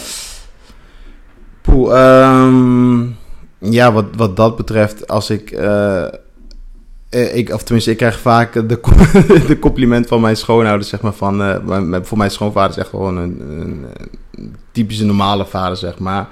Poeh, 1.63 2.45
um, 2.45 3.17
ja, 3.59 3.93
wat, 3.93 4.05
wat 4.17 4.37
dat 4.37 4.57
betreft, 4.57 5.09
als 5.09 5.31
ik, 5.31 5.51
uh, 5.51 6.07
ik... 7.11 7.51
Of 7.51 7.63
tenminste, 7.63 7.91
ik 7.91 7.97
krijg 7.97 8.21
vaak 8.21 8.53
de, 8.53 8.81
de 9.49 9.59
compliment 9.61 10.07
van 10.07 10.21
mijn 10.21 10.37
schoonouders, 10.37 10.89
zeg 10.89 11.01
maar, 11.01 11.13
van... 11.13 11.43
Uh, 11.43 11.97
voor 12.03 12.19
mijn 12.19 12.31
schoonvader 12.31 12.71
is 12.71 12.77
echt 12.77 12.89
gewoon 12.89 13.17
een, 13.17 13.41
een, 13.41 13.87
typische 14.73 15.05
normale 15.05 15.47
vader, 15.47 15.77
zeg 15.77 15.99
maar. 15.99 16.29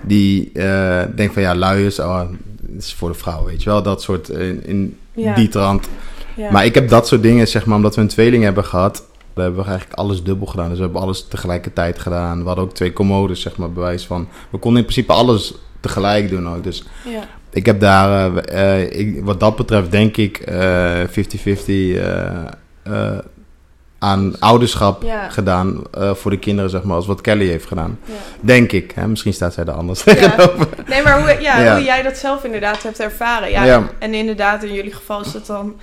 Die 0.00 0.50
uh, 0.54 1.02
denkt 1.16 1.32
van, 1.32 1.42
ja, 1.42 1.54
luiers, 1.54 1.98
oh, 1.98 2.22
is 2.76 2.94
voor 2.94 3.08
de 3.08 3.18
vrouw, 3.18 3.44
weet 3.44 3.62
je 3.62 3.70
wel. 3.70 3.82
Dat 3.82 4.02
soort, 4.02 4.28
in, 4.28 4.62
in 4.64 4.96
ja. 5.12 5.34
die 5.34 5.48
trant. 5.48 5.88
Ja. 6.36 6.50
Maar 6.50 6.64
ik 6.64 6.74
heb 6.74 6.88
dat 6.88 7.08
soort 7.08 7.22
dingen, 7.22 7.48
zeg 7.48 7.66
maar, 7.66 7.76
omdat 7.76 7.94
we 7.94 8.00
een 8.00 8.08
tweeling 8.08 8.42
hebben 8.42 8.64
gehad... 8.64 9.08
We 9.40 9.46
hebben 9.46 9.66
eigenlijk 9.66 9.98
alles 9.98 10.22
dubbel 10.22 10.46
gedaan. 10.46 10.68
Dus 10.68 10.76
we 10.76 10.84
hebben 10.84 11.02
alles 11.02 11.28
tegelijkertijd 11.28 11.98
gedaan. 11.98 12.40
We 12.40 12.46
hadden 12.46 12.64
ook 12.64 12.74
twee 12.74 12.92
commodes, 12.92 13.40
zeg 13.40 13.56
maar, 13.56 13.72
bewijs 13.72 14.06
van. 14.06 14.28
We 14.50 14.58
konden 14.58 14.80
in 14.80 14.86
principe 14.88 15.12
alles 15.12 15.54
tegelijk 15.80 16.30
doen 16.30 16.48
ook. 16.48 16.64
Dus 16.64 16.84
ja. 17.04 17.20
ik 17.50 17.66
heb 17.66 17.80
daar, 17.80 18.30
uh, 18.30 18.42
uh, 18.52 18.98
ik, 18.98 19.24
wat 19.24 19.40
dat 19.40 19.56
betreft, 19.56 19.90
denk 19.90 20.16
ik, 20.16 20.40
50-50 20.40 20.44
uh, 21.66 23.18
aan 23.98 24.38
ouderschap 24.38 25.02
ja. 25.02 25.28
gedaan 25.28 25.82
voor 25.92 26.30
de 26.30 26.38
kinderen, 26.38 26.70
zeg 26.70 26.82
maar, 26.82 26.96
als 26.96 27.06
wat 27.06 27.20
Kelly 27.20 27.46
heeft 27.46 27.66
gedaan. 27.66 27.98
Ja. 28.04 28.14
Denk 28.40 28.72
ik. 28.72 28.92
Hè? 28.94 29.08
Misschien 29.08 29.32
staat 29.34 29.54
zij 29.54 29.64
er 29.64 29.72
anders 29.72 30.02
Ja. 30.04 30.14
tegenover. 30.14 30.68
Nee, 30.86 31.02
maar 31.02 31.20
hoe, 31.20 31.40
ja, 31.40 31.74
hoe 31.74 31.84
jij 31.84 32.02
dat 32.02 32.16
zelf 32.16 32.44
inderdaad 32.44 32.82
hebt 32.82 33.00
ervaren. 33.00 33.50
Ja, 33.50 33.64
Ja. 33.64 33.88
En 33.98 34.14
inderdaad, 34.14 34.62
in 34.62 34.72
jullie 34.72 34.92
geval 34.92 35.20
is 35.20 35.32
het 35.32 35.46
dan 35.46 35.74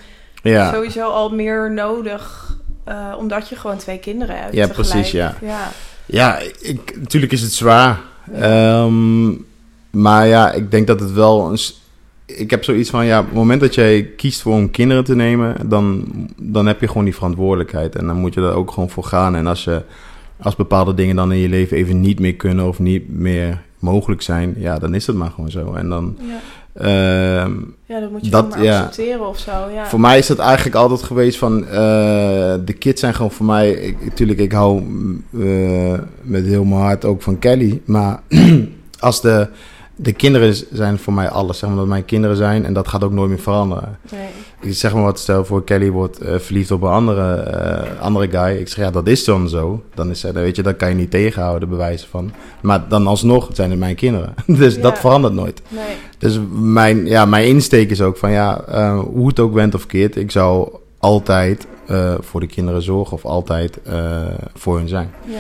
Ja. 0.44 0.74
sowieso 0.74 1.10
al 1.10 1.30
meer 1.30 1.72
nodig... 1.72 2.56
eh, 2.88 3.14
omdat 3.18 3.50
je 3.50 3.56
gewoon 3.56 3.78
twee 3.78 4.00
kinderen 4.00 4.40
hebt. 4.40 4.54
Ja, 4.54 4.68
tegelijk. 4.68 4.90
precies, 4.90 5.12
ja. 5.12 5.36
ja. 5.42 5.70
Ja, 6.08 6.40
ik, 6.62 6.98
natuurlijk 7.00 7.32
is 7.32 7.42
het 7.42 7.54
zwaar. 7.54 8.00
Ehm, 8.34 9.28
maar 9.90 10.28
ja, 10.28 10.52
ik 10.52 10.72
denk 10.72 10.88
dat 10.88 11.00
het 11.00 11.14
wel... 11.14 11.52
Een, 11.52 11.60
ik 12.26 12.50
heb 12.50 12.64
zoiets 12.64 12.90
van, 12.90 13.06
ja, 13.06 13.20
op 13.20 13.26
het 13.26 13.36
moment 13.36 13.62
dat 13.62 13.76
jij 13.76 14.04
kiest 14.04 14.42
voor 14.42 14.54
om 14.54 14.72
kinderen 14.72 15.04
te 15.04 15.16
nemen... 15.16 15.70
Dan, 15.70 16.06
dan 16.38 16.66
heb 16.66 16.82
je 16.82 16.88
gewoon 16.88 17.04
die 17.04 17.16
verantwoordelijkheid. 17.16 17.96
En 17.96 18.08
dan 18.08 18.18
moet 18.18 18.34
je 18.34 18.42
er 18.42 18.54
ook 18.54 18.72
gewoon 18.72 18.90
voor 18.90 19.04
gaan. 19.04 19.36
En 19.36 19.48
als, 19.48 19.64
je, 19.64 19.84
als 20.42 20.56
bepaalde 20.56 20.94
dingen 20.94 21.16
dan 21.16 21.32
in 21.32 21.40
je 21.40 21.50
leven 21.50 21.78
even 21.78 22.02
niet 22.02 22.20
meer 22.20 22.36
kunnen... 22.36 22.68
of 22.68 22.80
niet 22.80 23.10
meer 23.10 23.62
mogelijk 23.80 24.22
zijn... 24.22 24.56
ja, 24.58 24.80
dan 24.80 24.94
is 24.94 25.08
het 25.08 25.16
maar 25.16 25.32
gewoon 25.32 25.52
zo. 25.52 25.74
En 25.74 25.90
dan... 25.90 26.18
Ja. 26.20 26.40
Ehm, 26.80 27.52
ja, 27.86 28.00
dat 28.00 28.12
moet 28.12 28.26
je 28.26 28.32
Dat- 28.32 28.50
maar 28.50 28.64
ja. 28.64 28.80
accepteren 28.82 29.28
of 29.28 29.38
zo. 29.40 29.52
Ja. 29.74 29.86
voor 29.86 30.00
mij 30.00 30.18
is 30.18 30.28
het 30.28 30.40
eigenlijk 30.40 30.76
altijd 30.76 31.04
geweest 31.04 31.38
van... 31.38 31.66
eh, 31.68 31.74
de 32.66 32.76
kids 32.80 33.00
zijn 33.02 33.14
gewoon 33.14 33.32
voor 33.32 33.46
mij... 33.46 33.72
Ik, 33.72 34.06
natuurlijk, 34.06 34.40
ik 34.40 34.52
hou 34.52 34.82
mm, 34.82 35.24
eh, 35.40 36.00
met 36.22 36.46
heel 36.46 36.64
mijn 36.64 36.82
hart 36.82 37.06
ook 37.06 37.22
van 37.22 37.40
Kelly. 37.40 37.82
Maar 37.86 38.20
als 39.00 39.22
de, 39.22 39.48
de 39.96 40.12
kinderen 40.14 40.56
zijn 40.72 40.98
voor 40.98 41.14
mij 41.14 41.30
alles. 41.30 41.58
Zeg 41.58 41.70
maar 41.70 41.78
dat 41.78 41.88
mijn 41.88 42.06
kinderen 42.06 42.38
zijn. 42.38 42.66
En 42.66 42.74
dat 42.74 42.88
gaat 42.88 43.04
ook 43.04 43.12
nooit 43.12 43.30
meer 43.30 43.40
veranderen. 43.40 43.98
Nee. 44.12 44.28
Ik 44.62 44.74
zeg 44.74 44.94
maar 44.94 45.04
wat, 45.04 45.20
stel 45.20 45.46
voor 45.46 45.64
Kelly 45.64 45.90
wordt 45.90 46.20
eh, 46.20 46.40
verliefd 46.40 46.72
op 46.72 46.82
een 46.82 46.90
andere, 46.90 47.34
eh, 47.34 48.02
andere 48.02 48.30
guy. 48.30 48.58
Ik 48.60 48.68
zeg, 48.68 48.86
ja, 48.86 48.92
dat 48.92 49.08
is 49.08 49.24
dan 49.24 49.50
zo. 49.50 49.84
Dan 49.96 50.10
is, 50.10 50.24
eh, 50.24 50.34
dan 50.34 50.42
weet 50.44 50.56
je, 50.56 50.64
dat 50.64 50.76
kan 50.76 50.90
je 50.90 50.96
niet 50.96 51.12
tegenhouden, 51.12 51.70
bewijzen 51.70 52.08
van. 52.10 52.32
Maar 52.62 52.88
dan 52.88 53.08
alsnog 53.08 53.50
zijn 53.54 53.70
het 53.70 53.80
mijn 53.80 53.96
kinderen. 53.96 54.34
dus 54.48 54.76
Ja. 54.76 54.82
dat 54.82 55.00
verandert 55.00 55.34
nooit. 55.34 55.62
Nee. 55.70 55.84
Dus 56.18 56.40
mijn, 56.52 57.06
ja, 57.06 57.26
mijn 57.26 57.48
insteek 57.48 57.90
is 57.90 58.02
ook 58.02 58.18
van 58.18 58.32
ja, 58.32 58.62
eh, 58.62 59.00
hoe 59.00 59.28
het 59.28 59.40
ook 59.40 59.54
went 59.54 59.76
of 59.76 59.86
keert, 59.86 60.16
ik 60.16 60.32
zou 60.32 60.70
altijd 61.00 61.68
eh, 61.88 62.14
voor 62.20 62.40
de 62.40 62.48
kinderen 62.48 62.82
zorgen 62.82 63.14
of 63.14 63.26
altijd 63.26 63.82
eh, 63.82 64.22
voor 64.56 64.78
hun 64.78 64.88
zijn. 64.88 65.12
Ja. 65.26 65.36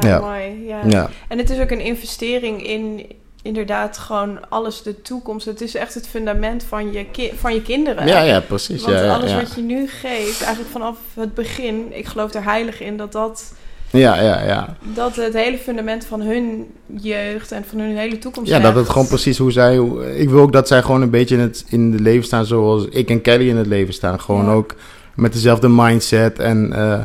Ja, 0.00 0.08
Ja. 0.08 0.20
mooi. 0.20 0.66
Ja. 0.66 0.80
Ja, 0.86 1.10
En 1.28 1.38
het 1.38 1.50
is 1.50 1.60
ook 1.60 1.70
een 1.70 1.80
investering 1.84 2.66
in 2.66 3.06
inderdaad 3.48 3.98
gewoon 3.98 4.48
alles 4.48 4.82
de 4.82 5.02
toekomst. 5.02 5.46
Het 5.46 5.60
is 5.60 5.74
echt 5.74 5.94
het 5.94 6.08
fundament 6.08 6.64
van 6.64 6.92
je, 6.92 7.04
ki- 7.04 7.32
van 7.38 7.54
je 7.54 7.62
kinderen. 7.62 8.06
ja, 8.06 8.20
ja 8.20 8.40
precies. 8.40 8.82
Want 8.84 8.98
ja, 8.98 9.14
alles 9.14 9.30
ja. 9.30 9.36
wat 9.36 9.54
je 9.54 9.60
nu 9.62 9.88
geeft, 9.88 10.40
eigenlijk 10.42 10.70
vanaf 10.72 10.96
het 11.14 11.34
begin, 11.34 11.86
ik 11.90 12.06
geloof 12.06 12.34
er 12.34 12.44
heilig 12.44 12.80
in 12.80 12.96
dat 12.96 13.12
dat, 13.12 13.52
ja, 13.90 14.20
ja, 14.22 14.42
ja. 14.42 14.76
dat 14.94 15.16
het 15.16 15.32
hele 15.34 15.58
fundament 15.58 16.04
van 16.04 16.20
hun 16.20 16.66
jeugd 16.86 17.52
en 17.52 17.64
van 17.64 17.78
hun 17.78 17.96
hele 17.96 18.18
toekomst 18.18 18.50
ja, 18.50 18.58
dat 18.60 18.74
het 18.74 18.88
gewoon 18.88 19.08
precies 19.08 19.38
hoe 19.38 19.52
zij... 19.52 19.76
hoe- 19.76 20.16
ik 20.18 20.28
wil 20.30 20.40
ook 20.40 20.52
dat 20.52 20.68
zij 20.68 20.82
gewoon 20.82 21.02
een 21.02 21.10
beetje 21.10 21.34
in 21.34 21.40
het, 21.40 21.64
in 21.68 21.92
het 21.92 22.00
leven 22.00 22.24
staan 22.24 22.46
zoals 22.46 22.84
ik 22.90 23.10
en 23.10 23.20
Kelly 23.20 23.48
in 23.48 23.56
het 23.56 23.66
leven 23.66 23.94
staan. 23.94 24.20
Gewoon 24.20 24.44
Ja. 24.44 24.52
ook 24.52 24.74
met 25.14 25.32
dezelfde 25.32 25.68
mindset 25.68 26.38
en 26.38 26.72
eh, 26.72 27.00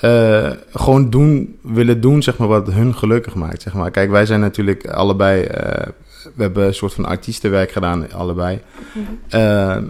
eh, 0.00 0.50
gewoon 0.72 1.10
doen, 1.10 1.56
willen 1.62 2.00
doen 2.00 2.22
zeg 2.22 2.36
maar, 2.38 2.48
wat 2.48 2.70
hun 2.72 2.94
gelukkig 2.94 3.34
maakt. 3.34 3.62
Zeg 3.62 3.74
maar. 3.74 3.90
Kijk, 3.90 4.10
wij 4.10 4.26
zijn 4.26 4.40
natuurlijk 4.40 4.86
allebei... 4.86 5.42
eh, 5.42 5.86
we 6.34 6.42
hebben 6.42 6.66
een 6.66 6.74
soort 6.74 6.94
van 6.94 7.04
artiestenwerk 7.04 7.70
gedaan, 7.70 8.12
allebei. 8.12 8.60
Mhm. 8.92 9.04
Eh, 9.28 9.40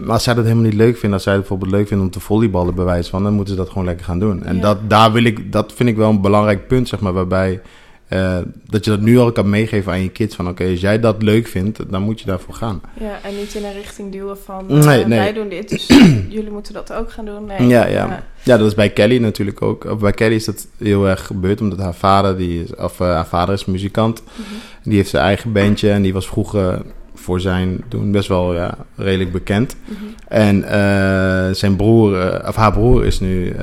maar 0.01 0.09
als 0.11 0.23
zij 0.23 0.33
dat 0.33 0.43
helemaal 0.43 0.63
niet 0.65 0.73
leuk 0.73 0.93
vinden, 0.93 1.13
als 1.13 1.23
zij 1.23 1.31
het 1.33 1.41
bijvoorbeeld 1.41 1.71
leuk 1.71 1.87
vinden 1.87 2.05
om 2.05 2.11
te 2.11 2.19
volleyballen, 2.19 2.75
bij 2.75 2.85
wijze 2.85 3.09
van, 3.09 3.23
dan 3.23 3.33
moeten 3.33 3.53
ze 3.53 3.59
dat 3.59 3.69
gewoon 3.69 3.85
lekker 3.85 4.05
gaan 4.05 4.19
doen. 4.19 4.43
En 4.43 4.55
Ja. 4.55 4.61
dat, 4.61 4.77
daar 4.89 5.11
wil 5.11 5.23
ik, 5.23 5.51
dat 5.51 5.73
vind 5.73 5.89
ik 5.89 5.97
wel 5.97 6.09
een 6.09 6.21
belangrijk 6.21 6.67
punt, 6.67 6.87
zeg 6.87 6.99
maar, 6.99 7.13
waarbij 7.13 7.61
eh, 8.09 8.37
dat 8.69 8.85
je 8.85 8.91
dat 8.91 8.99
nu 9.01 9.17
al 9.17 9.31
kan 9.31 9.49
meegeven 9.49 9.91
aan 9.91 10.01
je 10.01 10.09
kids. 10.09 10.35
Van 10.35 10.47
oké, 10.47 10.69
als 10.69 10.79
jij 10.81 10.99
dat 10.99 11.21
leuk 11.21 11.47
vindt, 11.47 11.79
dan 11.89 12.01
moet 12.01 12.19
je 12.19 12.25
daarvoor 12.25 12.53
gaan. 12.53 12.81
Ja, 12.99 13.19
en 13.23 13.35
niet 13.35 13.53
in 13.53 13.65
een 13.65 13.73
richting 13.73 14.11
duwen 14.11 14.37
van 14.37 14.65
Nee, 14.67 15.01
eh, 15.01 15.07
nee. 15.07 15.19
wij 15.19 15.33
doen 15.33 15.49
dit, 15.49 15.69
dus 15.69 15.87
jullie 16.37 16.51
moeten 16.51 16.73
dat 16.73 16.93
ook 16.93 17.11
gaan 17.11 17.25
doen. 17.25 17.45
Nee. 17.45 17.67
Ja, 17.67 17.85
ja. 17.87 18.23
Ja, 18.43 18.57
dat 18.57 18.67
is 18.67 18.75
bij 18.75 18.89
Kelly 18.89 19.17
natuurlijk 19.17 19.61
ook. 19.61 19.99
Bij 19.99 20.11
Kelly 20.11 20.35
is 20.35 20.45
dat 20.45 20.67
heel 20.77 21.07
erg 21.07 21.25
gebeurd, 21.25 21.61
omdat 21.61 21.79
haar 21.79 21.95
vader, 21.95 22.37
die 22.37 22.63
is, 22.63 22.75
of, 22.75 22.99
eh, 22.99 23.07
haar 23.07 23.27
vader 23.27 23.53
is 23.53 23.65
muzikant. 23.65 24.23
Mhm. 24.23 24.41
Die 24.83 24.95
heeft 24.95 25.09
zijn 25.09 25.23
eigen 25.23 25.51
bandje 25.51 25.91
en 25.91 26.01
die 26.01 26.13
was 26.13 26.27
vroeger 26.27 26.81
voor 27.13 27.39
zijn 27.39 27.83
doen 27.89 28.11
best 28.11 28.27
wel 28.27 28.53
ja, 28.53 28.77
redelijk 28.95 29.31
bekend. 29.31 29.75
Mhm. 29.85 30.03
En 30.27 30.65
zijn 31.55 31.75
broer, 31.75 32.41
of 32.47 32.55
haar 32.55 32.71
broer 32.71 33.05
is 33.05 33.19
nu 33.19 33.55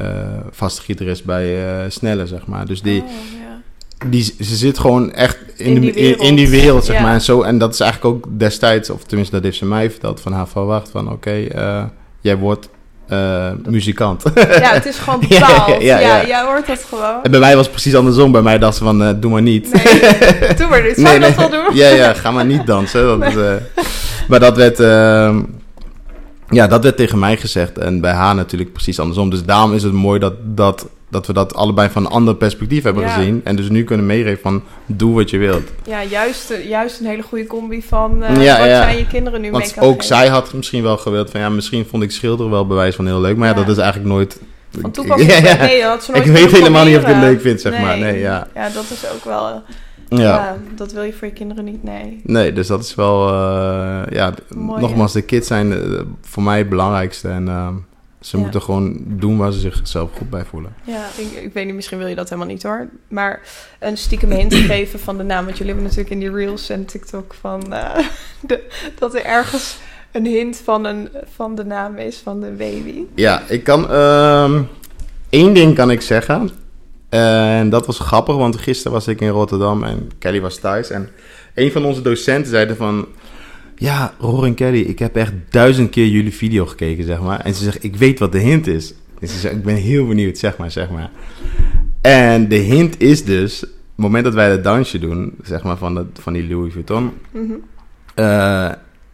vaste 0.50 0.82
gitarist 0.82 1.24
bij 1.24 1.56
Snelle, 1.90 2.26
zeg 2.26 2.46
maar. 2.46 2.66
Dus 2.66 2.82
die, 2.82 3.02
Oh. 3.02 3.45
Die, 4.06 4.22
ze 4.22 4.56
zit 4.56 4.78
gewoon 4.78 5.12
echt 5.12 5.38
in, 5.56 5.66
In 5.74 5.80
die 5.80 5.92
wereld. 5.94 6.20
in 6.22 6.34
die 6.34 6.48
wereld, 6.48 6.84
zeg 6.84 6.96
Ja. 6.96 7.02
maar. 7.02 7.12
En, 7.12 7.20
zo, 7.20 7.42
en 7.42 7.58
dat 7.58 7.72
is 7.74 7.80
eigenlijk 7.80 8.14
ook 8.16 8.38
destijds, 8.38 8.90
of 8.90 9.04
tenminste 9.04 9.34
dat 9.34 9.44
heeft 9.44 9.56
ze 9.56 9.64
mij 9.66 9.90
verteld, 9.90 10.20
van 10.20 10.32
haar 10.32 10.48
verwacht 10.48 10.88
van 10.90 11.10
oké, 11.12 11.30
eh, 11.44 11.84
jij 12.20 12.36
wordt 12.36 12.68
eh, 13.08 13.50
muzikant. 13.68 14.22
ja, 14.34 14.72
het 14.72 14.86
is 14.86 14.98
gewoon 15.04 15.20
bepaald. 15.20 15.68
ja, 15.68 15.76
ja, 15.78 15.98
ja. 15.98 16.26
jij 16.26 16.42
hoort 16.44 16.66
dat 16.66 16.84
gewoon. 16.88 17.22
en 17.22 17.30
bij 17.30 17.40
mij 17.40 17.54
was 17.56 17.62
het 17.64 17.72
precies 17.74 17.94
andersom. 17.94 18.32
Bij 18.32 18.42
mij 18.42 18.58
dacht 18.58 18.76
ze 18.76 18.84
van, 18.84 19.02
eh, 19.02 19.14
doe 19.16 19.30
maar 19.30 19.42
niet. 19.42 19.72
Nee, 19.72 20.54
doe 20.58 20.68
maar 20.68 20.82
dit. 20.82 20.96
Zou 20.98 21.14
je 21.14 21.20
dat 21.20 21.34
wel 21.34 21.50
doen? 21.50 21.74
Ja, 21.74 21.88
ja, 21.88 22.12
ga 22.14 22.30
maar 22.30 22.44
niet 22.46 22.66
dansen. 22.66 23.20
Dat 23.20 23.28
is, 23.28 23.34
maar 24.28 24.40
dat 24.40 24.56
werd... 24.56 24.80
ehm, 24.80 25.40
ja, 26.50 26.66
dat 26.66 26.82
werd 26.82 26.96
tegen 26.96 27.18
mij 27.18 27.36
gezegd. 27.36 27.78
En 27.78 28.00
bij 28.00 28.12
haar 28.12 28.34
natuurlijk 28.34 28.72
precies 28.72 28.98
andersom. 29.00 29.30
Dus 29.30 29.44
daarom 29.44 29.74
is 29.74 29.82
het 29.82 29.92
mooi 29.92 30.18
dat, 30.18 30.34
dat, 30.44 30.86
dat 31.08 31.26
we 31.26 31.32
dat 31.32 31.54
allebei 31.54 31.88
van 31.90 32.04
een 32.04 32.10
ander 32.10 32.34
perspectief 32.36 32.82
hebben 32.82 33.02
Ja. 33.02 33.08
gezien. 33.08 33.40
En 33.44 33.56
dus 33.56 33.68
nu 33.68 33.84
kunnen 33.84 34.06
meegeven 34.06 34.38
van, 34.42 34.62
doe 34.86 35.14
wat 35.14 35.30
je 35.30 35.38
wilt. 35.38 35.62
Ja, 35.84 36.02
juist, 36.04 36.50
eh, 36.50 36.68
juist 36.68 37.00
een 37.00 37.06
hele 37.06 37.22
goede 37.22 37.46
combi 37.46 37.82
van 37.82 38.22
eh, 38.22 38.42
Ja, 38.42 38.58
wat 38.58 38.68
ja. 38.68 38.82
zijn 38.82 38.96
je 38.96 39.06
kinderen 39.06 39.40
nu 39.40 39.50
mee 39.50 39.60
Want 39.60 39.74
kan 39.74 39.82
ook 39.82 39.90
geven. 39.90 40.04
zij 40.06 40.28
had 40.28 40.52
misschien 40.52 40.82
wel 40.82 40.96
gewild 40.96 41.30
van, 41.30 41.40
ja, 41.40 41.48
misschien 41.48 41.86
vond 41.86 42.02
ik 42.02 42.10
schilderen 42.10 42.50
wel 42.52 42.66
bewijs 42.66 42.94
van 42.94 43.06
heel 43.06 43.20
leuk. 43.20 43.36
Maar 43.36 43.48
ja, 43.48 43.54
dat 43.54 43.68
is 43.68 43.76
eigenlijk 43.76 44.08
nooit... 44.12 44.40
Van 44.80 44.90
toepassing. 44.90 45.32
Ja, 45.32 45.38
ja. 45.38 45.56
Nee, 45.56 45.82
dat 45.82 46.04
ze 46.04 46.12
Ik 46.12 46.16
nooit 46.16 46.28
weet 46.28 46.42
kunnen 46.42 46.58
helemaal 46.58 46.84
niet 46.84 46.96
of 46.96 47.02
ik 47.02 47.08
het 47.08 47.16
leuk 47.16 47.40
vind, 47.40 47.60
zeg 47.60 47.80
maar. 47.80 47.98
Nee, 47.98 48.18
ja. 48.18 48.46
Ja, 48.54 48.68
dat 48.68 48.84
is 48.90 49.10
ook 49.14 49.24
wel... 49.24 49.62
Ja. 50.08 50.18
ja. 50.18 50.56
dat 50.76 50.92
wil 50.92 51.02
je 51.02 51.12
voor 51.12 51.26
je 51.28 51.32
kinderen 51.34 51.64
niet, 51.64 51.82
nee. 51.82 52.20
Nee, 52.24 52.52
dus 52.52 52.66
dat 52.66 52.82
is 52.84 52.94
wel... 52.94 53.28
eh, 53.28 54.02
ja, 54.10 54.34
Mooi, 54.54 54.80
nogmaals, 54.80 55.12
de 55.12 55.22
kids 55.22 55.46
zijn 55.46 55.74
voor 56.22 56.42
mij 56.42 56.58
het 56.58 56.68
belangrijkste. 56.68 57.28
En 57.28 57.48
eh, 57.48 57.68
ze 58.20 58.36
Ja. 58.36 58.42
moeten 58.42 58.62
gewoon 58.62 58.96
doen 59.06 59.36
waar 59.36 59.52
ze 59.52 59.58
zichzelf 59.58 60.10
goed 60.16 60.30
bij 60.30 60.44
voelen. 60.44 60.74
Ja, 60.84 61.06
ik, 61.16 61.42
ik 61.44 61.52
weet 61.52 61.66
niet, 61.66 61.74
misschien 61.74 61.98
wil 61.98 62.06
je 62.06 62.14
dat 62.14 62.28
helemaal 62.28 62.50
niet 62.50 62.62
hoor. 62.62 62.88
Maar 63.08 63.40
een 63.78 63.96
stiekem 63.98 64.30
hint 64.30 64.54
geven 64.54 65.00
van 65.00 65.16
de 65.16 65.22
naam. 65.22 65.44
Want 65.44 65.58
jullie 65.58 65.72
hebben 65.72 65.90
natuurlijk 65.90 66.14
in 66.14 66.20
die 66.20 66.44
reels 66.44 66.68
en 66.68 66.84
TikTok 66.84 67.34
van... 67.40 67.72
eh, 67.72 67.98
de, 68.48 68.62
dat 68.98 69.14
er 69.14 69.24
ergens 69.24 69.76
een 70.12 70.26
hint 70.26 70.60
van, 70.64 70.84
een, 70.84 71.08
van 71.34 71.54
de 71.54 71.64
naam 71.64 71.96
is 71.96 72.16
van 72.16 72.40
de 72.40 72.50
baby. 72.50 73.02
Ja, 73.14 73.42
ik 73.48 73.64
kan... 73.64 73.90
ehm 73.90 74.62
één 75.30 75.54
ding 75.54 75.74
kan 75.74 75.90
ik 75.90 76.00
zeggen. 76.00 76.50
En 77.08 77.70
dat 77.70 77.86
was 77.86 77.98
grappig, 77.98 78.36
want 78.36 78.56
gisteren 78.56 78.92
was 78.92 79.08
ik 79.08 79.20
in 79.20 79.28
Rotterdam 79.28 79.84
en 79.84 80.10
Kelly 80.18 80.40
was 80.40 80.58
thuis. 80.58 80.90
En 80.90 81.08
een 81.54 81.72
van 81.72 81.84
onze 81.84 82.02
docenten 82.02 82.50
zei 82.50 82.66
er 82.68 82.76
van... 82.76 83.06
Ja, 83.76 84.14
Roor 84.18 84.44
en 84.44 84.54
Kelly, 84.54 84.80
ik 84.80 84.98
heb 84.98 85.16
echt 85.16 85.32
duizend 85.50 85.90
keer 85.90 86.06
jullie 86.06 86.34
video 86.34 86.66
gekeken, 86.66 87.04
zeg 87.04 87.20
maar. 87.20 87.40
En 87.40 87.54
ze 87.54 87.64
zegt, 87.64 87.84
ik 87.84 87.96
weet 87.96 88.18
wat 88.18 88.32
de 88.32 88.38
hint 88.38 88.66
is. 88.66 88.94
En 89.20 89.28
ze 89.28 89.38
zegt, 89.38 89.54
ik 89.54 89.64
ben 89.64 89.74
heel 89.74 90.06
benieuwd, 90.06 90.38
zeg 90.38 90.56
maar, 90.56 90.70
zeg 90.70 90.90
maar. 90.90 91.10
En 92.00 92.48
de 92.48 92.56
hint 92.56 93.00
is 93.00 93.24
dus... 93.24 93.60
Het 93.60 94.04
moment 94.04 94.24
dat 94.24 94.34
wij 94.34 94.48
dat 94.48 94.64
dansje 94.64 94.98
doen, 94.98 95.34
zeg 95.42 95.62
maar, 95.62 95.76
van, 95.76 95.94
dat, 95.94 96.06
van 96.12 96.32
die 96.32 96.48
Louis 96.48 96.72
Vuitton... 96.72 97.12
Mhm. 97.30 97.52
eh, 98.14 98.70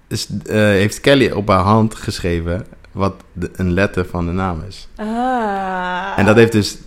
is, 0.09 0.29
eh, 0.47 0.57
heeft 0.57 1.01
Kelly 1.01 1.31
op 1.31 1.49
haar 1.49 1.63
hand 1.63 1.95
geschreven 1.95 2.67
wat 2.93 3.15
de, 3.33 3.51
een 3.53 3.73
letter 3.73 4.07
van 4.07 4.27
de 4.27 4.33
naam 4.33 4.63
is. 4.69 4.89
Ah. 4.97 6.13
En 6.17 6.25
dat 6.25 6.37
heeft 6.37 6.53
dus, 6.53 6.79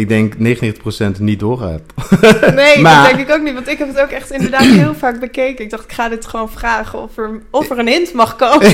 ik 0.00 0.08
denk, 0.08 0.34
99% 0.34 1.20
niet 1.20 1.40
doorgehad. 1.40 1.80
Nee, 2.54 2.80
Maar- 2.80 3.08
dat 3.08 3.16
denk 3.16 3.28
ik 3.28 3.34
ook 3.34 3.42
niet. 3.42 3.54
Want 3.54 3.68
ik 3.68 3.78
heb 3.78 3.88
het 3.88 4.00
ook 4.00 4.10
echt 4.10 4.30
inderdaad 4.30 4.64
heel 4.82 4.94
vaak 4.94 5.20
bekeken. 5.20 5.64
Ik 5.64 5.70
dacht, 5.70 5.84
ik 5.84 5.92
ga 5.92 6.08
dit 6.08 6.26
gewoon 6.26 6.50
vragen 6.50 7.02
of 7.02 7.16
er, 7.16 7.40
of 7.50 7.70
er 7.70 7.78
een 7.78 7.88
hint 7.88 8.12
mag 8.12 8.36
komen. 8.36 8.72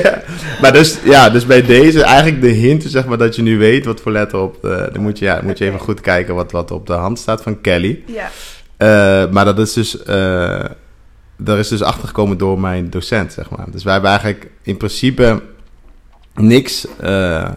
maar 0.62 0.72
dus, 0.72 0.98
ja, 1.04 1.30
dus 1.30 1.46
bij 1.46 1.62
deze, 1.62 2.02
eigenlijk 2.02 2.40
de 2.40 2.48
hint 2.48 2.84
zeg 2.86 3.06
maar 3.06 3.18
dat 3.18 3.36
je 3.36 3.42
nu 3.42 3.58
weet 3.58 3.84
wat 3.84 4.00
voor 4.00 4.12
letter 4.12 4.38
op, 4.38 4.58
de, 4.62 4.88
dan 4.92 5.02
moet 5.02 5.18
je, 5.18 5.24
ja, 5.24 5.40
moet 5.42 5.58
je 5.58 5.64
even 5.64 5.80
goed 5.80 6.00
kijken 6.00 6.34
wat, 6.34 6.52
wat 6.52 6.70
op 6.70 6.86
de 6.86 6.92
hand 6.92 7.18
staat 7.18 7.42
van 7.42 7.60
Kelly. 7.60 8.02
Ja. 8.06 8.30
Eh, 8.76 9.30
maar 9.30 9.44
dat 9.44 9.58
is 9.58 9.72
dus, 9.72 10.02
eh 10.02 10.64
daar 11.36 11.58
is 11.58 11.68
dus 11.68 11.82
achtergekomen 11.82 12.38
door 12.38 12.60
mijn 12.60 12.90
docent, 12.90 13.32
zeg 13.32 13.50
maar. 13.50 13.66
Dus 13.70 13.84
wij 13.84 13.92
hebben 13.92 14.10
eigenlijk 14.10 14.50
in 14.62 14.76
principe 14.76 15.42
niks 16.34 16.86
eh, 17.00 17.48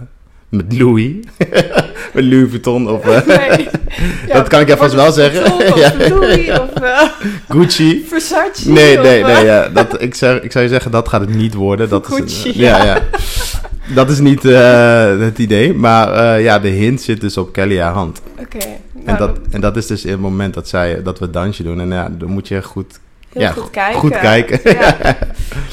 met 0.55 0.77
Louis, 0.77 1.11
met 2.13 2.23
Louis 2.23 2.49
Vuitton 2.49 2.89
of 2.89 3.05
eh, 3.07 3.27
Nee. 3.37 3.67
Ja, 4.27 4.33
Dat 4.33 4.47
kan 4.47 4.59
ik 4.61 4.69
vast 4.77 4.93
wel 4.93 5.11
zeggen. 5.11 5.53
Of 5.53 5.75
Ja. 5.79 5.93
Louis 6.09 6.49
of 6.59 6.73
eh, 6.73 7.01
Gucci. 7.49 8.05
Versace. 8.07 8.71
Nee, 8.71 8.97
of, 8.97 9.03
nee, 9.03 9.23
eh, 9.23 9.35
nee. 9.35 9.45
Ja, 9.45 9.69
dat, 9.69 10.01
ik, 10.01 10.15
zou, 10.15 10.37
ik 10.37 10.51
zou 10.51 10.63
je 10.63 10.69
zeggen, 10.69 10.91
dat 10.91 11.07
gaat 11.09 11.21
het 11.21 11.35
niet 11.35 11.53
worden. 11.53 11.89
Dat 11.89 12.07
is, 12.09 12.15
Gucci, 12.15 12.49
een- 12.49 12.55
ja, 12.57 12.83
ja. 12.83 12.97
Dat 13.93 14.09
is 14.09 14.19
niet 14.19 14.43
het 14.43 15.37
idee. 15.39 15.73
Maar 15.73 16.41
ja, 16.41 16.59
de 16.59 16.67
hint 16.67 17.01
zit 17.01 17.21
dus 17.21 17.37
op 17.37 17.53
Kelly 17.53 17.79
haar 17.79 17.93
hand. 17.93 18.21
Oké. 18.39 18.57
En 18.57 18.77
nou, 19.05 19.17
dat, 19.17 19.37
en 19.51 19.61
dat 19.61 19.77
is 19.77 19.87
dus 19.87 20.05
in 20.05 20.11
het 20.11 20.19
moment 20.19 20.53
dat, 20.53 20.67
zij, 20.67 21.01
dat 21.03 21.19
we 21.19 21.25
het 21.25 21.33
dansje 21.33 21.63
doen. 21.63 21.79
En 21.81 21.89
ja, 21.91 22.09
dan 22.17 22.29
moet 22.29 22.47
je 22.47 22.61
goed, 22.63 22.99
heel 23.35 23.43
ja, 23.47 23.51
goed 23.51 23.63
go- 23.63 23.69
kijken. 23.71 23.99
goed 23.99 24.19
kijken. 24.19 24.59
Ja. 24.63 24.97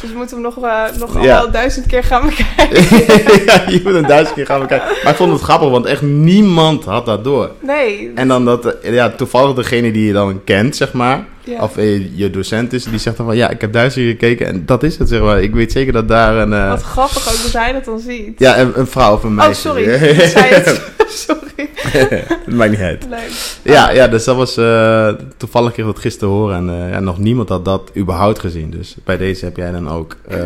Dus 0.01 0.11
we 0.11 0.17
moeten 0.17 0.37
hem 0.37 0.45
nog, 0.45 0.65
eh, 0.65 0.83
nog 0.99 1.23
Ja. 1.25 1.39
al 1.39 1.51
duizend 1.51 1.87
keer 1.87 2.05
gaan 2.05 2.23
bekijken. 2.27 2.83
ja, 3.47 3.63
je 3.69 3.81
moet 3.85 3.95
een 3.95 4.07
duizend 4.07 4.35
keer 4.35 4.47
gaan 4.47 4.61
bekijken. 4.61 4.89
Maar 5.03 5.13
ik 5.13 5.19
vond 5.19 5.33
het 5.33 5.41
grappig, 5.41 5.69
want 5.71 5.87
echt 5.87 6.03
niemand 6.03 6.85
had 6.85 7.07
dat 7.07 7.25
door. 7.25 7.51
Nee. 7.61 8.13
En 8.15 8.29
dan 8.29 8.45
dat, 8.45 8.65
eh, 8.81 8.95
ja, 8.95 9.11
toevallig 9.11 9.55
degene 9.55 9.93
die 9.93 10.07
je 10.07 10.13
dan 10.13 10.41
kent, 10.45 10.77
zeg 10.77 10.93
maar. 10.93 11.25
Of 11.61 11.77
eh, 11.77 12.17
je 12.19 12.31
docent 12.31 12.73
is, 12.73 12.85
die 12.85 12.99
zegt 12.99 13.17
dan 13.17 13.27
van 13.27 13.37
ja, 13.37 13.51
ik 13.51 13.61
heb 13.61 13.73
duizend 13.73 14.07
gekeken 14.07 14.47
en 14.47 14.63
dat 14.67 14.83
is 14.83 14.99
het, 14.99 15.09
zeg 15.09 15.21
maar. 15.21 15.43
Ik 15.43 15.55
weet 15.55 15.73
zeker 15.73 15.93
dat 15.93 16.09
daar 16.09 16.37
een. 16.37 16.53
eh, 16.53 16.69
Wat 16.69 16.83
grappig 16.83 17.29
ook 17.29 17.43
dat 17.43 17.53
hij 17.63 17.73
dat 17.73 17.85
dan 17.85 17.99
ziet. 17.99 18.39
ja, 18.39 18.59
een, 18.59 18.73
een 18.79 18.87
vrouw 18.87 19.15
of 19.15 19.23
een 19.23 19.29
oh, 19.31 19.37
meisje. 19.37 19.61
sorry. 19.61 19.83
Ik 20.19 20.21
zei 20.21 20.45
het. 20.55 20.83
sorry. 21.27 21.69
dat 22.47 22.55
maakt 22.55 22.71
niet 22.71 22.81
uit. 22.81 23.07
Leuk. 23.11 23.31
Ja, 23.63 23.91
ja, 23.91 24.09
dus 24.09 24.25
dat 24.25 24.37
was 24.37 24.57
eh, 24.57 25.09
toevallig 25.37 25.73
kreeg 25.73 25.87
ik 25.87 25.93
dat 25.93 26.03
gisteren 26.03 26.35
horen 26.35 26.57
en 26.69 26.89
ja, 26.91 27.01
nog 27.01 27.19
niemand 27.19 27.49
had 27.49 27.65
dat 27.65 27.91
überhaupt 27.97 28.39
gezien. 28.39 28.71
Dus 28.71 28.97
bij 29.05 29.17
deze 29.17 29.45
heb 29.45 29.57
jij 29.57 29.71
dan 29.71 29.89
ook 29.91 30.17
de, 30.29 30.37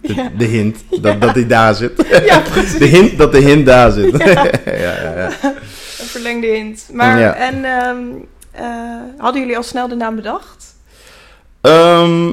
Ja. 0.00 0.30
de 0.38 0.44
hint 0.44 0.78
dat, 1.00 1.20
dat 1.20 1.34
hij 1.34 1.46
daar 1.46 1.74
zit. 1.74 1.92
Ja, 2.26 2.40
precies. 2.52 2.78
De 2.78 2.84
hint 2.84 3.18
dat 3.18 3.32
de 3.32 3.38
hint 3.38 3.66
daar 3.66 3.90
zit. 3.90 4.16
Ja. 4.18 4.26
ja, 4.64 4.72
ja, 4.74 5.12
ja. 5.16 5.30
Een 6.00 6.06
verlengde 6.06 6.46
hint. 6.46 6.88
Maar, 6.92 7.20
en 7.20 7.54
ehm, 7.64 7.64
eh, 7.64 8.22
hadden 9.18 9.40
jullie 9.40 9.56
al 9.56 9.62
snel 9.62 9.88
de 9.88 9.94
naam 9.94 10.16
bedacht? 10.16 10.74
Ehm, 11.60 12.32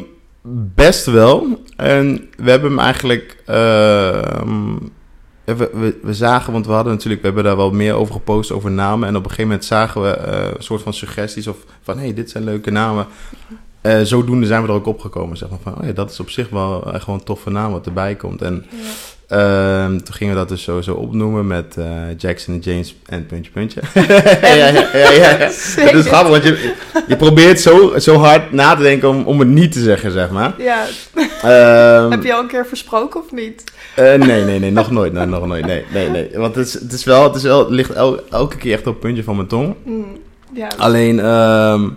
best 0.75 1.05
wel. 1.05 1.63
En 1.75 2.29
we 2.37 2.49
hebben 2.49 2.69
hem 2.69 2.79
eigenlijk. 2.79 3.43
ehm, 3.45 4.75
we, 5.57 5.69
we, 5.73 5.99
we 6.01 6.13
zagen, 6.13 6.53
want 6.53 6.65
we 6.65 6.71
hadden 6.71 6.93
natuurlijk, 6.93 7.21
we 7.21 7.27
hebben 7.27 7.45
daar 7.45 7.55
wel 7.55 7.71
meer 7.71 7.93
over 7.93 8.13
gepost 8.13 8.51
over 8.51 8.71
namen. 8.71 9.07
En 9.07 9.15
op 9.15 9.23
een 9.23 9.29
gegeven 9.29 9.49
moment 9.49 9.65
zagen 9.65 10.01
we 10.01 10.09
eh, 10.09 10.47
een 10.57 10.63
soort 10.63 10.81
van 10.81 10.93
suggesties 10.93 11.47
of 11.47 11.57
van 11.81 11.97
hé, 11.97 12.03
hey, 12.03 12.13
dit 12.13 12.29
zijn 12.29 12.43
leuke 12.43 12.71
namen. 12.71 13.07
Eh, 13.81 14.01
zodoende 14.01 14.47
zijn 14.47 14.61
we 14.61 14.67
er 14.67 14.73
ook 14.73 14.85
opgekomen. 14.85 15.37
Zeg 15.37 15.49
maar 15.49 15.59
van, 15.63 15.77
oh 15.77 15.85
ja, 15.85 15.91
dat 15.91 16.11
is 16.11 16.19
op 16.19 16.29
zich 16.29 16.49
wel 16.49 16.93
echt 16.93 17.03
gewoon 17.03 17.19
een 17.19 17.25
toffe 17.25 17.49
naam 17.49 17.71
wat 17.71 17.85
erbij 17.85 18.15
komt. 18.15 18.41
En 18.41 18.65
Ehm, 19.29 19.97
toen 19.97 20.13
gingen 20.13 20.33
we 20.33 20.39
dat 20.39 20.49
dus 20.49 20.63
sowieso 20.63 20.93
opnoemen 20.93 21.47
met 21.47 21.77
eh, 21.77 21.85
Jackson 22.17 22.53
en 22.53 22.59
James 22.59 22.95
en 23.05 23.25
puntje, 23.25 23.51
puntje. 23.51 23.81
ja, 24.41 24.53
ja, 24.53 24.71
ja, 24.93 25.11
ja, 25.11 25.47
is 25.91 26.05
grappig, 26.05 26.29
want 26.31 26.43
je, 26.43 26.73
je 27.07 27.15
probeert 27.15 27.59
zo, 27.59 27.93
zo 27.99 28.15
hard 28.15 28.51
na 28.51 28.75
te 28.75 28.81
denken 28.81 29.09
om, 29.09 29.23
om 29.23 29.39
het 29.39 29.47
niet 29.47 29.71
te 29.71 29.79
zeggen, 29.81 30.11
zeg 30.11 30.29
maar. 30.29 30.53
Ja, 30.57 30.85
Ehm, 31.41 32.11
heb 32.11 32.23
je 32.23 32.33
al 32.33 32.39
een 32.41 32.47
keer 32.47 32.65
versproken 32.65 33.19
of 33.23 33.31
niet? 33.31 33.63
eh, 33.95 34.13
nee, 34.13 34.43
nee, 34.43 34.59
nee, 34.59 34.71
nog 34.71 34.91
nooit. 34.91 35.13
Nee, 35.13 35.25
nog 35.25 35.45
nooit. 35.47 35.65
Nee, 35.65 35.83
nee, 35.93 36.09
nee. 36.09 36.29
Want 36.33 36.55
het 36.55 36.67
is, 36.67 36.73
het 36.73 36.93
is 36.93 37.03
wel, 37.03 37.23
het 37.23 37.35
is 37.35 37.43
wel, 37.43 37.59
het 37.59 37.69
ligt 37.69 37.91
el- 37.93 38.19
elke 38.29 38.57
keer 38.57 38.73
echt 38.73 38.87
op 38.87 38.93
het 38.93 38.99
puntje 38.99 39.23
van 39.23 39.35
mijn 39.35 39.47
tong. 39.47 39.75
Mm, 39.85 40.05
ja, 40.53 40.67
Alleen, 40.77 41.19
ehm, 41.19 41.89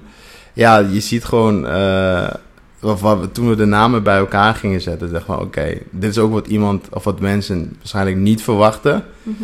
ja, 0.52 0.78
je 0.78 1.00
ziet 1.00 1.24
gewoon, 1.24 1.66
eh, 1.66 2.28
of 2.82 3.00
wat 3.00 3.34
toen 3.34 3.48
we 3.48 3.56
de 3.56 3.64
namen 3.64 4.02
bij 4.02 4.16
elkaar 4.16 4.54
gingen 4.54 4.80
zetten, 4.80 5.12
dacht 5.12 5.24
van, 5.24 5.40
oké, 5.40 5.74
dit 5.90 6.10
is 6.10 6.18
ook 6.18 6.32
wat 6.32 6.46
iemand, 6.46 6.86
of 6.90 7.04
wat 7.04 7.20
mensen 7.20 7.76
waarschijnlijk 7.78 8.16
niet 8.16 8.42
verwachten. 8.42 9.04
Mhm. 9.22 9.34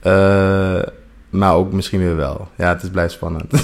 Eh, 0.00 0.82
maar 1.30 1.54
ook 1.54 1.72
misschien 1.72 1.98
weer 1.98 2.16
wel. 2.16 2.48
Ja, 2.56 2.68
het 2.68 2.82
is 2.82 2.88
blijft 2.88 3.12
spannend. 3.12 3.52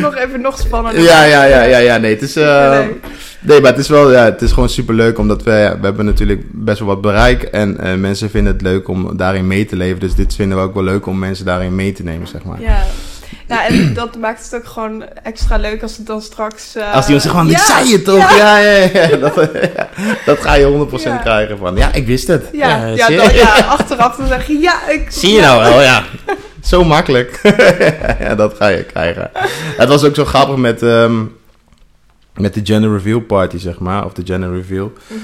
nog 0.00 0.16
even 0.16 0.40
nog 0.40 0.58
spannender. 0.58 1.02
ja, 1.02 1.24
ja, 1.24 1.44
ja, 1.44 1.62
ja, 1.62 1.78
ja, 1.78 1.96
nee, 1.96 2.12
het 2.12 2.22
is... 2.22 2.36
eh, 2.36 2.70
Nee. 2.78 3.00
Nee, 3.42 3.60
maar 3.60 3.70
het 3.70 3.80
is 3.80 3.88
wel, 3.88 4.12
ja, 4.12 4.24
het 4.24 4.42
is 4.42 4.52
gewoon 4.52 4.68
superleuk, 4.68 5.18
omdat 5.18 5.42
we, 5.42 5.50
ja, 5.50 5.78
we 5.78 5.84
hebben 5.86 6.04
natuurlijk 6.04 6.42
best 6.52 6.78
wel 6.78 6.88
wat 6.88 7.00
bereik 7.00 7.42
en 7.42 7.78
eh, 7.78 7.94
mensen 7.94 8.30
vinden 8.30 8.52
het 8.52 8.62
leuk 8.62 8.88
om 8.88 9.16
daarin 9.16 9.46
mee 9.46 9.64
te 9.64 9.76
leven. 9.76 10.00
Dus 10.00 10.14
dit 10.14 10.34
vinden 10.34 10.58
we 10.58 10.64
ook 10.64 10.74
wel 10.74 10.82
leuk 10.82 11.06
om 11.06 11.18
mensen 11.18 11.44
daarin 11.44 11.74
mee 11.74 11.92
te 11.92 12.02
nemen, 12.02 12.28
zeg 12.28 12.44
maar. 12.44 12.60
Ja. 12.60 12.82
Nou, 13.50 13.62
en 13.68 13.94
dat 14.00 14.16
maakt 14.18 14.44
het 14.44 14.54
ook 14.54 14.66
gewoon 14.66 15.04
extra 15.22 15.56
leuk 15.56 15.82
als 15.82 15.96
het 15.96 16.06
dan 16.06 16.22
straks... 16.22 16.74
eh, 16.76 16.94
Als 16.94 17.04
die 17.06 17.14
ons 17.14 17.22
zegt 17.24 17.34
van, 17.34 17.50
ik 17.50 17.58
zei 17.58 17.92
het 17.92 18.04
toch? 18.04 18.36
Ja, 18.38 18.58
ja, 18.58 18.88
ja. 18.92 19.16
Dat, 19.16 19.34
ja, 19.76 19.88
dat 20.24 20.38
ga 20.38 20.54
je 20.54 20.86
100% 20.90 21.02
Ja. 21.02 21.16
krijgen 21.16 21.58
van, 21.58 21.76
ja, 21.76 21.92
ik 21.92 22.06
wist 22.06 22.26
het. 22.28 22.44
Ja, 22.52 22.86
ja, 22.86 23.06
zie, 23.06 23.16
dan, 23.16 23.34
ja, 23.34 23.54
achteraf 23.78 24.16
dan 24.16 24.26
zeg 24.26 24.46
je, 24.46 24.58
ja, 24.58 24.88
ik... 24.88 25.06
zie 25.10 25.32
je 25.34 25.40
nou 25.40 25.60
wel, 25.62 25.80
ja. 25.82 26.04
Zo 26.64 26.84
makkelijk. 26.84 27.40
ja, 28.20 28.34
dat 28.34 28.54
ga 28.56 28.66
je 28.68 28.82
krijgen. 28.84 29.30
Het 29.76 29.88
was 29.88 30.04
ook 30.04 30.14
zo 30.14 30.24
grappig 30.24 30.56
met, 30.56 30.82
ehm, 30.82 31.22
met 32.36 32.54
de 32.54 32.60
gender 32.64 32.92
reveal 32.92 33.20
party, 33.20 33.58
zeg 33.58 33.78
maar, 33.78 34.04
of 34.04 34.12
de 34.12 34.22
gender 34.24 34.52
reveal. 34.54 34.92
Mhm. 35.06 35.18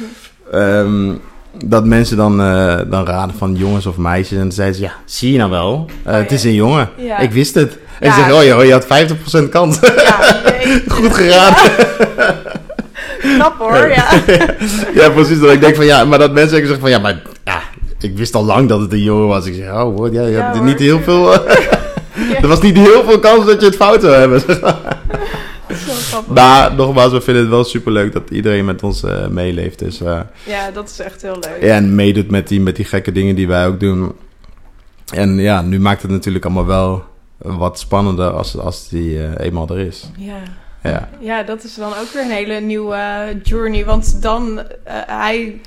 Ehm, 0.62 1.12
dat 1.64 1.84
mensen 1.84 2.16
dan, 2.16 2.40
eh, 2.40 2.78
dan 2.86 3.06
raden 3.06 3.36
van 3.36 3.54
jongens 3.54 3.86
of 3.86 3.96
meisjes. 3.96 4.36
En 4.36 4.42
dan 4.42 4.52
zeiden 4.52 4.76
ze, 4.76 4.82
ja, 4.82 4.92
zie 5.04 5.32
je 5.32 5.38
nou 5.38 5.50
wel? 5.50 5.86
Eh, 6.04 6.12
Oh, 6.12 6.18
het 6.18 6.30
ja. 6.30 6.36
is 6.36 6.44
een 6.44 6.54
jongen. 6.54 6.88
Ja. 6.96 7.18
Ik 7.18 7.30
wist 7.32 7.54
het. 7.54 7.78
En 8.00 8.10
Ja. 8.10 8.34
oh, 8.34 8.42
je, 8.44 8.56
oh, 8.56 8.64
je 8.64 8.72
had 8.72 8.84
50% 9.46 9.48
kans. 9.50 9.78
Ja, 9.80 10.42
jeetje. 10.44 10.82
Goed 10.94 11.14
geraden. 11.14 11.72
Knap 13.34 13.58
hoor, 13.58 13.88
ja. 13.88 14.04
ja, 15.00 15.10
precies. 15.10 15.40
Dat 15.40 15.52
ik 15.52 15.60
denk 15.60 15.76
van, 15.76 15.84
ja, 15.84 16.04
maar 16.04 16.18
dat 16.18 16.32
mensen 16.32 16.56
zeggen 16.58 16.80
van, 16.80 16.90
ja, 16.90 16.98
maar 16.98 17.22
ja, 17.44 17.60
ik 18.00 18.16
wist 18.16 18.34
al 18.34 18.44
lang 18.44 18.68
dat 18.68 18.80
het 18.80 18.92
een 18.92 19.02
jongen 19.02 19.26
was. 19.28 19.46
Ik 19.46 19.54
zeg, 19.54 19.68
oh, 19.70 19.96
hoor, 19.96 20.12
ja, 20.12 20.26
je 20.26 20.42
hoor. 20.42 20.64
niet 20.64 20.78
heel 20.78 21.00
veel... 21.00 21.32
Er 22.42 22.48
was 22.48 22.60
niet 22.60 22.76
heel 22.76 23.04
veel 23.04 23.18
kans 23.18 23.46
dat 23.46 23.60
je 23.60 23.66
het 23.66 23.76
fout 23.76 24.00
zou 24.00 24.14
hebben. 24.14 24.42
Maar 26.26 26.74
nogmaals, 26.74 27.12
we 27.12 27.20
vinden 27.20 27.42
het 27.42 27.52
wel 27.52 27.64
superleuk 27.64 28.12
dat 28.12 28.22
iedereen 28.30 28.64
met 28.64 28.82
ons 28.82 29.02
eh, 29.02 29.26
meeleeft. 29.26 29.78
Dus, 29.78 30.00
eh, 30.00 30.20
Ja, 30.44 30.70
dat 30.70 30.88
is 30.88 30.98
echt 30.98 31.22
heel 31.22 31.38
leuk. 31.40 31.70
en 31.70 31.94
meedoet 31.94 32.30
met 32.30 32.48
die, 32.48 32.60
met 32.60 32.76
die 32.76 32.84
gekke 32.84 33.12
dingen 33.12 33.34
die 33.34 33.48
wij 33.48 33.66
ook 33.66 33.80
doen. 33.80 34.12
En 35.14 35.38
ja, 35.38 35.62
nu 35.62 35.80
maakt 35.80 36.02
het 36.02 36.10
natuurlijk 36.10 36.44
allemaal 36.44 36.66
wel 36.66 37.04
wat 37.38 37.78
spannender 37.78 38.30
als, 38.30 38.58
als 38.58 38.88
die 38.88 39.22
eh, 39.22 39.46
eenmaal 39.46 39.68
er 39.68 39.78
is. 39.78 40.10
Ja. 40.16 40.38
Ja. 40.82 41.08
ja, 41.20 41.42
dat 41.42 41.64
is 41.64 41.74
dan 41.74 41.88
ook 41.88 42.08
weer 42.12 42.22
een 42.22 42.30
hele 42.30 42.60
nieuwe 42.60 42.98
journey. 43.42 43.84
Want 43.84 44.22
dan, 44.22 44.58
eh, 44.58 44.94
hij 45.06 45.60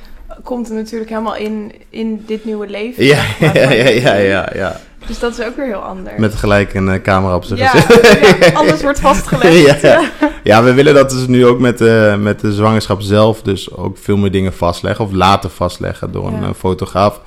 komt 0.43 0.69
er 0.69 0.75
natuurlijk 0.75 1.09
helemaal 1.09 1.35
in, 1.35 1.73
in 1.89 2.23
dit 2.25 2.45
nieuwe 2.45 2.67
leven. 2.67 3.03
Ja, 3.05 3.23
ja, 3.53 3.71
ja, 3.71 4.13
ja, 4.13 4.49
ja. 4.53 4.79
Dus 5.07 5.19
dat 5.19 5.37
is 5.37 5.45
ook 5.45 5.55
weer 5.55 5.65
heel 5.65 5.79
anders. 5.79 6.17
Met 6.17 6.35
gelijk 6.35 6.73
een 6.73 6.89
eh, 6.89 7.01
camera 7.01 7.35
op 7.35 7.43
zijn 7.43 7.59
gezicht. 7.59 8.53
alles 8.59 8.81
wordt 8.81 8.99
vastgelegd. 8.99 9.81
Ja. 9.81 10.01
Ja, 10.43 10.63
we 10.63 10.73
willen 10.73 10.93
dat 10.93 11.09
dus 11.09 11.27
nu 11.27 11.45
ook 11.45 11.59
met, 11.59 11.79
met 12.19 12.39
de 12.39 12.53
zwangerschap 12.53 13.01
zelf 13.01 13.41
dus 13.41 13.75
ook 13.75 13.97
veel 13.97 14.17
meer 14.17 14.31
dingen 14.31 14.53
vastleggen 14.53 15.05
of 15.05 15.11
laten 15.11 15.51
vastleggen 15.51 16.11
door 16.11 16.27
een 16.27 16.53
fotograaf. 16.53 17.21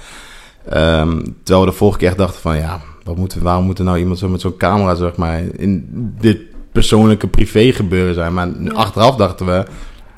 Ehm, 0.69 1.21
terwijl 1.43 1.65
we 1.65 1.71
de 1.71 1.77
vorige 1.77 1.99
keer 1.99 2.09
echt 2.09 2.19
dachten 2.19 2.41
van 2.41 2.57
ja, 2.57 2.81
wat 3.05 3.17
moeten, 3.17 3.43
waarom 3.43 3.65
moet 3.65 3.79
er 3.79 3.85
nou 3.85 3.99
iemand 3.99 4.19
zo 4.19 4.29
met 4.29 4.41
zo'n 4.41 4.57
camera 4.57 4.95
zeg 4.95 5.17
maar 5.17 5.43
in 5.57 5.87
dit 6.21 6.39
persoonlijke 6.73 7.27
privé 7.27 7.73
gebeuren 7.73 8.15
zijn. 8.15 8.35
Maar 8.35 8.49
Ja. 8.63 8.71
achteraf 8.73 9.17
dachten 9.17 9.47
we 9.47 9.65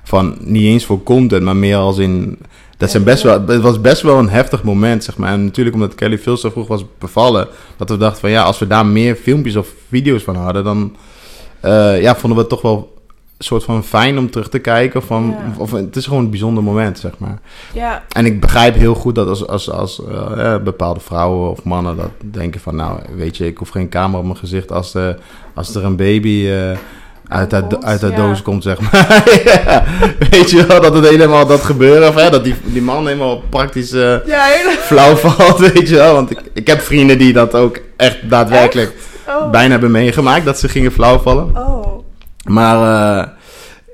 van 0.03 0.37
niet 0.41 0.65
eens 0.65 0.85
voor 0.85 1.03
content, 1.03 1.43
maar 1.43 1.57
meer 1.57 1.77
als 1.77 1.99
in... 1.99 2.39
Dat 2.77 2.91
zijn 2.91 3.05
best 3.05 3.23
wel, 3.23 3.47
het 3.47 3.61
was 3.61 3.81
best 3.81 4.03
wel 4.03 4.19
een 4.19 4.29
heftig 4.29 4.63
moment, 4.63 5.05
zeg 5.05 5.17
maar. 5.17 5.33
En 5.33 5.45
natuurlijk 5.45 5.77
omdat 5.77 5.95
Kelly 5.95 6.19
veel 6.19 6.37
zo 6.37 6.51
vroeg 6.51 6.67
was 6.67 6.85
bevallen, 6.99 7.49
dat 7.77 7.89
we 7.89 7.97
dachten 7.97 8.21
van 8.21 8.31
ja, 8.31 8.43
als 8.43 8.59
we 8.59 8.67
daar 8.67 8.87
meer 8.87 9.15
filmpjes 9.15 9.57
of 9.57 9.69
video's 9.89 10.23
van 10.23 10.37
hadden, 10.37 10.65
dan 10.65 10.97
eh, 11.61 12.01
ja, 12.03 12.15
vonden 12.17 12.35
we 12.39 12.39
het 12.39 12.49
toch 12.49 12.63
wel 12.63 12.94
soort 13.45 13.65
van 13.65 13.85
fijn 13.85 14.19
om 14.19 14.31
terug 14.31 14.49
te 14.49 14.59
kijken. 14.59 15.03
Van, 15.03 15.37
Ja. 15.39 15.53
of, 15.61 15.71
het 15.71 15.97
is 15.97 16.07
gewoon 16.07 16.25
een 16.25 16.31
bijzonder 16.31 16.63
moment, 16.63 16.99
zeg 16.99 17.13
maar. 17.19 17.39
ja, 17.73 18.03
En 18.09 18.27
ik 18.27 18.41
begrijp 18.41 18.75
heel 18.75 18.95
goed 18.95 19.15
dat 19.15 19.29
als, 19.29 19.47
als, 19.47 19.71
als 19.71 20.03
eh, 20.37 20.57
bepaalde 20.65 21.01
vrouwen 21.01 21.51
of 21.51 21.63
mannen 21.65 21.97
dat 21.97 22.11
denken 22.31 22.61
van... 22.61 22.77
nou, 22.77 22.99
weet 23.17 23.37
je, 23.37 23.47
ik 23.47 23.59
hoef 23.59 23.69
geen 23.69 23.89
camera 23.89 24.19
op 24.19 24.25
mijn 24.25 24.37
gezicht 24.37 24.73
als, 24.73 24.95
als 25.55 25.75
er 25.75 25.85
een 25.85 25.97
baby 25.97 26.49
eh, 26.49 26.79
uit, 27.29 27.49
Komt, 27.49 27.85
uit 27.85 28.01
de 28.01 28.11
ja. 28.11 28.17
doos 28.17 28.43
komt, 28.43 28.63
zeg 28.63 28.81
maar. 28.81 29.23
Ja, 29.45 29.85
Weet 30.31 30.51
je 30.51 30.67
wel, 30.67 30.81
dat 30.81 30.95
het 30.95 31.09
helemaal 31.09 31.47
dat 31.47 31.61
gebeuren... 31.61 32.09
of 32.09 32.15
hè, 32.15 32.31
dat 32.31 32.45
die, 32.45 32.55
die 32.65 32.83
man 32.83 33.07
helemaal 33.07 33.43
praktisch 33.49 33.93
eh, 33.93 34.17
hele... 34.27 34.77
flauw 34.81 35.17
valt, 35.25 35.59
weet 35.59 35.89
je 35.89 35.95
wel. 35.95 36.15
Want 36.15 36.31
ik, 36.31 36.41
ik 36.53 36.67
heb 36.67 36.81
vrienden 36.81 37.19
die 37.19 37.33
dat 37.33 37.55
ook 37.55 37.79
echt 37.97 38.31
daadwerkelijk 38.31 38.93
Oh. 39.29 39.51
bijna 39.51 39.71
hebben 39.71 39.91
meegemaakt... 39.91 40.45
dat 40.45 40.59
ze 40.59 40.69
gingen 40.69 40.93
flauwvallen. 40.93 41.57
Oh, 41.57 42.05
Maar 42.45 43.33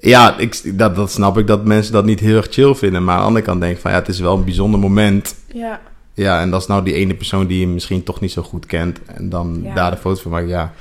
ja, 0.01 0.39
ik, 0.39 0.79
dat, 0.79 0.97
dat 0.97 1.11
snap 1.11 1.39
ik 1.39 1.47
dat 1.47 1.65
mensen 1.65 1.93
dat 1.93 2.05
niet 2.05 2.21
heel 2.21 2.37
erg 2.37 2.47
chill 2.51 2.75
vinden. 2.75 3.05
Maar 3.05 3.15
aan 3.15 3.21
de 3.21 3.27
andere 3.27 3.45
kant 3.45 3.61
denk 3.61 3.75
ik 3.75 3.81
van 3.81 3.91
ja, 3.91 3.97
het 3.99 4.09
is 4.09 4.21
wel 4.21 4.37
een 4.37 4.45
bijzonder 4.45 4.81
moment. 4.81 5.35
ja. 5.53 5.81
Ja, 6.15 6.41
en 6.41 6.51
dat 6.51 6.61
is 6.61 6.67
nou 6.67 6.83
die 6.85 6.95
ene 6.95 7.15
persoon 7.15 7.47
die 7.47 7.61
je 7.61 7.67
misschien 7.67 8.03
toch 8.03 8.21
niet 8.21 8.33
zo 8.33 8.43
goed 8.43 8.67
kent. 8.67 8.99
En 9.07 9.29
dan 9.29 9.61
Ja. 9.65 9.75
daar 9.75 9.91
de 9.91 9.97
foto 9.97 10.21
van 10.21 10.31
maken, 10.31 10.49
ja. 10.49 10.73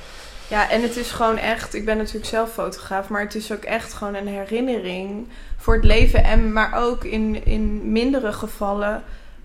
Ja, 0.48 0.70
en 0.70 0.82
het 0.82 0.96
is 0.96 1.10
gewoon 1.10 1.36
echt, 1.38 1.74
ik 1.74 1.84
ben 1.84 1.96
natuurlijk 1.96 2.26
zelf 2.26 2.52
fotograaf, 2.52 3.08
maar 3.08 3.20
het 3.20 3.34
is 3.34 3.52
ook 3.52 3.62
echt 3.62 3.92
gewoon 3.92 4.14
een 4.14 4.26
herinnering 4.26 5.26
voor 5.56 5.74
het 5.74 5.84
leven. 5.84 6.24
En 6.24 6.52
maar 6.52 6.72
ook 6.82 7.04
in, 7.04 7.46
in 7.46 7.92
mindere 7.92 8.32
gevallen 8.32 9.02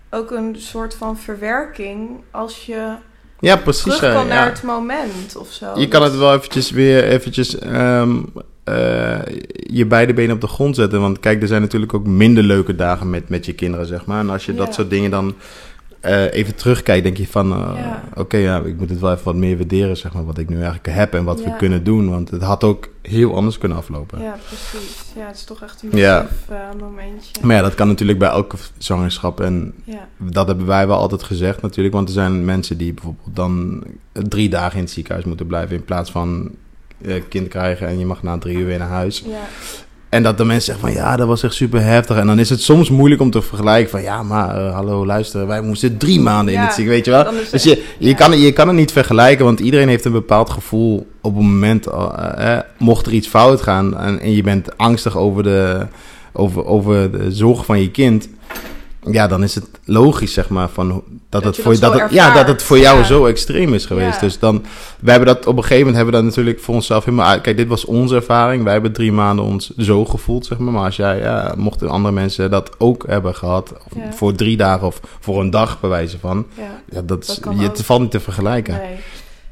ook 0.10 0.32
een 0.32 0.56
soort 0.60 0.96
van 0.96 1.18
verwerking 1.18 2.10
als 2.32 2.66
je 2.66 2.94
Ja, 3.40 3.56
precies. 3.56 3.96
terug 3.96 4.14
kan 4.14 4.28
ja. 4.28 4.34
naar 4.34 4.46
het 4.50 4.64
moment 4.64 5.36
of 5.36 5.52
zo. 5.52 5.80
Je 5.80 5.88
kan 5.88 6.04
het 6.04 6.18
wel 6.18 6.34
eventjes 6.34 6.72
weer 6.72 7.04
eventjes 7.04 7.60
ehm, 7.60 8.16
eh, 8.66 9.20
je 9.56 9.86
beide 9.86 10.14
benen 10.14 10.36
op 10.36 10.42
de 10.42 10.48
grond 10.48 10.76
zetten. 10.76 11.02
Want 11.02 11.20
kijk, 11.20 11.42
er 11.42 11.48
zijn 11.48 11.62
natuurlijk 11.62 11.94
ook 11.94 12.08
minder 12.08 12.44
leuke 12.44 12.76
dagen 12.76 13.10
met, 13.10 13.30
met 13.30 13.46
je 13.46 13.54
kinderen, 13.54 13.86
zeg 13.86 14.06
maar. 14.06 14.20
En 14.20 14.30
als 14.30 14.46
je 14.46 14.52
Ja. 14.52 14.58
dat 14.58 14.74
soort 14.74 14.90
dingen 14.90 15.12
dan 15.12 15.34
eh, 16.00 16.34
even 16.34 16.56
terugkijkt, 16.56 17.04
denk 17.04 17.18
je 17.18 17.28
van... 17.28 17.52
eh, 17.52 17.72
Ja. 17.78 18.04
Oké, 18.16 18.38
ja, 18.38 18.60
ik 18.60 18.78
moet 18.78 18.90
het 18.90 19.00
wel 19.00 19.12
even 19.12 19.24
wat 19.24 19.36
meer 19.36 19.58
waarderen, 19.58 19.98
zeg 19.98 20.14
maar. 20.14 20.26
Wat 20.26 20.38
ik 20.38 20.50
nu 20.50 20.56
eigenlijk 20.56 20.88
heb 20.90 21.14
en 21.14 21.24
wat 21.24 21.44
we 21.44 21.56
kunnen 21.58 21.84
doen. 21.84 22.10
Want 22.10 22.30
het 22.32 22.42
had 22.42 22.64
ook 22.64 22.88
heel 23.02 23.36
anders 23.36 23.58
kunnen 23.58 23.78
aflopen. 23.78 24.22
Ja, 24.22 24.38
precies. 24.48 25.04
Ja, 25.16 25.28
het 25.28 25.36
is 25.36 25.44
toch 25.44 25.62
echt 25.62 25.84
een 25.92 25.98
Ja. 25.98 26.22
massief 26.22 26.80
momentje. 26.82 27.32
Maar 27.46 27.56
ja, 27.56 27.62
dat 27.62 27.76
kan 27.76 27.88
natuurlijk 27.88 28.20
bij 28.20 28.30
elke 28.30 28.56
zwangerschap. 28.78 29.40
En 29.42 29.74
dat 30.18 30.48
hebben 30.48 30.66
wij 30.66 30.88
wel 30.88 30.98
altijd 30.98 31.24
gezegd 31.24 31.62
natuurlijk. 31.62 31.96
Want 31.96 32.08
er 32.08 32.14
zijn 32.14 32.46
mensen 32.46 32.78
die 32.78 32.94
bijvoorbeeld 32.94 33.36
dan 33.36 33.84
drie 34.12 34.50
dagen 34.50 34.78
in 34.78 34.84
het 34.84 34.92
ziekenhuis 34.94 35.26
moeten 35.26 35.48
blijven... 35.48 35.76
in 35.76 35.86
plaats 35.86 36.12
van 36.12 36.52
kind 37.30 37.48
krijgen 37.48 37.88
en 37.88 38.00
je 38.00 38.06
mag 38.06 38.24
na 38.24 38.38
drie 38.38 38.58
uur 38.58 38.66
weer 38.66 38.78
naar 38.78 38.88
huis. 38.88 39.24
ja, 39.26 39.38
En 40.10 40.24
dat 40.24 40.38
de 40.38 40.46
mensen 40.46 40.66
zeggen 40.66 40.94
van 40.94 41.04
ja, 41.04 41.16
dat 41.16 41.28
was 41.28 41.44
echt 41.44 41.54
super 41.54 41.82
heftig. 41.82 42.18
En 42.18 42.28
dan 42.28 42.40
is 42.40 42.50
het 42.50 42.62
soms 42.62 42.90
moeilijk 42.90 43.22
om 43.22 43.32
te 43.32 43.42
vergelijken 43.42 43.90
van 43.90 44.02
ja, 44.02 44.24
maar 44.24 44.58
eh, 44.58 44.74
hallo, 44.74 45.06
luister, 45.06 45.48
wij 45.48 45.62
moesten 45.62 45.98
drie 45.98 46.20
maanden 46.20 46.54
in 46.54 46.60
het 46.60 46.74
ziekenhuis, 46.74 47.06
weet 47.06 47.16
je 47.16 47.24
wel. 47.24 47.50
Dus 47.52 47.64
je, 47.64 47.84
je, 47.98 48.10
ja. 48.10 48.16
kan, 48.16 48.40
je 48.40 48.52
kan 48.52 48.68
het 48.68 48.78
niet 48.78 48.92
vergelijken, 48.92 49.46
want 49.46 49.60
iedereen 49.60 49.88
heeft 49.88 50.06
een 50.06 50.12
bepaald 50.12 50.50
gevoel 50.50 51.08
op 51.22 51.36
het 51.36 51.44
moment, 51.44 51.88
eh, 51.88 52.32
eh, 52.38 52.60
mocht 52.78 53.06
er 53.06 53.14
iets 53.14 53.28
fout 53.28 53.62
gaan 53.62 53.98
en, 53.98 54.20
en 54.20 54.32
je 54.32 54.44
bent 54.44 54.78
angstig 54.78 55.18
over 55.18 55.44
de, 55.44 55.88
over, 56.34 56.66
over 56.66 57.12
de 57.12 57.32
zorg 57.32 57.66
van 57.66 57.82
je 57.82 57.92
kind. 57.92 58.28
Ja, 59.12 59.28
dan 59.28 59.44
is 59.44 59.56
het 59.56 59.66
logisch, 59.84 60.34
zeg 60.34 60.50
maar, 60.50 60.70
van 60.70 60.88
dat, 60.90 61.04
Dat 61.30 61.44
het 61.44 61.64
voor, 61.64 61.80
dat 61.80 61.82
dat 61.82 62.02
het, 62.02 62.12
ja, 62.12 62.34
dat 62.34 62.48
het 62.48 62.64
voor 62.64 62.80
jou 62.80 62.98
ja. 62.98 63.04
zo 63.04 63.26
extreem 63.26 63.74
is 63.74 63.86
geweest. 63.86 64.14
Ja. 64.14 64.20
Dus 64.20 64.40
dan, 64.40 64.64
we 65.00 65.10
hebben 65.10 65.28
dat 65.28 65.46
op 65.46 65.58
een 65.58 65.62
gegeven 65.64 65.78
moment 65.78 65.96
hebben 65.96 66.14
we 66.14 66.20
dat 66.20 66.30
natuurlijk 66.30 66.60
voor 66.60 66.76
onszelf 66.76 67.06
helemaal 67.06 67.28
uit. 67.28 67.42
Kijk, 67.42 67.58
dit 67.58 67.68
was 67.68 67.86
onze 67.86 68.16
ervaring. 68.16 68.64
Wij 68.64 68.74
hebben 68.74 68.92
drie 68.92 69.12
maanden 69.12 69.46
ons 69.46 69.70
zo 69.78 70.06
gevoeld, 70.06 70.46
zeg 70.46 70.58
maar. 70.58 70.74
Maar 70.74 70.86
als 70.86 70.96
jij, 70.96 71.20
ja, 71.20 71.54
mochten 71.58 71.90
andere 71.90 72.14
mensen 72.14 72.52
dat 72.52 72.72
ook 72.78 73.04
hebben 73.08 73.36
gehad, 73.36 73.74
Ja. 73.96 74.14
voor 74.14 74.34
drie 74.34 74.58
dagen 74.58 74.88
of 74.88 75.00
voor 75.20 75.40
een 75.42 75.50
dag, 75.50 75.80
bij 75.80 75.90
wijze 75.90 76.20
van, 76.20 76.46
ja. 76.90 77.02
dat, 77.02 77.24
is, 77.24 77.40
je, 77.58 77.64
het 77.64 77.82
valt 77.84 78.02
niet 78.02 78.12
te 78.12 78.20
vergelijken. 78.20 78.74
Nee. 78.74 78.96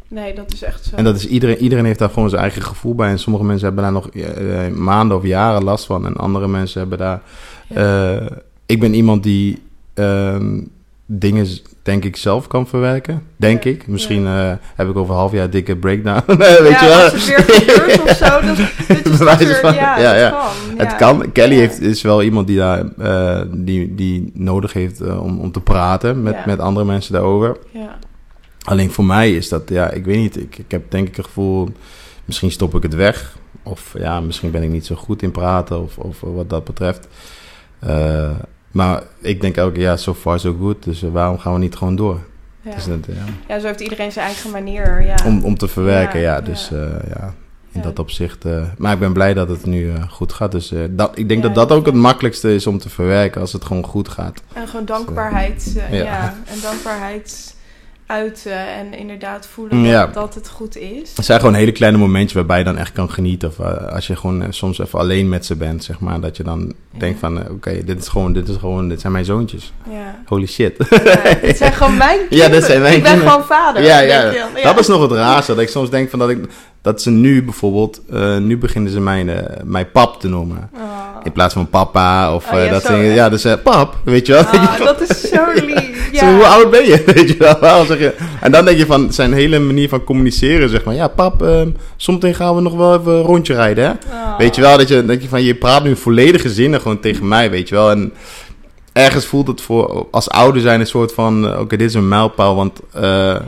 nee, 0.07 0.33
dat 0.35 0.53
is 0.53 0.61
echt 0.63 0.85
zo. 0.85 0.95
En 0.95 1.03
dat 1.03 1.15
is 1.15 1.27
iedereen, 1.27 1.57
iedereen 1.57 1.85
heeft 1.85 1.99
daar 1.99 2.09
gewoon 2.09 2.29
zijn 2.29 2.41
eigen 2.41 2.61
gevoel 2.61 2.95
bij. 2.95 3.09
En 3.09 3.19
sommige 3.19 3.45
mensen 3.45 3.65
hebben 3.65 3.83
daar 3.83 3.93
nog 3.93 4.09
eh, 4.09 4.65
eh, 4.65 4.73
maanden 4.73 5.17
of 5.17 5.23
jaren 5.23 5.63
last 5.63 5.85
van. 5.85 6.05
En 6.05 6.15
andere 6.15 6.47
mensen 6.47 6.79
hebben 6.79 6.97
daar. 6.97 7.21
Ja. 7.67 8.27
Ik 8.73 8.79
ben 8.79 8.93
iemand 8.93 9.23
die 9.23 9.61
ehm, 9.93 10.61
dingen, 11.05 11.47
denk 11.83 12.03
ik, 12.03 12.15
zelf 12.15 12.47
kan 12.47 12.67
verwerken. 12.67 13.23
Denk 13.35 13.63
Ja, 13.63 13.69
ik. 13.69 13.87
Misschien 13.87 14.25
eh, 14.25 14.51
heb 14.75 14.89
ik 14.89 14.95
over 14.97 15.13
een 15.13 15.19
half 15.19 15.31
jaar 15.31 15.49
dikke 15.49 15.75
breakdown. 15.75 16.23
weet 16.37 16.69
ja, 16.69 16.83
je 16.83 16.87
wel? 16.87 17.03
als 17.03 17.11
het 17.13 17.25
weer 17.25 17.39
gebeurt 17.59 18.01
of 18.01 18.17
zo, 18.17 18.39
is 19.39 19.45
weer, 19.47 19.55
van- 19.55 19.73
ja, 19.73 19.99
ja, 19.99 20.15
kan. 20.97 21.19
Het. 21.19 21.31
Kelly 21.31 21.55
heeft, 21.55 21.81
is 21.81 22.01
wel 22.01 22.23
iemand 22.23 22.47
die 22.47 22.57
daar 22.57 22.85
eh, 22.97 23.41
die, 23.51 23.95
die 23.95 24.31
nodig 24.33 24.73
heeft 24.73 25.01
eh, 25.01 25.23
om, 25.23 25.39
om 25.39 25.51
te 25.51 25.61
praten 25.61 26.23
met, 26.23 26.45
met 26.45 26.59
andere 26.59 26.85
mensen 26.85 27.13
daarover. 27.13 27.57
Ja, 27.71 27.97
Alleen 28.63 28.91
voor 28.91 29.05
mij 29.05 29.33
is 29.35 29.49
dat, 29.49 29.61
ja, 29.69 29.89
ik 29.91 30.05
weet 30.05 30.17
niet. 30.17 30.37
Ik, 30.37 30.57
ik 30.57 30.71
heb 30.71 30.91
denk 30.91 31.07
ik 31.07 31.15
het 31.15 31.25
gevoel, 31.25 31.69
misschien 32.25 32.51
stop 32.51 32.75
ik 32.75 32.83
het 32.83 32.95
weg. 32.95 33.37
Of 33.63 33.93
ja, 33.97 34.19
misschien 34.19 34.51
ben 34.51 34.63
ik 34.63 34.69
niet 34.69 34.85
zo 34.85 34.95
goed 34.95 35.21
in 35.21 35.31
praten 35.31 35.81
of, 35.81 35.97
of 35.97 36.21
wat 36.21 36.49
dat 36.49 36.63
betreft. 36.63 37.07
Maar 38.73 39.03
ik 39.21 39.41
denk 39.41 39.55
elke 39.55 39.79
jaar, 39.79 39.99
so 39.99 40.13
far 40.13 40.39
so 40.39 40.55
good. 40.59 40.83
Dus 40.83 41.01
waarom 41.01 41.37
gaan 41.39 41.53
we 41.53 41.59
niet 41.59 41.75
gewoon 41.75 41.95
door? 41.95 42.19
ja. 42.61 42.75
Dus 42.75 42.85
dat, 42.85 42.97
ja, 43.07 43.13
ja, 43.47 43.59
zo 43.59 43.67
heeft 43.67 43.79
iedereen 43.81 44.11
zijn 44.11 44.25
eigen 44.25 44.51
manier. 44.51 45.05
Ja. 45.05 45.15
om, 45.25 45.43
om 45.43 45.57
te 45.57 45.67
verwerken, 45.67 46.19
ja. 46.19 46.35
Ja, 46.35 46.41
dus 46.41 46.69
ja. 46.71 46.77
eh, 46.77 47.09
ja, 47.09 47.33
in 47.71 47.79
Ja. 47.79 47.81
dat 47.81 47.99
opzicht. 47.99 48.45
eh, 48.45 48.63
maar 48.77 48.93
ik 48.93 48.99
ben 48.99 49.13
blij 49.13 49.33
dat 49.33 49.49
het 49.49 49.65
nu 49.65 49.89
eh, 49.91 50.09
goed 50.09 50.33
gaat. 50.33 50.51
Dus 50.51 50.73
dat, 50.89 51.11
ik 51.17 51.27
denk 51.29 51.41
Ja, 51.43 51.47
dat 51.49 51.55
dat 51.69 51.77
ook 51.77 51.85
het 51.85 51.95
ja. 51.95 52.01
makkelijkste 52.01 52.53
is 52.55 52.67
om 52.67 52.77
te 52.77 52.89
verwerken 52.89 53.41
als 53.41 53.53
het 53.53 53.65
gewoon 53.65 53.85
goed 53.85 54.09
gaat. 54.09 54.41
En 54.53 54.67
gewoon 54.67 54.85
dankbaarheid. 54.85 55.75
eh, 55.77 55.97
Ja. 55.97 56.03
ja. 56.05 56.33
En 56.45 56.59
dankbaarheid 56.61 57.55
uiten. 58.05 58.67
En 58.67 58.93
inderdaad 58.93 59.47
voelen 59.47 59.83
Ja. 59.83 60.05
dat, 60.05 60.13
dat 60.13 60.35
het 60.35 60.49
goed 60.49 60.77
is. 60.77 61.11
Het 61.15 61.25
zijn 61.25 61.39
gewoon 61.39 61.53
hele 61.55 61.71
kleine 61.71 61.97
momentjes 61.97 62.33
waarbij 62.33 62.57
je 62.57 62.63
dan 62.63 62.77
echt 62.77 62.91
kan 62.91 63.11
genieten. 63.11 63.49
Of 63.49 63.59
eh, 63.59 63.93
als 63.93 64.07
je 64.07 64.15
gewoon 64.15 64.41
eh, 64.41 64.47
soms 64.51 64.79
even 64.79 64.99
alleen 64.99 65.29
met 65.29 65.45
ze 65.45 65.55
bent, 65.55 65.83
zeg 65.83 65.99
maar. 65.99 66.19
Dat 66.19 66.37
je 66.37 66.43
dan 66.43 66.73
denkt 66.97 67.19
van, 67.19 67.43
eh, 67.43 67.51
oké, 67.51 67.83
dit 67.83 67.99
is 67.99 68.07
gewoon, 68.07 68.33
dit 68.33 68.47
is 68.47 68.55
gewoon, 68.55 68.89
dit 68.89 69.01
zijn 69.01 69.13
mijn 69.13 69.25
zoontjes. 69.25 69.73
Ja. 69.89 70.21
Holy 70.25 70.47
shit. 70.47 70.77
Dit 71.41 71.57
zijn 71.57 71.73
gewoon 71.73 71.97
mijn 71.97 72.17
kinderen. 72.17 72.37
Ja, 72.43 72.49
dit 72.49 72.63
zijn 72.63 72.81
mijn 72.81 72.95
Ik 72.95 73.03
ben 73.03 73.17
gewoon 73.17 73.43
vader. 73.43 73.83
Ja, 73.83 73.99
ja. 73.99 74.23
dan. 74.31 74.63
Dat 74.63 74.79
is 74.79 74.87
nog 74.87 75.01
het 75.01 75.11
raarste. 75.11 75.53
Dat 75.53 75.63
ik 75.63 75.69
soms 75.69 75.89
denk 75.89 76.09
van 76.09 76.19
dat 76.19 76.29
ik, 76.29 76.37
dat 76.83 77.01
ze 77.01 77.09
nu 77.09 77.43
bijvoorbeeld, 77.43 78.01
eh, 78.11 78.37
nu 78.37 78.57
beginnen 78.57 78.91
ze 78.91 78.99
mijn, 78.99 79.29
eh, 79.29 79.63
mijn 79.63 79.91
pap 79.91 80.19
te 80.19 80.27
noemen. 80.27 80.69
Oh. 80.73 80.81
In 81.23 81.31
plaats 81.31 81.53
van 81.53 81.69
papa 81.69 82.35
of 82.35 82.51
Oh, 82.51 82.57
eh, 82.57 82.65
ja, 82.65 82.71
dat 82.71 82.81
zo, 82.81 82.87
soort 82.87 82.99
dingen. 82.99 83.15
Ja, 83.15 83.29
dus 83.29 83.45
pap, 83.63 83.97
weet 84.03 84.25
je 84.27 84.33
wel. 84.33 84.43
Ah, 84.43 84.77
dat 84.85 85.09
is 85.09 85.21
zo 85.21 85.43
lief. 85.65 86.09
Zo, 86.13 86.25
hoe 86.25 86.45
oud 86.45 86.69
ben 86.71 86.85
je? 86.85 87.03
Weet 87.13 87.29
je 87.29 87.35
wel? 87.37 87.59
Waarom 87.59 87.85
zeg 87.85 87.99
je? 87.99 88.15
En 88.41 88.51
dan 88.51 88.65
denk 88.65 88.77
je 88.77 88.85
van 88.85 89.13
zijn 89.13 89.33
hele 89.33 89.59
manier 89.59 89.89
van 89.89 90.03
communiceren, 90.03 90.69
zeg 90.69 90.83
maar. 90.83 90.95
Ja, 90.95 91.07
pap, 91.07 91.41
ehm 91.41 91.69
zometeen 91.95 92.35
gaan 92.35 92.55
we 92.55 92.61
nog 92.61 92.75
wel 92.75 92.99
even 92.99 93.11
een 93.11 93.21
rondje 93.21 93.53
rijden, 93.53 93.83
hè? 93.83 93.91
Oh. 93.91 94.37
Weet 94.37 94.55
je 94.55 94.61
wel, 94.61 94.77
dat 94.77 94.87
je, 94.87 95.05
dat 95.05 95.21
je 95.21 95.29
van 95.29 95.43
je 95.43 95.55
praat 95.55 95.83
nu 95.83 95.95
volledige 95.95 96.49
zinnen 96.49 96.81
gewoon 96.81 96.99
tegen 96.99 97.27
mij, 97.27 97.49
weet 97.49 97.69
je 97.69 97.75
wel. 97.75 97.91
En 97.91 98.13
ergens 98.93 99.25
voelt 99.25 99.47
het 99.47 99.61
voor 99.61 100.07
als 100.11 100.29
ouder 100.29 100.61
zijn 100.61 100.79
een 100.79 100.87
soort 100.87 101.13
van... 101.13 101.47
eh, 101.47 101.59
Oké, 101.59 101.77
dit 101.77 101.87
is 101.89 101.93
een 101.95 102.07
mijlpaal, 102.07 102.55
want 102.55 102.79
eh, 102.91 103.01
Ja. 103.03 103.41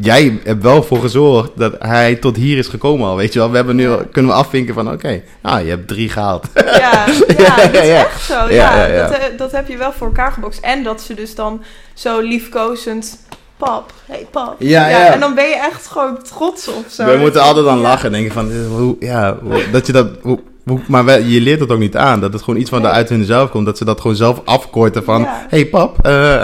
jij 0.00 0.40
hebt 0.44 0.62
wel 0.62 0.82
voor 0.82 0.98
gezorgd 1.00 1.50
dat 1.56 1.74
hij 1.78 2.14
tot 2.14 2.36
hier 2.36 2.58
is 2.58 2.68
gekomen 2.68 3.08
al, 3.08 3.16
weet 3.16 3.32
je 3.32 3.38
wel. 3.38 3.50
We 3.50 3.56
hebben 3.56 3.76
nu, 3.76 3.88
Ja. 3.90 3.98
kunnen 4.12 4.30
we 4.30 4.36
afvinken 4.36 4.74
van, 4.74 4.92
oké, 4.92 5.22
ah, 5.42 5.62
je 5.62 5.68
hebt 5.68 5.88
drie 5.88 6.08
gehaald. 6.08 6.46
Ja, 6.54 7.06
ja, 7.38 7.56
dat 7.70 7.74
is 7.74 7.86
ja. 7.88 8.04
echt 8.04 8.22
zo. 8.22 8.34
Ja. 8.50 8.86
Dat, 8.88 9.10
eh, 9.10 9.18
dat 9.36 9.52
heb 9.52 9.68
je 9.68 9.76
wel 9.76 9.92
voor 9.92 10.06
elkaar 10.06 10.32
gebokst. 10.32 10.60
En 10.60 10.82
dat 10.82 11.00
ze 11.02 11.14
dus 11.14 11.34
dan 11.34 11.62
zo 11.94 12.20
liefkozend... 12.20 13.18
Pap, 13.56 13.92
hey 14.06 14.26
pap. 14.30 14.54
Ja, 14.58 14.88
ja. 14.88 15.12
En 15.12 15.20
dan 15.20 15.34
ben 15.34 15.48
je 15.48 15.54
echt 15.56 15.86
gewoon 15.86 16.18
trots 16.22 16.68
op 16.68 16.84
zo. 16.90 17.04
We 17.04 17.16
moeten 17.16 17.42
altijd 17.42 17.64
dan 17.64 17.78
lachen 17.78 18.06
en 18.06 18.12
denken 18.12 18.32
van, 18.32 18.52
hoe, 18.76 18.96
ja, 19.00 19.36
hoe- 19.42 19.70
dat 19.72 19.86
je 19.86 19.92
dat... 19.92 20.06
Hoe- 20.22 20.40
maar 20.86 21.20
je 21.22 21.40
leert 21.40 21.60
het 21.60 21.70
ook 21.70 21.78
niet 21.78 21.96
aan, 21.96 22.20
dat 22.20 22.32
het 22.32 22.42
gewoon 22.42 22.60
iets 22.60 22.70
van 22.70 22.82
Nee. 22.82 22.90
uit 22.90 23.08
hun 23.08 23.24
zelf 23.24 23.50
komt. 23.50 23.66
Dat 23.66 23.78
ze 23.78 23.84
dat 23.84 24.00
gewoon 24.00 24.16
zelf 24.16 24.40
afkorten 24.44 25.04
van, 25.04 25.20
Ja. 25.20 25.46
hey 25.48 25.66
pap. 25.66 25.98
eh, 26.06 26.42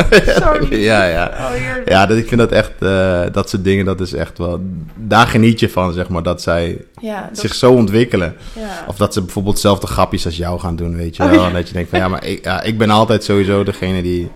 lief. 0.60 0.68
ja, 0.90 1.04
ja. 1.04 1.30
Oh. 1.38 1.50
Ja, 1.84 2.06
dat, 2.06 2.16
ik 2.16 2.28
vind 2.28 2.40
dat 2.40 2.50
echt, 2.52 2.70
eh, 2.78 3.20
dat 3.32 3.50
soort 3.50 3.64
dingen, 3.64 3.84
dat 3.84 4.00
is 4.00 4.12
echt 4.12 4.38
wel... 4.38 4.60
Daar 4.96 5.26
geniet 5.26 5.60
je 5.60 5.68
van, 5.68 5.92
zeg 5.92 6.08
maar, 6.08 6.22
dat 6.22 6.42
zij 6.42 6.78
Ja, 7.00 7.28
dat- 7.30 7.38
zich 7.38 7.54
zo 7.54 7.72
ontwikkelen. 7.72 8.34
ja. 8.52 8.84
Of 8.88 8.96
dat 8.96 9.12
ze 9.14 9.20
bijvoorbeeld 9.22 9.58
zelf 9.58 9.78
de 9.78 9.86
grapjes 9.86 10.24
als 10.24 10.36
jou 10.36 10.60
gaan 10.60 10.76
doen, 10.76 10.96
weet 10.96 11.16
je 11.16 11.22
Oh, 11.22 11.30
wel. 11.30 11.52
dat 11.52 11.66
je 11.68 11.74
denkt 11.74 11.90
van, 11.90 11.98
ja, 11.98 12.08
maar 12.08 12.24
ik, 12.26 12.60
ik 12.62 12.78
ben 12.78 12.90
altijd 12.90 13.24
sowieso 13.24 13.64
degene 13.64 14.02
die 14.02 14.30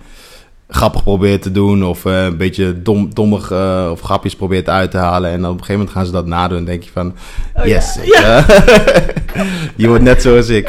grappig 0.69 1.03
probeert 1.03 1.43
te 1.43 1.51
doen. 1.53 1.85
Of 1.85 2.05
eh, 2.05 2.25
een 2.25 2.37
beetje 2.37 2.83
dom, 2.83 3.15
dommig 3.15 3.51
eh, 3.51 3.89
of 3.93 4.01
grapjes 4.01 4.37
probeert 4.37 4.69
uit 4.69 4.91
te 4.91 4.97
halen. 4.99 5.31
En 5.31 5.41
dan 5.41 5.51
op 5.51 5.59
een 5.59 5.65
gegeven 5.65 5.75
moment 5.79 5.97
gaan 5.97 6.07
ze 6.07 6.13
dat 6.13 6.27
nadoen. 6.27 6.59
En 6.59 6.65
denk 6.65 6.83
je 6.83 6.91
van, 6.93 7.15
Oh, 7.55 7.65
yes. 7.65 7.99
ja. 8.03 8.39
ik, 8.39 9.25
je 9.77 9.89
wordt 9.89 10.03
net 10.03 10.23
zoals 10.23 10.49
ik. 10.49 10.69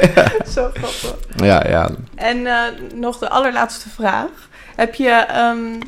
Zo 0.54 0.70
grappig. 0.74 1.14
ja, 1.36 1.68
ja. 1.68 1.90
En 2.14 2.46
eh, 2.46 2.54
nog 2.94 3.18
de 3.18 3.28
allerlaatste 3.28 3.88
vraag. 3.88 4.28
Heb 4.76 4.94
je, 4.94 5.08
ehm, 5.28 5.80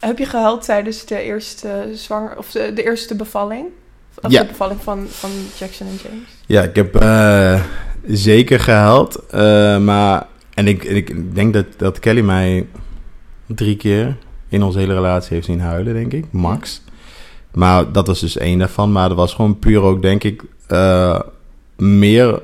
heb 0.00 0.18
je 0.18 0.26
gehuild 0.26 0.64
tijdens 0.64 1.04
de 1.06 1.22
eerste 1.22 1.68
zwanger 1.94 2.38
of 2.38 2.50
de, 2.50 2.72
de 2.72 2.82
eerste 2.84 3.14
bevalling? 3.14 3.66
Of 4.22 4.30
Ja. 4.30 4.40
de 4.40 4.46
bevalling 4.46 4.80
van, 4.82 5.06
van 5.10 5.30
Jackson 5.58 5.86
en 5.86 5.98
James? 6.02 6.28
Ja, 6.46 6.62
ik 6.62 6.76
heb 6.76 7.04
zeker 8.06 8.60
gehuild. 8.60 9.26
eh, 9.30 9.78
maar, 9.78 10.26
en 10.54 10.66
ik, 10.66 10.84
ik 10.84 11.34
denk 11.34 11.52
dat, 11.52 11.66
dat 11.76 11.98
Kelly 11.98 12.20
mij 12.20 12.66
drie 13.46 13.76
keer 13.76 14.16
in 14.48 14.62
onze 14.62 14.78
hele 14.78 14.94
relatie 14.94 15.34
heeft 15.34 15.46
zien 15.46 15.60
huilen, 15.60 15.94
denk 15.94 16.12
ik. 16.12 16.24
Max. 16.30 16.82
Maar 17.52 17.92
dat 17.92 18.06
was 18.06 18.20
dus 18.20 18.36
één 18.36 18.58
daarvan. 18.58 18.92
Maar 18.92 19.08
dat 19.08 19.16
was 19.16 19.34
gewoon 19.34 19.58
puur 19.58 19.80
ook, 19.80 20.02
denk 20.02 20.24
ik, 20.24 20.42
eh, 20.66 21.20
meer 21.76 22.40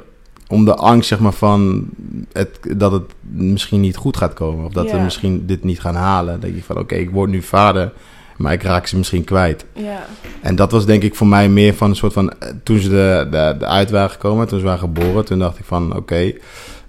om 0.48 0.64
de 0.64 0.74
angst, 0.74 1.08
zeg 1.08 1.18
maar, 1.18 1.32
van 1.32 1.88
het, 2.32 2.58
dat 2.76 2.92
het 2.92 3.02
misschien 3.30 3.80
niet 3.80 3.96
goed 3.96 4.16
gaat 4.16 4.34
komen. 4.34 4.64
Of 4.64 4.72
dat 4.72 4.90
we 4.90 4.98
misschien 4.98 5.46
dit 5.46 5.64
niet 5.64 5.80
gaan 5.80 5.94
halen. 5.94 6.32
Dan 6.32 6.40
denk 6.40 6.56
ik 6.56 6.64
van, 6.64 6.78
oké, 6.78 6.94
ik 6.94 7.10
word 7.10 7.30
nu 7.30 7.42
vader, 7.42 7.92
maar 8.36 8.52
ik 8.52 8.62
raak 8.62 8.86
ze 8.86 8.96
misschien 8.96 9.24
kwijt. 9.24 9.64
Ja. 9.72 10.06
En 10.40 10.56
dat 10.56 10.72
was 10.72 10.86
denk 10.86 11.02
ik 11.02 11.14
voor 11.14 11.26
mij 11.26 11.48
meer 11.48 11.74
van 11.74 11.90
een 11.90 11.96
soort 11.96 12.12
van... 12.12 12.30
eh, 12.32 12.48
Toen 12.62 12.78
ze 12.78 12.88
de, 12.88 13.26
de, 13.30 13.54
de 13.58 13.66
uit 13.66 13.90
waren 13.90 14.10
gekomen, 14.10 14.48
toen 14.48 14.58
ze 14.58 14.64
waren 14.64 14.80
geboren... 14.80 15.24
toen 15.24 15.38
dacht 15.38 15.58
ik 15.58 15.64
van, 15.64 15.96
oké... 15.96 16.32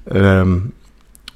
ehm, 0.03 0.57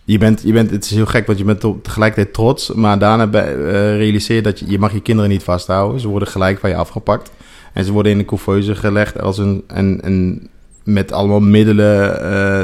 je 0.05 0.17
bent, 0.17 0.41
je 0.43 0.53
bent, 0.53 0.71
het 0.71 0.83
is 0.83 0.89
heel 0.91 1.05
gek, 1.05 1.25
want 1.25 1.37
je 1.37 1.43
bent 1.43 1.65
tegelijkertijd 1.83 2.33
trots... 2.33 2.73
maar 2.73 2.99
daarna 2.99 3.31
eh, 3.31 3.97
realiseer 3.97 4.35
je 4.35 4.41
dat 4.41 4.59
je... 4.59 4.65
je 4.69 4.79
mag 4.79 4.93
je 4.93 5.01
kinderen 5.01 5.29
niet 5.31 5.43
vasthouden. 5.43 5.99
Ze 5.99 6.07
worden 6.07 6.27
gelijk 6.27 6.59
van 6.59 6.69
je 6.69 6.75
afgepakt. 6.75 7.31
En 7.73 7.83
ze 7.85 7.91
worden 7.91 8.11
in 8.11 8.17
de 8.17 8.25
couveuse 8.25 8.75
gelegd 8.75 9.21
als 9.21 9.37
een... 9.37 9.63
en, 9.67 9.99
en 10.03 10.47
met 10.83 11.11
allemaal 11.11 11.39
middelen 11.39 12.21
eh, 12.31 12.63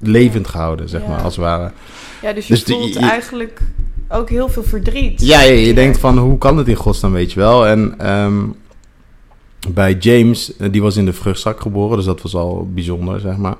levend 0.00 0.46
gehouden, 0.48 0.88
zeg 0.88 1.02
Ja. 1.02 1.08
maar, 1.08 1.22
als 1.22 1.36
het 1.36 1.44
ware. 1.44 1.70
ja, 2.22 2.32
dus 2.32 2.46
je 2.46 2.54
Dus 2.54 2.62
voelt 2.62 2.94
je- 2.94 2.98
eigenlijk 3.00 3.60
ook 4.08 4.28
heel 4.28 4.48
veel 4.48 4.62
verdriet. 4.62 5.26
Ja, 5.26 5.40
je, 5.40 5.66
je 5.66 5.74
denkt 5.74 5.98
van 5.98 6.18
hoe 6.18 6.38
kan 6.38 6.56
het 6.56 6.68
in 6.68 6.74
godsnaam, 6.74 7.12
weet 7.12 7.32
je 7.32 7.40
wel. 7.40 7.66
En 7.66 7.94
ehm, 7.98 8.34
bij 9.68 9.94
James, 9.94 10.56
eh, 10.56 10.68
die 10.72 10.82
was 10.82 10.96
in 10.96 11.04
de 11.04 11.12
vruchtzak 11.12 11.60
geboren, 11.60 11.96
dus 11.96 12.06
dat 12.06 12.22
was 12.22 12.34
al 12.34 12.68
bijzonder, 12.74 13.20
zeg 13.20 13.36
maar. 13.36 13.56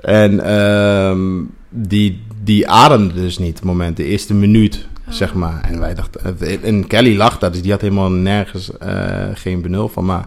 En 0.00 0.40
ehm, 0.44 1.40
die, 1.72 2.22
die 2.42 2.68
ademde 2.68 3.14
dus 3.14 3.38
niet, 3.38 3.54
het 3.54 3.64
moment, 3.64 3.96
de 3.96 4.04
eerste 4.04 4.34
minuut, 4.34 4.86
Oh. 5.08 5.12
zeg 5.14 5.34
maar. 5.34 5.60
En 5.64 5.80
wij 5.80 5.94
dachten, 5.94 6.38
en 6.62 6.86
Kelly 6.86 7.16
lag 7.16 7.38
daar, 7.38 7.52
dus 7.52 7.62
die 7.62 7.70
had 7.70 7.80
helemaal 7.80 8.10
nergens 8.10 8.78
eh, 8.78 9.24
geen 9.34 9.62
benul 9.62 9.88
van, 9.88 10.04
maar... 10.04 10.26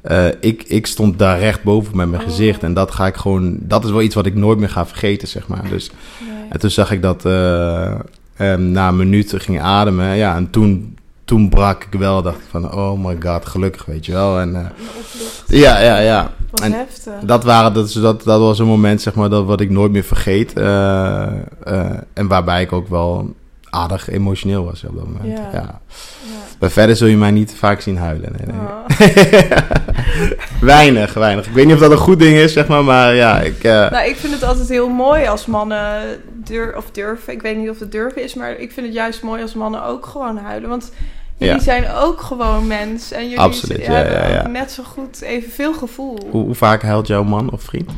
eh, 0.00 0.26
ik, 0.40 0.62
ik 0.62 0.86
stond 0.86 1.18
daar 1.18 1.38
recht 1.38 1.62
boven 1.62 1.96
met 1.96 2.08
mijn 2.10 2.22
Oh. 2.22 2.28
gezicht. 2.28 2.62
En 2.62 2.74
dat 2.74 2.90
ga 2.90 3.06
ik 3.06 3.16
gewoon. 3.16 3.56
Dat 3.60 3.84
is 3.84 3.90
wel 3.90 4.02
iets 4.02 4.14
wat 4.14 4.26
ik 4.26 4.34
nooit 4.34 4.58
meer 4.58 4.68
ga 4.70 4.86
vergeten, 4.86 5.28
zeg 5.28 5.48
maar. 5.48 5.62
Dus 5.68 5.90
Nee. 6.20 6.30
en 6.50 6.58
toen 6.60 6.70
zag 6.70 6.90
ik 6.90 7.02
dat 7.02 7.24
eh, 7.24 7.94
na 8.56 8.88
een 8.88 8.96
minuut 8.96 9.34
ging 9.36 9.60
ademen. 9.60 10.16
Ja, 10.16 10.36
en 10.36 10.50
toen, 10.50 10.96
toen 11.24 11.48
brak 11.48 11.84
ik 11.90 11.98
wel. 11.98 12.22
Dacht 12.22 12.36
ik 12.38 12.46
van, 12.50 12.72
oh 12.72 13.04
my 13.04 13.16
god, 13.20 13.46
gelukkig, 13.46 13.84
weet 13.84 14.06
je 14.06 14.12
wel. 14.12 14.38
En, 14.40 14.72
ja, 15.48 15.80
ja, 15.80 15.98
ja. 15.98 16.32
Wat 16.50 16.60
En 16.60 16.72
heftig. 16.72 17.12
Dat, 17.22 17.44
waren, 17.44 17.72
dat, 17.74 17.92
dat, 17.92 18.22
dat 18.22 18.40
was 18.40 18.58
een 18.58 18.66
moment, 18.66 19.02
zeg 19.02 19.14
maar, 19.14 19.28
dat, 19.28 19.44
wat 19.44 19.60
ik 19.60 19.70
nooit 19.70 19.92
meer 19.92 20.04
vergeet. 20.04 20.52
eh, 20.52 21.22
eh, 21.64 21.90
en 22.12 22.28
waarbij 22.28 22.62
ik 22.62 22.72
ook 22.72 22.88
wel 22.88 23.34
aardig 23.70 24.10
emotioneel 24.10 24.64
was 24.64 24.84
op 24.84 24.96
dat 24.96 25.06
moment. 25.06 25.38
Ja. 25.38 25.48
Ja. 25.52 25.80
Maar 26.60 26.70
verder 26.70 26.96
zul 26.96 27.06
je 27.06 27.16
mij 27.16 27.30
niet 27.30 27.54
vaak 27.54 27.80
zien 27.80 27.96
huilen. 27.98 28.32
Nee, 28.36 28.46
nee. 28.56 28.66
Oh. 28.66 29.58
weinig, 30.60 31.14
weinig. 31.14 31.46
Ik 31.46 31.52
weet 31.52 31.64
niet 31.66 31.74
of 31.74 31.80
dat 31.80 31.90
een 31.90 31.96
goed 31.96 32.18
ding 32.18 32.36
is, 32.36 32.52
zeg 32.52 32.66
maar. 32.66 32.84
Maar 32.84 33.14
ja, 33.14 33.40
ik... 33.40 33.64
eh, 33.64 33.90
Nou, 33.90 34.08
ik 34.08 34.16
vind 34.16 34.32
het 34.32 34.42
altijd 34.44 34.68
heel 34.68 34.88
mooi 34.88 35.26
als 35.26 35.46
mannen 35.46 36.02
dur 36.44 36.76
of 36.76 36.90
durven. 36.92 37.32
Ik 37.32 37.42
weet 37.42 37.56
niet 37.56 37.70
of 37.70 37.78
het 37.78 37.92
durven 37.92 38.22
is, 38.22 38.34
maar 38.34 38.50
ik 38.58 38.72
vind 38.72 38.86
het 38.86 38.94
juist 38.94 39.22
mooi 39.22 39.42
als 39.42 39.54
mannen 39.54 39.84
ook 39.84 40.06
gewoon 40.06 40.36
huilen. 40.38 40.68
Want 40.68 40.92
jullie 41.38 41.54
Ja. 41.54 41.60
zijn 41.60 41.90
ook 41.90 42.20
gewoon 42.20 42.66
mens. 42.66 43.12
En 43.12 43.22
jullie 43.22 43.38
Absoluut, 43.40 43.84
ja, 43.86 43.92
hebben 43.92 44.52
net 44.52 44.70
zo 44.72 44.82
goed 44.82 45.20
evenveel 45.22 45.74
gevoel. 45.74 46.18
hoe, 46.30 46.44
hoe 46.44 46.54
vaak 46.54 46.82
huilt 46.82 47.06
jouw 47.06 47.24
man 47.24 47.50
of 47.52 47.62
vriend? 47.62 47.90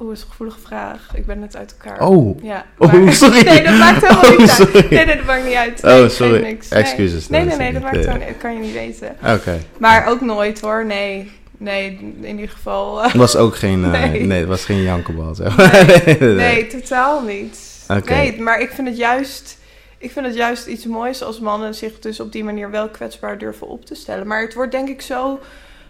Oeh, 0.00 0.12
is 0.12 0.20
een 0.20 0.28
gevoelige 0.28 0.58
vraag. 0.60 1.08
Ik 1.14 1.26
ben 1.26 1.40
net 1.40 1.56
uit 1.56 1.74
elkaar. 1.80 2.06
Oh, 2.08 2.42
Ja, 2.42 2.64
Oh, 2.78 3.10
sorry. 3.10 3.44
Nee, 3.44 3.62
dat 3.62 3.78
maakt 3.78 4.00
helemaal 4.08 4.32
Oh, 4.32 4.38
niet 4.38 4.50
uit. 4.50 4.90
Nee, 4.90 5.04
nee, 5.06 5.16
dat 5.16 5.24
maakt 5.26 5.44
niet 5.44 5.54
uit. 5.54 5.84
Oh, 5.84 5.90
Nee, 5.90 6.08
sorry. 6.08 6.40
niks. 6.42 6.68
Nee. 6.68 6.82
Excuses, 6.82 7.28
Nee, 7.28 7.44
nee, 7.44 7.56
nee, 7.56 7.72
dat 7.72 7.82
maakt 7.82 7.96
gewoon, 8.04 8.20
kan 8.38 8.54
je 8.54 8.60
niet 8.60 8.72
weten. 8.72 9.16
oké. 9.34 9.58
Maar 9.78 10.06
ook 10.08 10.20
nooit 10.20 10.60
hoor, 10.60 10.86
nee. 10.86 11.30
Nee, 11.58 12.14
in 12.20 12.34
ieder 12.36 12.48
geval. 12.48 12.98
eh, 13.02 13.06
Het 13.06 13.16
was 13.16 13.36
ook 13.36 13.56
geen, 13.56 13.84
eh, 13.84 13.90
Nee. 13.90 14.20
nee. 14.26 14.38
het 14.38 14.48
was 14.48 14.64
geen 14.64 14.82
jankenbal, 14.82 15.34
nee. 15.38 16.18
Nee, 16.34 16.66
totaal 16.66 17.22
niet. 17.22 17.58
Oké. 17.88 18.12
Nee, 18.14 18.40
maar 18.40 18.60
ik 18.60 18.70
vind 18.70 18.88
het 18.88 18.96
juist... 18.96 19.58
Ik 20.00 20.10
vind 20.10 20.26
het 20.26 20.34
juist 20.34 20.66
iets 20.66 20.86
moois 20.86 21.22
als 21.22 21.40
mannen 21.40 21.74
zich 21.74 21.98
dus 21.98 22.20
op 22.20 22.32
die 22.32 22.44
manier 22.44 22.70
wel 22.70 22.88
kwetsbaar 22.88 23.38
durven 23.38 23.66
op 23.66 23.84
te 23.84 23.94
stellen. 23.94 24.26
Maar 24.26 24.40
het 24.40 24.54
wordt 24.54 24.72
denk 24.72 24.88
ik 24.88 25.02
zo 25.02 25.40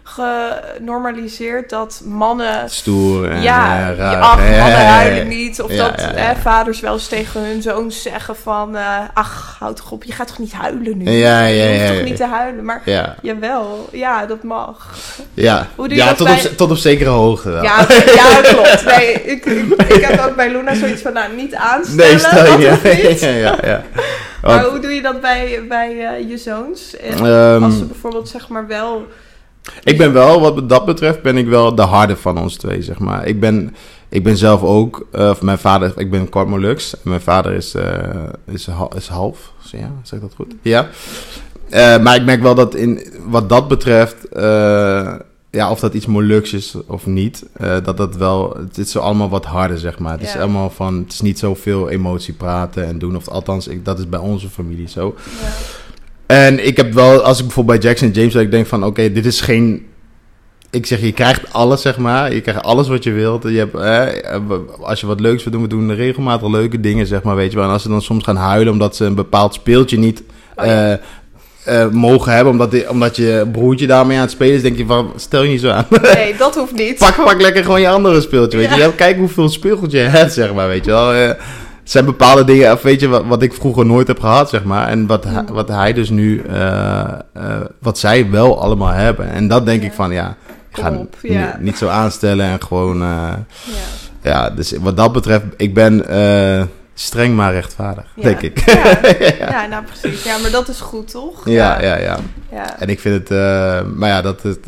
genormaliseerd 0.03 1.69
dat 1.69 2.01
mannen... 2.05 2.69
Stoer 2.69 3.29
en 3.31 3.41
ja, 3.41 3.89
eh, 3.91 3.97
raar. 3.97 4.15
ach, 4.21 4.39
Ja, 4.39 4.45
ja, 4.51 4.59
mannen 4.59 4.79
ja, 4.79 4.83
ja. 4.85 4.89
huilen 4.93 5.27
niet. 5.27 5.61
Of 5.61 5.71
Ja, 5.71 5.89
dat 5.89 6.01
ja, 6.01 6.07
ja. 6.07 6.15
hè, 6.15 6.35
vaders 6.41 6.79
wel 6.79 6.93
eens 6.93 7.07
tegen 7.07 7.41
hun 7.45 7.61
zoons 7.61 8.01
zeggen 8.01 8.35
van... 8.35 8.75
eh, 8.75 8.97
ach, 9.13 9.55
houd 9.59 9.75
toch 9.75 9.91
op, 9.91 10.03
je 10.03 10.11
gaat 10.11 10.27
toch 10.27 10.37
niet 10.39 10.53
huilen 10.53 10.97
nu? 10.97 11.11
Ja, 11.11 11.39
ja, 11.45 11.45
je 11.45 11.67
hoeft 11.69 11.81
ja, 11.81 11.87
toch 11.87 11.97
ja. 11.97 12.03
niet 12.03 12.15
te 12.15 12.25
huilen? 12.25 12.65
Maar 12.65 12.81
Ja, 12.85 13.15
jawel, 13.21 13.89
ja, 13.91 14.25
dat 14.25 14.43
mag. 14.43 14.89
ja. 15.33 15.67
Hoe 15.75 15.87
doe 15.87 15.97
je 15.97 16.03
ja 16.03 16.07
dat 16.09 16.17
tot, 16.17 16.27
bij- 16.27 16.45
op, 16.45 16.57
tot 16.57 16.71
op 16.71 16.77
zekere 16.77 17.09
hoogte 17.09 17.49
wel. 17.49 17.63
Ja, 17.63 17.85
ja 18.15 18.41
klopt. 18.53 18.85
Nee, 18.85 19.13
ik, 19.13 19.45
ik, 19.45 19.81
ik 19.81 20.05
heb 20.05 20.19
ook 20.29 20.35
bij 20.35 20.51
Luna 20.51 20.75
zoiets 20.75 21.01
van, 21.01 21.13
nou, 21.13 21.35
niet 21.35 21.55
aanstellen. 21.55 22.05
nee, 22.11 22.19
stel 22.19 22.59
je. 22.59 23.17
Ja, 23.21 23.29
ja, 23.29 23.57
ja. 23.63 23.83
Maar 24.41 24.63
hoe 24.65 24.79
doe 24.79 24.91
je 24.91 25.01
dat 25.01 25.21
bij, 25.21 25.59
bij 25.67 26.05
eh, 26.07 26.29
je 26.29 26.37
zoons? 26.37 26.97
En 26.97 27.25
ehm, 27.25 27.63
als 27.63 27.77
ze 27.77 27.85
bijvoorbeeld 27.85 28.29
zeg 28.29 28.47
maar 28.47 28.67
wel... 28.67 29.07
Ik 29.83 29.97
ben 29.97 30.13
wel, 30.13 30.41
wat 30.41 30.69
dat 30.69 30.85
betreft, 30.85 31.21
ben 31.21 31.37
ik 31.37 31.47
wel 31.47 31.75
de 31.75 31.81
harde 31.81 32.15
van 32.15 32.37
ons 32.37 32.55
twee, 32.55 32.81
zeg 32.81 32.99
maar. 32.99 33.25
Ik 33.27 33.39
ben, 33.39 33.75
ik 34.09 34.23
ben 34.23 34.37
zelf 34.37 34.61
ook, 34.61 35.07
eh, 35.11 35.29
of 35.29 35.41
mijn 35.41 35.57
vader, 35.57 35.93
ik 35.95 36.11
ben 36.11 36.29
kwart 36.29 36.47
Molux. 36.47 36.95
Mijn 37.01 37.21
vader 37.21 37.53
is, 37.53 37.73
eh, 37.75 38.23
is, 38.45 38.69
is 38.95 39.07
half, 39.07 39.53
ja, 39.71 39.91
zeg 40.03 40.19
dat 40.19 40.33
goed? 40.35 40.53
Ja. 40.61 40.89
Eh, 41.69 41.99
maar 41.99 42.15
ik 42.15 42.25
merk 42.25 42.41
wel 42.41 42.55
dat 42.55 42.75
in, 42.75 43.01
wat 43.25 43.49
dat 43.49 43.67
betreft, 43.67 44.27
ja, 45.49 45.71
of 45.71 45.79
dat 45.79 45.93
iets 45.93 46.05
Molux 46.05 46.53
is 46.53 46.75
of 46.87 47.05
niet, 47.05 47.45
dat 47.83 47.97
dat 47.97 48.15
wel, 48.15 48.57
het 48.57 48.77
is 48.77 48.91
zo 48.91 48.99
allemaal 48.99 49.29
wat 49.29 49.45
harder, 49.45 49.77
zeg 49.77 49.99
maar. 49.99 50.11
Het 50.11 50.21
is 50.21 50.35
allemaal 50.35 50.69
van, 50.69 50.97
het 50.97 51.13
is 51.13 51.21
niet 51.21 51.39
zoveel 51.39 51.89
emotie 51.89 52.33
praten 52.33 52.85
en 52.85 52.99
doen, 52.99 53.15
of 53.15 53.27
althans, 53.27 53.67
ik, 53.67 53.85
dat 53.85 53.99
is 53.99 54.09
bij 54.09 54.19
onze 54.19 54.49
familie 54.49 54.89
zo. 54.89 55.15
Ja, 55.41 55.49
En 56.31 56.65
ik 56.65 56.77
heb 56.77 56.93
wel, 56.93 57.21
als 57.21 57.39
ik 57.39 57.45
bijvoorbeeld 57.45 57.79
bij 57.79 57.87
Jackson 57.89 58.07
en 58.07 58.13
James, 58.13 58.33
dat 58.33 58.41
ik 58.41 58.51
denk 58.51 58.67
van, 58.67 58.83
oké, 58.85 59.11
dit 59.11 59.25
is 59.25 59.41
geen... 59.41 59.85
Ik 60.69 60.85
zeg, 60.85 61.01
je 61.01 61.11
krijgt 61.11 61.53
alles, 61.53 61.81
zeg 61.81 61.97
maar. 61.97 62.33
Je 62.33 62.41
krijgt 62.41 62.63
alles 62.63 62.87
wat 62.87 63.03
je 63.03 63.11
wilt. 63.11 63.43
Je 63.43 63.57
hebt, 63.57 63.75
eh, 63.75 64.41
als 64.81 64.99
je 64.99 65.07
wat 65.07 65.19
leuks 65.19 65.43
wil 65.43 65.51
doen, 65.53 65.61
we 65.61 65.67
doen 65.67 65.95
regelmatig 65.95 66.47
leuke 66.49 66.79
dingen, 66.79 67.07
zeg 67.07 67.23
maar, 67.23 67.35
weet 67.35 67.51
je 67.51 67.57
wel. 67.57 67.65
En 67.65 67.71
als 67.71 67.81
ze 67.81 67.89
dan 67.89 68.01
soms 68.01 68.23
gaan 68.23 68.35
huilen 68.35 68.73
omdat 68.73 68.95
ze 68.95 69.05
een 69.05 69.15
bepaald 69.15 69.53
speeltje 69.53 69.97
niet 69.97 70.23
Oh, 70.55 70.65
ja. 70.65 70.97
eh, 71.65 71.81
eh, 71.83 71.89
mogen 71.91 72.31
hebben, 72.33 72.51
omdat, 72.53 72.71
die- 72.71 72.89
omdat 72.89 73.15
je 73.15 73.47
broertje 73.51 73.87
daarmee 73.87 74.15
aan 74.17 74.21
het 74.23 74.31
spelen 74.31 74.55
is, 74.55 74.61
denk 74.61 74.77
je 74.77 74.85
van, 74.85 75.11
stel 75.15 75.43
je 75.43 75.49
niet 75.49 75.61
zo 75.61 75.69
aan. 75.69 75.85
nee, 76.13 76.35
dat 76.37 76.55
hoeft 76.55 76.73
niet. 76.73 76.97
pak, 76.97 77.15
pak 77.23 77.41
lekker 77.41 77.63
gewoon 77.63 77.81
je 77.81 77.89
andere 77.89 78.21
speeltje, 78.21 78.57
weet 78.57 78.69
je. 78.69 78.75
Ja. 78.75 78.89
Kijk 78.95 79.17
hoeveel 79.17 79.49
speelgoed 79.49 79.91
je 79.91 79.97
hebt, 79.97 80.33
zeg 80.33 80.53
maar, 80.53 80.67
weet 80.67 80.85
je 80.85 80.91
wel. 80.91 81.13
Eh, 81.13 81.29
zijn 81.91 82.05
bepaalde 82.05 82.43
dingen, 82.43 82.71
of 82.71 82.81
weet 82.81 82.99
je, 82.99 83.07
wat, 83.07 83.25
wat 83.25 83.41
ik 83.41 83.53
vroeger 83.53 83.85
nooit 83.85 84.07
heb 84.07 84.19
gehad, 84.19 84.49
zeg 84.49 84.63
maar. 84.63 84.87
En 84.87 85.07
wat, 85.07 85.23
hij, 85.23 85.43
wat 85.51 85.67
hij 85.67 85.93
dus 85.93 86.09
nu, 86.09 86.41
eh, 86.41 87.01
eh, 87.33 87.61
wat 87.79 87.99
zij 87.99 88.29
wel 88.29 88.61
allemaal 88.61 88.91
hebben. 88.91 89.29
En 89.31 89.47
dat 89.47 89.65
denk 89.65 89.81
Ja. 89.81 89.87
ik 89.87 89.93
van, 89.93 90.11
ja, 90.11 90.35
Kom 90.71 90.83
ga 90.83 90.91
op, 90.91 91.15
ja. 91.21 91.57
niet 91.59 91.77
zo 91.77 91.87
aanstellen 91.87 92.45
en 92.45 92.61
gewoon, 92.63 93.01
eh, 93.01 93.07
Ja. 93.07 93.39
ja, 94.21 94.49
dus 94.49 94.73
wat 94.81 94.97
dat 94.97 95.11
betreft, 95.11 95.45
ik 95.57 95.73
ben 95.73 96.05
streng 96.93 97.35
maar 97.35 97.53
rechtvaardig, 97.53 98.05
Ja. 98.15 98.23
denk 98.23 98.41
ik. 98.41 98.59
Ja. 98.65 98.99
ja, 99.61 99.65
nou 99.65 99.83
precies. 99.83 100.23
Ja, 100.23 100.37
maar 100.37 100.51
dat 100.51 100.67
is 100.67 100.79
goed, 100.79 101.11
toch? 101.11 101.49
ja, 101.49 101.81
ja, 101.81 101.97
ja. 101.97 102.17
ja. 102.51 102.79
En 102.79 102.89
ik 102.89 102.99
vind 102.99 103.29
het, 103.29 103.37
maar 103.95 104.09
ja, 104.09 104.21
dat, 104.21 104.41
het, 104.43 104.59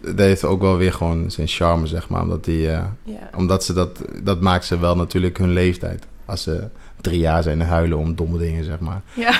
dat 0.00 0.18
heeft 0.18 0.44
ook 0.44 0.60
wel 0.60 0.76
weer 0.76 0.92
gewoon 0.92 1.30
zijn 1.30 1.48
charme, 1.48 1.86
zeg 1.86 2.08
maar. 2.08 2.22
Omdat, 2.22 2.44
die, 2.44 2.60
ja. 2.60 2.94
omdat 3.36 3.64
ze 3.64 3.72
dat, 3.72 4.00
dat 4.22 4.40
maakt 4.40 4.64
ze 4.64 4.78
wel 4.78 4.96
natuurlijk 4.96 5.38
hun 5.38 5.52
leeftijd. 5.52 6.06
Als 6.24 6.42
ze 6.42 6.68
drie 7.00 7.18
jaar 7.18 7.42
zijn 7.42 7.60
en 7.60 7.66
huilen 7.66 7.98
om 7.98 8.14
domme 8.14 8.38
dingen, 8.38 8.64
zeg 8.64 8.78
maar. 8.78 9.00
Ja. 9.14 9.32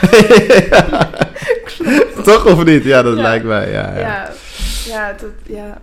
Toch 2.24 2.46
of 2.46 2.64
niet? 2.64 2.84
Ja, 2.84 3.02
dat 3.02 3.16
Ja. 3.16 3.22
lijkt 3.22 3.44
mij, 3.44 3.70
ja. 3.70 3.92
ja. 3.94 3.98
Ja, 3.98 4.30
ja, 4.86 5.12
dat, 5.20 5.30
ja. 5.46 5.78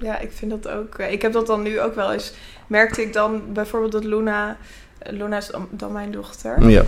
ja, 0.00 0.18
ik 0.18 0.30
vind 0.34 0.50
dat 0.50 0.68
ook. 0.72 0.94
eh, 0.98 1.12
Ik 1.12 1.22
heb 1.22 1.32
dat 1.32 1.46
dan 1.46 1.62
nu 1.62 1.80
ook 1.80 1.94
wel 1.94 2.12
eens. 2.12 2.32
Merkte 2.66 3.02
ik 3.02 3.12
dan 3.12 3.42
bijvoorbeeld 3.52 3.92
dat 3.92 4.04
Luna. 4.04 4.56
eh, 4.98 5.12
Luna 5.12 5.36
is 5.36 5.50
dan, 5.70 5.92
mijn 5.92 6.10
dochter. 6.10 6.68
Ja. 6.68 6.82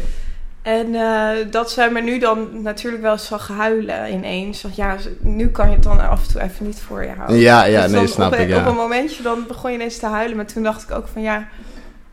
En 0.63 0.95
eh, 0.95 1.51
dat 1.51 1.71
zij 1.71 1.91
me 1.91 2.01
nu 2.01 2.19
dan 2.19 2.63
natuurlijk 2.63 3.03
wel 3.03 3.13
eens 3.13 3.27
zag 3.27 3.49
huilen 3.49 4.13
ineens. 4.13 4.63
Want 4.63 4.77
ja, 4.77 4.97
nu 5.21 5.49
kan 5.49 5.69
je 5.69 5.75
het 5.75 5.83
dan 5.83 6.09
af 6.09 6.27
en 6.27 6.33
toe 6.33 6.43
even 6.43 6.67
niet 6.67 6.81
voor 6.81 7.03
je 7.05 7.11
houden. 7.17 7.37
Ja, 7.39 7.65
ja, 7.65 7.83
Dus 7.83 7.91
nee, 7.91 8.07
snap 8.07 8.33
op, 8.33 8.39
ik, 8.39 8.49
ja. 8.49 8.59
Op 8.61 8.67
een 8.67 8.75
momentje 8.75 9.23
dan 9.23 9.45
begon 9.49 9.71
je 9.71 9.77
ineens 9.77 9.99
te 9.99 10.07
huilen. 10.07 10.37
Maar 10.37 10.47
toen 10.47 10.63
dacht 10.63 10.83
ik 10.83 10.91
ook 10.91 11.09
van 11.13 11.23
ja, 11.23 11.49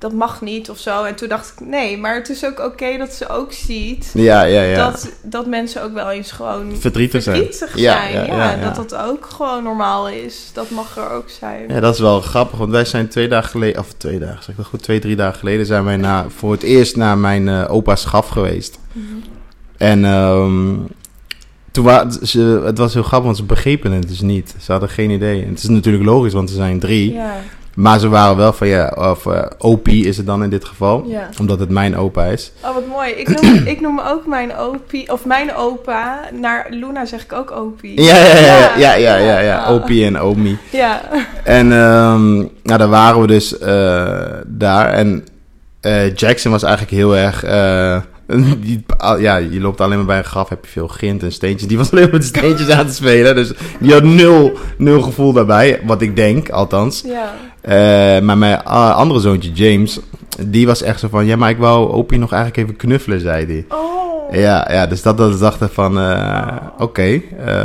dat 0.04 0.14
mag 0.14 0.42
niet 0.42 0.70
of 0.70 0.78
zo. 0.78 1.04
En 1.04 1.16
toen 1.16 1.28
dacht 1.28 1.54
ik 1.60 1.68
nee, 1.68 1.98
maar 1.98 2.16
het 2.16 2.30
is 2.30 2.46
ook 2.46 2.60
oké 2.60 2.98
dat 2.98 3.14
ze 3.14 3.30
ook 3.30 3.52
ziet. 3.52 4.12
Ja, 4.14 4.44
ja, 4.44 4.62
ja. 4.62 4.90
Dat, 4.90 5.10
dat 5.22 5.46
mensen 5.46 5.84
ook 5.84 5.94
wel 5.94 6.12
eens 6.12 6.32
gewoon 6.32 6.76
Verdrietig 6.80 7.24
zijn. 7.24 7.36
verdrietig 7.36 7.70
zijn. 7.80 8.12
ja, 8.26 8.26
Ja, 8.26 8.56
dat 8.74 8.76
dat 8.90 8.96
ook 8.96 9.26
gewoon 9.26 9.64
normaal 9.64 10.10
is. 10.10 10.50
Dat 10.54 10.70
mag 10.70 10.98
er 10.98 11.10
ook 11.12 11.30
zijn. 11.30 11.66
Ja, 11.68 11.80
dat 11.80 11.94
is 11.94 12.00
wel 12.00 12.22
grappig, 12.22 12.58
want 12.58 12.72
wij 12.72 12.86
zijn 12.86 13.08
twee 13.08 13.28
dagen 13.28 13.50
geleden, 13.50 13.80
of 13.82 13.94
twee 13.98 14.20
dagen, 14.20 14.38
zeg 14.44 14.48
ik 14.50 14.56
dat 14.58 14.66
goed, 14.66 14.84
twee, 14.84 15.00
drie 15.00 15.16
dagen 15.16 15.40
geleden 15.40 15.66
zijn 15.66 15.84
wij 15.84 15.98
na, 15.98 16.26
voor 16.38 16.52
het 16.52 16.64
eerst 16.64 16.96
naar 16.96 17.18
mijn 17.18 17.48
eh, 17.50 17.66
opa's 17.68 18.06
graf 18.06 18.28
geweest. 18.28 18.80
Mhm. 18.92 19.06
En 19.78 20.06
ehm, 20.06 20.76
toen 21.72 21.84
wa- 21.84 22.10
ze, 22.24 22.62
het 22.66 22.78
was 22.78 22.94
heel 22.94 23.04
grappig, 23.04 23.26
want 23.26 23.38
ze 23.38 23.44
begrepen 23.44 23.92
het 23.92 24.08
dus 24.08 24.22
niet. 24.22 24.56
Ze 24.62 24.72
hadden 24.72 24.90
geen 24.90 25.10
idee. 25.10 25.42
En 25.44 25.50
het 25.50 25.58
is 25.64 25.70
natuurlijk 25.70 26.04
logisch, 26.06 26.34
want 26.34 26.50
ze 26.50 26.56
zijn 26.56 26.80
drie. 26.80 27.18
Maar 27.76 28.00
ze 28.00 28.10
waren 28.10 28.38
wel 28.38 28.54
van, 28.54 28.68
ja, 28.68 28.94
of 28.98 29.26
eh 29.26 29.42
opie 29.58 30.06
is 30.06 30.18
het 30.18 30.26
dan 30.26 30.44
in 30.44 30.50
dit 30.50 30.66
geval. 30.66 31.04
ja. 31.08 31.30
Omdat 31.40 31.60
het 31.60 31.70
mijn 31.70 31.98
opa 31.98 32.26
is. 32.26 32.52
Oh, 32.66 32.74
wat 32.74 32.88
mooi. 32.88 33.12
Ik 33.12 33.30
noem, 33.42 33.56
ik 33.66 33.82
noem 33.82 34.00
ook 34.00 34.28
mijn 34.28 34.58
opie, 34.58 35.12
of 35.12 35.26
mijn 35.26 35.56
opa. 35.56 36.20
Naar 36.42 36.68
Luna 36.70 37.06
zeg 37.06 37.24
ik 37.24 37.34
ook 37.34 37.52
opie. 37.52 38.02
Ja, 38.02 38.16
ja, 38.16 38.38
ja, 38.38 38.76
ja, 38.78 38.96
ja, 38.96 38.96
ja, 38.96 39.18
ja, 39.18 39.40
ja. 39.40 39.68
Opie 39.68 40.06
en 40.06 40.20
omi. 40.20 40.58
Ja. 40.70 41.02
En 41.44 41.72
ehm, 41.72 42.36
nou, 42.38 42.78
daar 42.78 42.90
waren 42.90 43.22
we 43.22 43.28
dus 43.28 43.58
eh, 43.58 44.16
daar. 44.46 44.94
En 44.94 45.26
eh, 45.82 46.16
Jackson 46.16 46.52
was 46.52 46.64
eigenlijk 46.64 46.96
heel 46.96 47.18
erg... 47.18 47.46
die, 48.62 48.86
ja, 49.18 49.36
je 49.36 49.60
loopt 49.60 49.82
alleen 49.82 49.98
maar 49.98 50.06
bij 50.06 50.18
een 50.18 50.24
graf, 50.24 50.50
heb 50.50 50.66
je 50.66 50.72
veel 50.72 50.88
grind 50.88 51.24
en 51.24 51.32
steentjes. 51.32 51.68
Die 51.68 51.78
was 51.78 51.92
alleen 51.92 52.04
maar 52.04 52.14
met 52.14 52.24
steentjes 52.24 52.70
aan 52.70 52.88
te 52.88 52.94
spelen. 52.94 53.36
Dus 53.36 53.52
die 53.80 53.94
had 53.94 54.04
nul, 54.04 54.58
nul 54.78 55.02
gevoel 55.02 55.34
daarbij. 55.34 55.82
Wat 55.86 56.02
ik 56.02 56.16
denk, 56.16 56.50
althans. 56.50 57.04
Ja. 57.06 57.34
Eh, 57.64 58.20
maar 58.20 58.38
mijn 58.38 58.64
ah, 58.64 58.96
andere 58.96 59.20
zoontje, 59.20 59.52
James... 59.52 60.00
Die 60.48 60.66
was 60.66 60.82
echt 60.82 61.00
zo 61.00 61.08
van... 61.08 61.26
Ja, 61.26 61.36
maar 61.36 61.50
ik 61.50 61.58
wou 61.58 61.92
Opie 61.92 62.20
nog 62.20 62.32
eigenlijk 62.32 62.64
even 62.64 62.78
knuffelen, 62.80 63.20
zei 63.20 63.46
hij. 63.46 63.66
Oh. 63.70 64.34
Ja, 64.36 64.68
ja, 64.72 64.88
dus 64.88 65.02
dat, 65.02 65.18
dat 65.18 65.40
dacht 65.40 65.62
ik 65.62 65.72
van, 65.72 66.00
eh, 66.00 66.48
oké, 66.78 67.22
eh, 67.46 67.64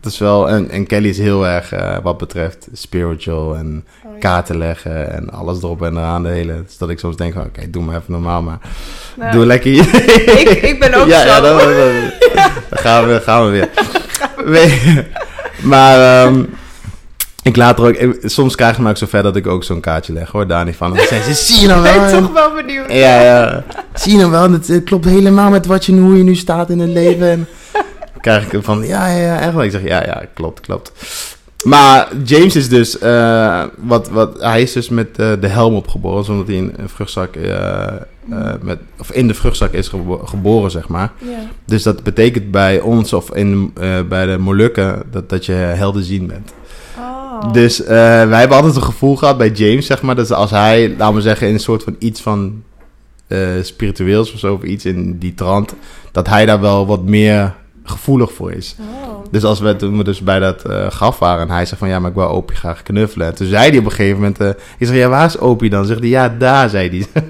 dat 0.00 0.12
is 0.12 0.18
wel, 0.18 0.48
en, 0.48 0.70
en 0.70 0.86
Kelly 0.86 1.08
is 1.08 1.18
heel 1.18 1.46
erg, 1.46 1.72
eh, 1.72 1.96
wat 2.02 2.18
betreft 2.18 2.68
spiritual 2.72 3.56
en 3.56 3.84
Oh, 4.04 4.12
ja. 4.12 4.18
kaarten 4.18 4.58
leggen 4.58 5.12
en 5.12 5.30
alles 5.30 5.62
erop 5.62 5.82
en 5.82 5.96
eraan, 5.96 6.22
de 6.22 6.28
hele, 6.28 6.62
dus 6.66 6.78
dat 6.78 6.90
ik 6.90 6.98
soms 6.98 7.16
denk 7.16 7.34
oké, 7.36 7.70
doe 7.70 7.82
maar 7.82 7.94
even 7.96 8.12
normaal, 8.12 8.42
maar 8.42 8.58
Nou, 9.16 9.32
doe 9.32 9.46
lekker 9.46 9.70
hier. 9.70 9.94
ik, 10.40 10.48
ik 10.48 10.78
ben 10.80 10.94
ook 10.94 11.06
ja, 11.14 11.20
zo. 11.20 11.26
ja, 11.26 11.40
dan, 11.40 11.56
dan- 11.58 12.10
dan 12.68 12.78
gaan 12.86 13.06
we, 13.06 13.20
gaan 13.20 13.44
we 13.50 13.68
weer. 14.44 15.06
Maar 15.62 16.24
ehm, 16.26 16.44
ik 17.42 17.56
laat 17.56 17.78
er 17.78 17.84
ook, 17.86 17.94
ik- 17.94 18.18
soms 18.22 18.54
krijg 18.54 18.76
je 18.76 18.82
me 18.82 18.88
ook 18.90 18.96
zo 18.96 19.06
ver 19.06 19.22
dat 19.22 19.36
ik 19.36 19.46
ook 19.46 19.64
zo'n 19.64 19.80
kaartje 19.80 20.12
leg, 20.12 20.30
hoor, 20.30 20.46
daar 20.46 20.64
niet 20.64 20.76
van. 20.76 20.94
Dan 20.94 21.04
ze, 21.04 21.34
zie 21.34 21.60
je 21.60 21.66
nou 21.66 21.78
ik 21.86 21.92
wel? 21.94 22.00
ben 22.04 22.14
en- 22.14 22.22
toch 22.22 22.32
wel 22.32 22.54
benieuwd. 22.54 22.92
ja, 22.92 23.20
ja. 23.22 23.64
Zie 23.94 24.12
je 24.12 24.18
nou 24.18 24.30
wel, 24.30 24.50
het, 24.52 24.68
het 24.68 24.84
klopt 24.84 25.04
helemaal 25.04 25.50
met 25.50 25.66
wat 25.66 25.84
je, 25.86 25.96
hoe 25.96 26.16
je 26.16 26.22
nu 26.22 26.34
staat 26.34 26.70
in 26.70 26.78
het 26.78 26.90
leven. 26.90 27.28
En 27.30 27.46
dan 27.72 28.20
krijg 28.20 28.52
ik 28.52 28.62
van, 28.64 28.86
ja, 28.86 29.06
ja, 29.08 29.16
ja, 29.18 29.40
echt 29.40 29.52
wel. 29.52 29.62
Ik 29.62 29.70
zeg, 29.70 29.82
ja, 29.82 30.04
ja, 30.04 30.22
klopt, 30.34 30.60
klopt. 30.60 30.92
Maar 31.64 32.08
James 32.24 32.56
is 32.56 32.68
dus, 32.68 32.98
eh, 32.98 33.62
wat, 33.78 34.08
wat, 34.08 34.40
hij 34.42 34.62
is 34.62 34.72
dus 34.72 34.88
met 34.88 35.08
eh, 35.18 35.32
de 35.40 35.46
helm 35.48 35.74
opgeboren, 35.74 36.24
zonder 36.24 36.44
dat 36.46 36.54
hij 36.54 36.64
in 36.64 36.72
een 36.76 36.88
vruchtzak, 36.88 37.36
eh, 37.36 37.82
eh, 37.86 37.92
met, 38.60 38.78
of 38.98 39.10
in 39.12 39.26
de 39.28 39.34
vruchtzak 39.34 39.72
is 39.72 39.88
gebo- 39.88 40.22
geboren, 40.24 40.70
zeg 40.70 40.88
maar. 40.88 41.12
Ja. 41.18 41.28
Dus 41.64 41.82
dat 41.82 42.02
betekent 42.02 42.50
bij 42.50 42.80
ons 42.80 43.12
of 43.12 43.34
in, 43.34 43.70
eh, 43.80 43.88
bij 44.08 44.26
de 44.26 44.38
Molukken 44.38 45.02
dat, 45.10 45.28
dat 45.28 45.46
je 45.46 45.52
helderzien 45.52 46.26
bent. 46.26 46.52
Oh. 47.40 47.52
Dus 47.52 47.82
eh, 47.82 47.88
wij 48.28 48.38
hebben 48.38 48.56
altijd 48.56 48.76
een 48.76 48.82
gevoel 48.82 49.16
gehad 49.16 49.38
bij 49.38 49.50
James, 49.50 49.86
zeg 49.86 50.02
maar. 50.02 50.16
Dat 50.16 50.32
als 50.32 50.50
hij, 50.50 50.94
laten 50.98 51.14
we 51.14 51.20
zeggen, 51.20 51.46
in 51.48 51.54
een 51.54 51.60
soort 51.60 51.82
van 51.82 51.96
iets 51.98 52.20
van 52.20 52.62
eh, 53.26 53.38
spiritueels 53.62 54.32
of 54.32 54.38
zo, 54.38 54.54
of 54.54 54.62
iets 54.62 54.84
in 54.84 55.18
die 55.18 55.34
trant, 55.34 55.74
dat 56.12 56.28
hij 56.28 56.46
daar 56.46 56.60
wel 56.60 56.86
wat 56.86 57.02
meer 57.02 57.54
gevoelig 57.84 58.32
voor 58.32 58.52
is. 58.52 58.76
Oh. 58.80 59.10
Dus 59.30 59.44
als 59.44 59.60
we 59.60 59.76
toen 59.76 59.96
we 59.96 60.04
dus 60.04 60.20
bij 60.20 60.38
dat 60.38 60.64
eh 60.64 60.86
graf 60.86 61.18
waren 61.18 61.48
en 61.48 61.54
hij 61.54 61.66
zegt 61.66 61.78
van 61.78 61.88
ja, 61.88 61.98
maar 61.98 62.10
ik 62.10 62.16
wou 62.16 62.30
Opie 62.30 62.56
graag 62.56 62.82
knuffelen. 62.82 63.26
En 63.26 63.34
toen 63.34 63.46
zei 63.46 63.68
hij 63.70 63.78
op 63.78 63.84
een 63.84 63.90
gegeven 63.90 64.16
moment, 64.16 64.40
eh, 64.40 64.48
ik 64.48 64.86
zeg 64.86 64.96
ja, 64.96 65.08
waar 65.08 65.26
is 65.26 65.38
Opie 65.38 65.70
dan? 65.70 65.84
Zegt 65.84 66.00
hij 66.00 66.08
ja, 66.08 66.28
daar, 66.28 66.68
zei 66.68 66.88
hij. 67.12 67.22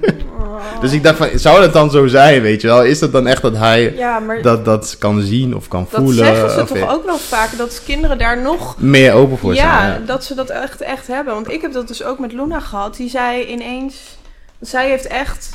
Dus 0.80 0.92
ik 0.92 1.02
dacht 1.02 1.16
van, 1.16 1.28
zou 1.34 1.60
dat 1.60 1.72
dan 1.72 1.90
zo 1.90 2.06
zijn, 2.06 2.42
weet 2.42 2.60
je 2.60 2.66
wel? 2.66 2.84
Is 2.84 2.98
dat 2.98 3.12
dan 3.12 3.26
echt 3.26 3.42
dat 3.42 3.56
hij 3.56 3.94
Ja, 3.96 4.20
dat, 4.42 4.64
dat 4.64 4.96
kan 4.98 5.20
zien 5.20 5.56
of 5.56 5.68
kan 5.68 5.86
dat 5.90 6.00
voelen? 6.00 6.24
zeggen 6.24 6.50
ze 6.50 6.74
toch 6.74 6.94
ook 6.94 7.04
wel 7.04 7.18
vaak. 7.18 7.56
Dat 7.56 7.82
kinderen 7.84 8.18
daar 8.18 8.42
nog 8.42 8.80
meer 8.80 9.12
open 9.12 9.38
voor 9.38 9.54
zijn? 9.54 9.66
ja, 9.66 9.86
Ja, 9.86 9.98
dat 10.06 10.24
ze 10.24 10.34
dat 10.34 10.50
echt, 10.50 10.80
echt 10.80 11.06
hebben. 11.06 11.34
Want 11.34 11.50
ik 11.50 11.62
heb 11.62 11.72
dat 11.72 11.88
dus 11.88 12.02
ook 12.02 12.18
met 12.18 12.32
Luna 12.32 12.60
gehad. 12.60 12.96
Die 12.96 13.10
zei 13.10 13.44
ineens... 13.44 14.18
Zij 14.60 14.88
heeft 14.88 15.06
echt... 15.06 15.50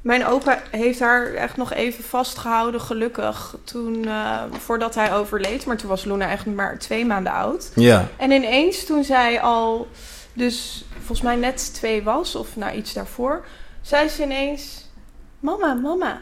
Mijn 0.00 0.26
opa 0.26 0.58
heeft 0.70 1.00
haar 1.00 1.34
echt 1.34 1.56
nog 1.56 1.72
even 1.72 2.04
vastgehouden, 2.04 2.80
gelukkig. 2.80 3.56
Toen, 3.64 4.04
eh, 4.04 4.38
voordat 4.58 4.94
hij 4.94 5.14
overleed. 5.14 5.66
Maar 5.66 5.76
toen 5.76 5.88
was 5.88 6.04
Luna 6.04 6.30
echt 6.30 6.46
maar 6.46 6.78
twee 6.78 7.06
maanden 7.06 7.32
oud. 7.32 7.70
ja. 7.74 8.08
En 8.16 8.30
ineens 8.30 8.84
toen 8.84 9.04
zij 9.04 9.40
al... 9.40 9.88
Dus 10.32 10.84
volgens 10.98 11.22
mij 11.22 11.36
net 11.36 11.74
twee 11.74 12.02
was. 12.02 12.34
Of 12.34 12.56
nou 12.56 12.76
iets 12.76 12.92
daarvoor. 12.92 13.44
Zei 13.82 14.08
ze 14.08 14.22
ineens... 14.22 14.90
Mama, 15.40 15.74
mama. 15.74 16.20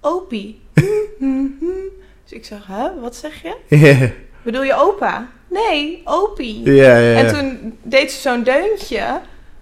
Opie. 0.00 0.62
dus 2.24 2.32
ik 2.32 2.44
zeg, 2.44 2.66
hè? 2.66 3.00
Wat 3.00 3.16
zeg 3.16 3.42
je? 3.42 3.56
Bedoel 4.44 4.62
je 4.62 4.74
opa? 4.74 5.28
Nee, 5.48 6.00
opie. 6.04 6.82
En 7.14 7.28
toen 7.28 7.78
deed 7.82 8.12
ze 8.12 8.20
zo'n 8.20 8.42
deuntje. 8.42 9.20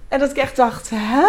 En 0.08 0.18
dat 0.18 0.30
ik 0.30 0.36
echt 0.36 0.56
dacht, 0.56 0.90
hè? 0.94 1.26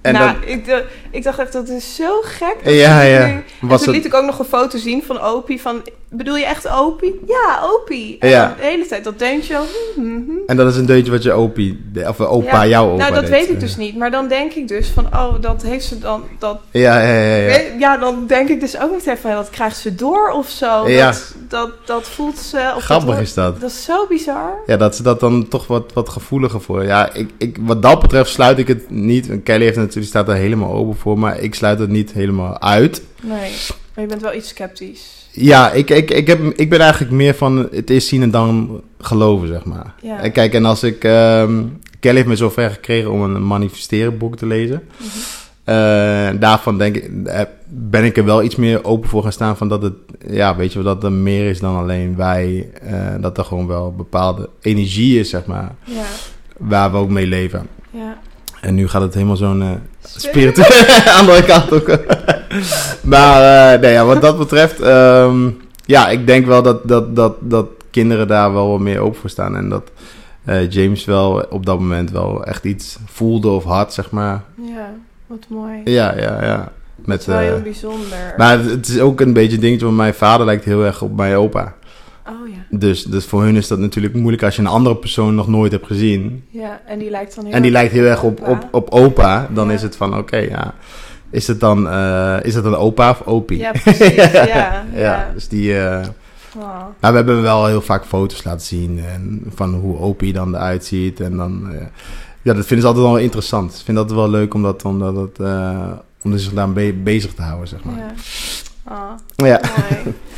En 0.00 0.12
nou, 0.12 0.32
dan- 0.32 0.48
ik, 0.48 0.64
d- 0.64 0.84
ik 1.10 1.22
dacht 1.22 1.38
echt, 1.38 1.52
dat 1.52 1.68
is 1.68 1.94
zo 1.94 2.20
gek. 2.22 2.64
dat 2.64 2.74
Ja, 2.74 3.02
ja. 3.02 3.26
nu- 3.26 3.44
En 3.60 3.68
Was 3.68 3.82
toen 3.82 3.94
het- 3.94 4.02
liet 4.02 4.12
ik 4.12 4.18
ook 4.18 4.24
nog 4.26 4.38
een 4.38 4.44
foto 4.44 4.78
zien 4.78 5.02
van 5.02 5.20
Opie. 5.20 5.60
Van, 5.60 5.82
bedoel 6.08 6.36
je 6.36 6.44
echt 6.46 6.68
Opie? 6.68 7.20
Ja, 7.26 7.60
Opie. 7.62 8.16
En 8.18 8.28
Ja. 8.28 8.54
de 8.60 8.66
hele 8.66 8.86
tijd 8.86 9.04
dat 9.04 9.18
deuntje. 9.18 9.54
zo, 9.54 9.60
hm, 9.94 10.00
hm, 10.00 10.14
hm. 10.26 10.30
En 10.46 10.56
dat 10.56 10.68
is 10.72 10.76
een 10.76 10.86
deuntje 10.86 11.12
wat 11.12 11.22
je 11.22 11.32
opie, 11.32 11.90
of 12.08 12.20
eh, 12.20 12.32
opa, 12.32 12.62
Ja. 12.62 12.66
jouw 12.68 12.86
opa 12.90 12.96
Nou, 12.96 13.12
dat 13.14 13.20
deed. 13.20 13.30
weet 13.30 13.48
ik 13.50 13.60
dus 13.60 13.76
niet. 13.76 13.96
Maar 13.96 14.10
dan 14.10 14.28
denk 14.28 14.52
ik 14.52 14.68
dus 14.68 14.88
van, 14.88 15.06
oh, 15.06 15.34
dat 15.40 15.62
heeft 15.62 15.84
ze 15.84 15.98
dan... 15.98 16.22
Dat, 16.38 16.58
Ja, 16.70 17.00
ja, 17.00 17.12
ja. 17.22 17.36
ja. 17.36 17.60
ja. 17.78 17.96
dan 17.96 18.24
denk 18.26 18.48
ik 18.48 18.60
dus 18.60 18.78
ook 18.80 18.90
meteen 18.90 19.16
van, 19.18 19.30
dat 19.30 19.50
krijgt 19.50 19.76
ze 19.76 19.94
door 19.94 20.30
of 20.30 20.48
zo. 20.48 20.88
Ja. 20.88 21.06
Dat, 21.06 21.34
dat, 21.48 21.70
dat 21.84 22.08
voelt 22.08 22.38
ze... 22.38 22.72
Of 22.76 22.82
Grappig 22.84 23.14
dat, 23.14 23.20
is 23.20 23.34
dat. 23.34 23.60
Dat 23.60 23.70
is 23.70 23.84
zo 23.84 24.06
bizar. 24.08 24.52
Ja, 24.66 24.76
dat 24.76 24.96
ze 24.96 25.02
dat 25.02 25.20
dan 25.20 25.48
toch 25.48 25.66
wat, 25.66 25.92
wat 25.92 26.08
gevoeliger 26.08 26.60
voor. 26.60 26.84
Ja, 26.84 27.12
ik, 27.12 27.30
ik, 27.38 27.56
wat 27.60 27.82
dat 27.82 28.00
betreft 28.00 28.30
sluit 28.30 28.58
ik 28.58 28.68
het 28.68 28.90
niet. 28.90 29.28
En 29.28 29.42
Kelly 29.42 29.64
heeft 29.64 29.76
natuurlijk, 29.76 30.06
staat 30.06 30.28
er 30.28 30.34
helemaal 30.34 30.72
open 30.72 30.96
voor, 30.96 31.18
maar 31.18 31.38
ik 31.40 31.54
sluit 31.54 31.78
het 31.78 31.90
niet 31.90 32.12
helemaal 32.12 32.60
uit. 32.60 33.02
Nee, 33.22 33.49
maar 33.94 34.04
je 34.04 34.06
bent 34.10 34.22
wel 34.22 34.34
iets 34.34 34.48
sceptisch. 34.48 35.28
Ja, 35.32 35.70
ik, 35.72 35.90
ik, 35.90 36.10
ik, 36.10 36.26
heb, 36.26 36.40
ik 36.56 36.70
ben 36.70 36.80
eigenlijk 36.80 37.12
meer 37.12 37.34
van 37.34 37.68
het 37.72 37.90
is 37.90 38.08
zien 38.08 38.22
en 38.22 38.30
dan 38.30 38.80
geloven, 38.98 39.48
zeg 39.48 39.64
maar. 39.64 39.94
Ja. 40.02 40.20
En 40.22 40.32
kijk, 40.32 40.54
en 40.54 40.64
als 40.64 40.82
ik... 40.82 41.04
ehm, 41.04 41.62
Kelly 42.00 42.16
heeft 42.16 42.28
me 42.28 42.36
zover 42.36 42.70
gekregen 42.70 43.10
om 43.10 43.22
een 43.22 43.46
manifesteren 43.46 44.18
boek 44.18 44.36
te 44.36 44.46
lezen. 44.46 44.82
Mhm. 44.96 45.06
Eh, 45.64 46.30
daarvan 46.40 46.78
denk 46.78 46.96
ik, 46.96 47.10
eh, 47.26 47.40
ben 47.68 48.04
ik 48.04 48.16
er 48.16 48.24
wel 48.24 48.42
iets 48.42 48.56
meer 48.56 48.84
open 48.84 49.08
voor 49.08 49.22
gaan 49.22 49.32
staan 49.32 49.56
van 49.56 49.68
dat 49.68 49.82
het, 49.82 49.94
ja, 50.28 50.56
weet 50.56 50.72
je 50.72 50.82
dat 50.82 51.04
er 51.04 51.12
meer 51.12 51.48
is 51.50 51.60
dan 51.60 51.76
alleen 51.76 52.16
wij. 52.16 52.68
eh, 52.82 52.94
dat 53.20 53.38
er 53.38 53.44
gewoon 53.44 53.66
wel 53.66 53.94
bepaalde 53.96 54.48
energie 54.60 55.18
is, 55.18 55.30
zeg 55.30 55.46
maar, 55.46 55.74
Ja, 55.84 56.04
waar 56.58 56.90
we 56.90 56.96
ook 56.96 57.10
mee 57.10 57.26
leven. 57.26 57.66
ja. 57.90 58.19
En 58.60 58.74
nu 58.74 58.88
gaat 58.88 59.02
het 59.02 59.14
helemaal 59.14 59.36
zo'n 59.36 59.62
eh 59.62 59.68
spirituele 60.16 61.12
andere 61.20 61.44
kant 61.44 61.72
ook. 61.72 61.88
maar 63.02 63.72
eh, 63.74 63.80
nee, 63.80 63.92
ja, 63.92 64.04
wat 64.04 64.20
dat 64.20 64.38
betreft, 64.38 64.80
ehm, 64.80 65.48
ja, 65.84 66.08
ik 66.08 66.26
denk 66.26 66.46
wel 66.46 66.62
dat, 66.62 66.88
dat, 66.88 67.16
dat, 67.16 67.34
dat 67.40 67.66
kinderen 67.90 68.28
daar 68.28 68.52
wel 68.52 68.70
wat 68.70 68.80
meer 68.80 68.98
open 69.00 69.20
voor 69.20 69.30
staan. 69.30 69.56
En 69.56 69.68
dat 69.68 69.90
eh, 70.44 70.70
James 70.70 71.04
wel 71.04 71.44
op 71.50 71.66
dat 71.66 71.78
moment 71.78 72.10
wel 72.10 72.44
echt 72.44 72.64
iets 72.64 72.98
voelde 73.06 73.48
of 73.48 73.64
had, 73.64 73.94
zeg 73.94 74.10
maar. 74.10 74.42
Ja, 74.54 74.90
wat 75.26 75.44
mooi. 75.48 75.80
Ja, 75.84 76.14
ja, 76.16 76.44
ja. 76.44 76.56
Dat 76.96 77.06
Met, 77.06 77.20
is 77.20 77.26
wel 77.26 77.38
heel 77.38 77.60
bijzonder. 77.62 78.34
maar 78.36 78.58
het- 78.58 78.70
het 78.70 78.88
is 78.88 79.00
ook 79.00 79.20
een 79.20 79.32
beetje 79.32 79.54
een 79.54 79.60
dingetje, 79.60 79.84
want 79.84 79.96
mijn 79.96 80.14
vader 80.14 80.46
lijkt 80.46 80.64
heel 80.64 80.84
erg 80.84 81.02
op 81.02 81.16
mijn 81.16 81.34
opa. 81.36 81.74
Oh 82.28 82.48
ja. 82.48 82.78
Dus, 82.78 83.02
dus 83.04 83.24
voor 83.24 83.42
hun 83.42 83.56
is 83.56 83.68
dat 83.68 83.78
natuurlijk 83.78 84.14
moeilijk 84.14 84.42
als 84.42 84.54
je 84.56 84.60
een 84.62 84.66
andere 84.68 84.96
persoon 84.96 85.34
nog 85.34 85.48
nooit 85.48 85.72
hebt 85.72 85.86
gezien. 85.86 86.44
Ja, 86.48 86.80
en 86.86 86.98
die 86.98 87.10
lijkt 87.10 87.34
dan 87.34 87.44
heel 87.44 87.54
En 87.54 87.62
die 87.62 87.70
erg 87.70 87.80
lijkt 87.80 87.94
heel 87.94 88.04
erg 88.10 88.22
op, 88.22 88.40
opa. 88.40 88.50
op, 88.50 88.68
op 88.70 88.90
opa. 88.90 89.48
Dan 89.52 89.66
Ja. 89.68 89.72
is 89.74 89.82
het 89.82 89.96
van, 89.96 90.16
oké, 90.18 90.36
ja. 90.36 90.74
Is 91.30 91.46
het 91.46 91.60
dan, 91.60 91.88
eh, 91.88 92.36
is 92.42 92.54
het 92.54 92.64
dan 92.64 92.74
opa 92.76 93.10
of 93.10 93.22
opie? 93.26 93.58
Ja, 93.58 93.70
precies. 93.82 94.14
ja, 94.14 94.46
ja. 94.46 94.84
Ja, 94.94 95.30
dus 95.34 95.48
die... 95.48 95.72
nou, 96.54 96.92
we 97.00 97.06
hebben 97.06 97.42
wel 97.42 97.66
heel 97.66 97.80
vaak 97.82 98.04
foto's 98.04 98.44
laten 98.44 98.66
zien 98.66 99.00
en 99.04 99.42
van 99.54 99.74
hoe 99.74 99.98
opie 99.98 100.32
dan 100.32 100.54
eruit 100.54 100.84
ziet. 100.84 101.20
En 101.20 101.36
dan... 101.36 101.68
eh, 101.72 101.86
ja, 102.42 102.54
dat 102.54 102.66
vinden 102.66 102.80
ze 102.80 102.86
altijd 102.86 103.12
wel 103.12 103.18
interessant. 103.18 103.74
Ik 103.78 103.84
vind 103.84 103.96
dat 103.96 104.12
wel 104.12 104.30
leuk 104.30 104.54
om, 104.54 104.62
dat, 104.62 104.84
omdat 104.84 105.16
het, 105.16 105.38
om 106.22 106.38
zich 106.38 106.52
daar 106.52 106.72
be- 106.72 106.94
bezig 107.04 107.34
te 107.34 107.42
houden, 107.42 107.68
zeg 107.68 107.84
maar. 107.84 107.96
Ja. 107.98 108.12
Oh, 108.88 109.46
Ja. 109.46 109.60
mooi. 109.60 110.14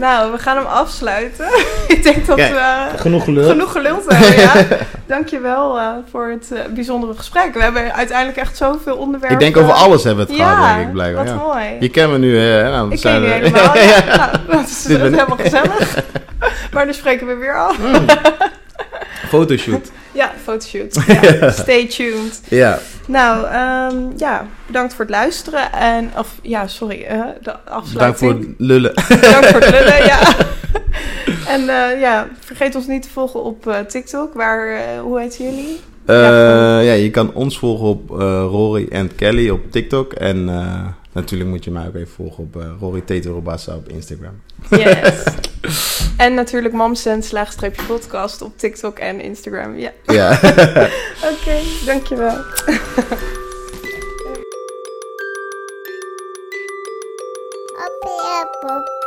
nou, 0.00 0.32
we 0.32 0.38
gaan 0.38 0.56
hem 0.56 0.66
afsluiten. 0.66 1.46
Ik 1.88 2.02
denk 2.02 2.26
dat 2.26 2.36
Kijk, 2.36 2.52
we 2.52 2.98
Genoeg 2.98 3.24
gelul. 3.24 3.48
genoeg 3.48 3.72
geluld 3.72 4.04
hebben. 4.06 4.40
Ja. 4.40 4.52
Dankjewel 5.06 5.78
eh 5.78 5.86
voor 6.10 6.28
het 6.28 6.52
eh, 6.52 6.60
bijzondere 6.74 7.14
gesprek. 7.16 7.54
We 7.54 7.62
hebben 7.62 7.94
uiteindelijk 7.94 8.38
echt 8.38 8.56
zoveel 8.56 8.96
onderwerpen. 8.96 9.38
Ik 9.46 9.52
denk 9.54 9.56
over 9.64 9.72
alles 9.76 10.04
hebben 10.04 10.26
we 10.26 10.32
het 10.32 10.40
ja, 10.40 10.54
gehad, 10.54 10.74
denk 10.74 10.86
ik, 10.86 10.92
blijkbaar. 10.92 11.24
wat 11.24 11.34
Ja. 11.34 11.40
mooi. 11.40 11.76
Je 11.80 11.88
kent 11.88 12.10
me 12.10 12.18
nu, 12.18 12.38
hè? 12.38 12.62
Nou, 12.70 12.88
we 12.88 12.94
ik 12.94 13.00
zijn 13.00 13.20
ken 13.22 13.28
je 13.30 13.34
er- 13.34 13.42
helemaal. 13.42 13.74
Ja, 13.82 13.82
Ja. 13.82 14.16
Nou, 14.16 14.30
dat 14.46 14.66
is 14.68 14.84
helemaal 14.88 15.36
gezellig. 15.40 15.94
maar 16.72 16.84
dan 16.84 16.94
spreken 16.94 17.26
we 17.26 17.34
weer 17.34 17.56
af. 17.58 17.78
Mm. 17.78 18.04
Fotoshoot. 19.28 19.90
Ja, 20.12 20.32
fotoshoot. 20.42 20.94
Ja, 21.22 21.50
stay 21.50 21.86
tuned. 21.86 22.40
Ja. 22.48 22.78
Nou, 23.06 23.46
ehm, 23.46 23.96
ja, 24.16 24.46
bedankt 24.66 24.94
voor 24.94 25.04
het 25.04 25.14
luisteren. 25.14 25.72
En, 25.72 26.10
of, 26.16 26.28
ja, 26.42 26.66
sorry, 26.66 27.02
eh, 27.02 27.18
de 27.18 27.34
Bedankt 27.42 27.70
afsluiting. 27.70 28.18
voor 28.18 28.40
het 28.40 28.54
lullen. 28.58 28.92
Bedankt 29.08 29.46
voor 29.46 29.60
het 29.60 29.70
lullen, 29.70 30.04
ja. 30.04 30.18
En 31.46 31.60
eh, 31.60 32.00
ja, 32.00 32.28
vergeet 32.40 32.74
ons 32.74 32.86
niet 32.86 33.02
te 33.02 33.10
volgen 33.10 33.42
op 33.42 33.66
eh, 33.66 33.78
TikTok. 33.78 34.34
Waar, 34.34 34.78
hoe 35.02 35.20
heet 35.20 35.36
jullie? 35.36 35.80
Ja, 36.06 36.80
ja, 36.80 36.92
je 36.92 37.10
kan 37.10 37.34
ons 37.34 37.58
volgen 37.58 37.86
op 37.86 38.10
Rory 38.50 38.86
en 38.90 39.14
Kelly 39.14 39.48
op 39.48 39.70
TikTok. 39.70 40.12
En 40.12 40.48
natuurlijk 41.12 41.50
moet 41.50 41.64
je 41.64 41.70
mij 41.70 41.86
ook 41.86 41.94
even 41.94 42.08
volgen 42.08 42.44
op 42.44 42.56
eh, 42.56 42.72
Rory 42.80 43.00
Teterobassa 43.00 43.74
op 43.74 43.88
Instagram. 43.88 44.40
Yes. 44.70 45.22
en 46.16 46.34
natuurlijk 46.34 46.74
Mamsen 46.74 47.22
slaagstreepje 47.22 47.82
podcast 47.82 48.42
op 48.42 48.58
TikTok 48.58 48.98
en 48.98 49.20
Instagram. 49.20 49.76
Ja, 49.78 49.92
Ja. 50.06 50.32
oké, 51.32 51.58
dankjewel. 51.86 52.36
Ziens. 58.60 58.99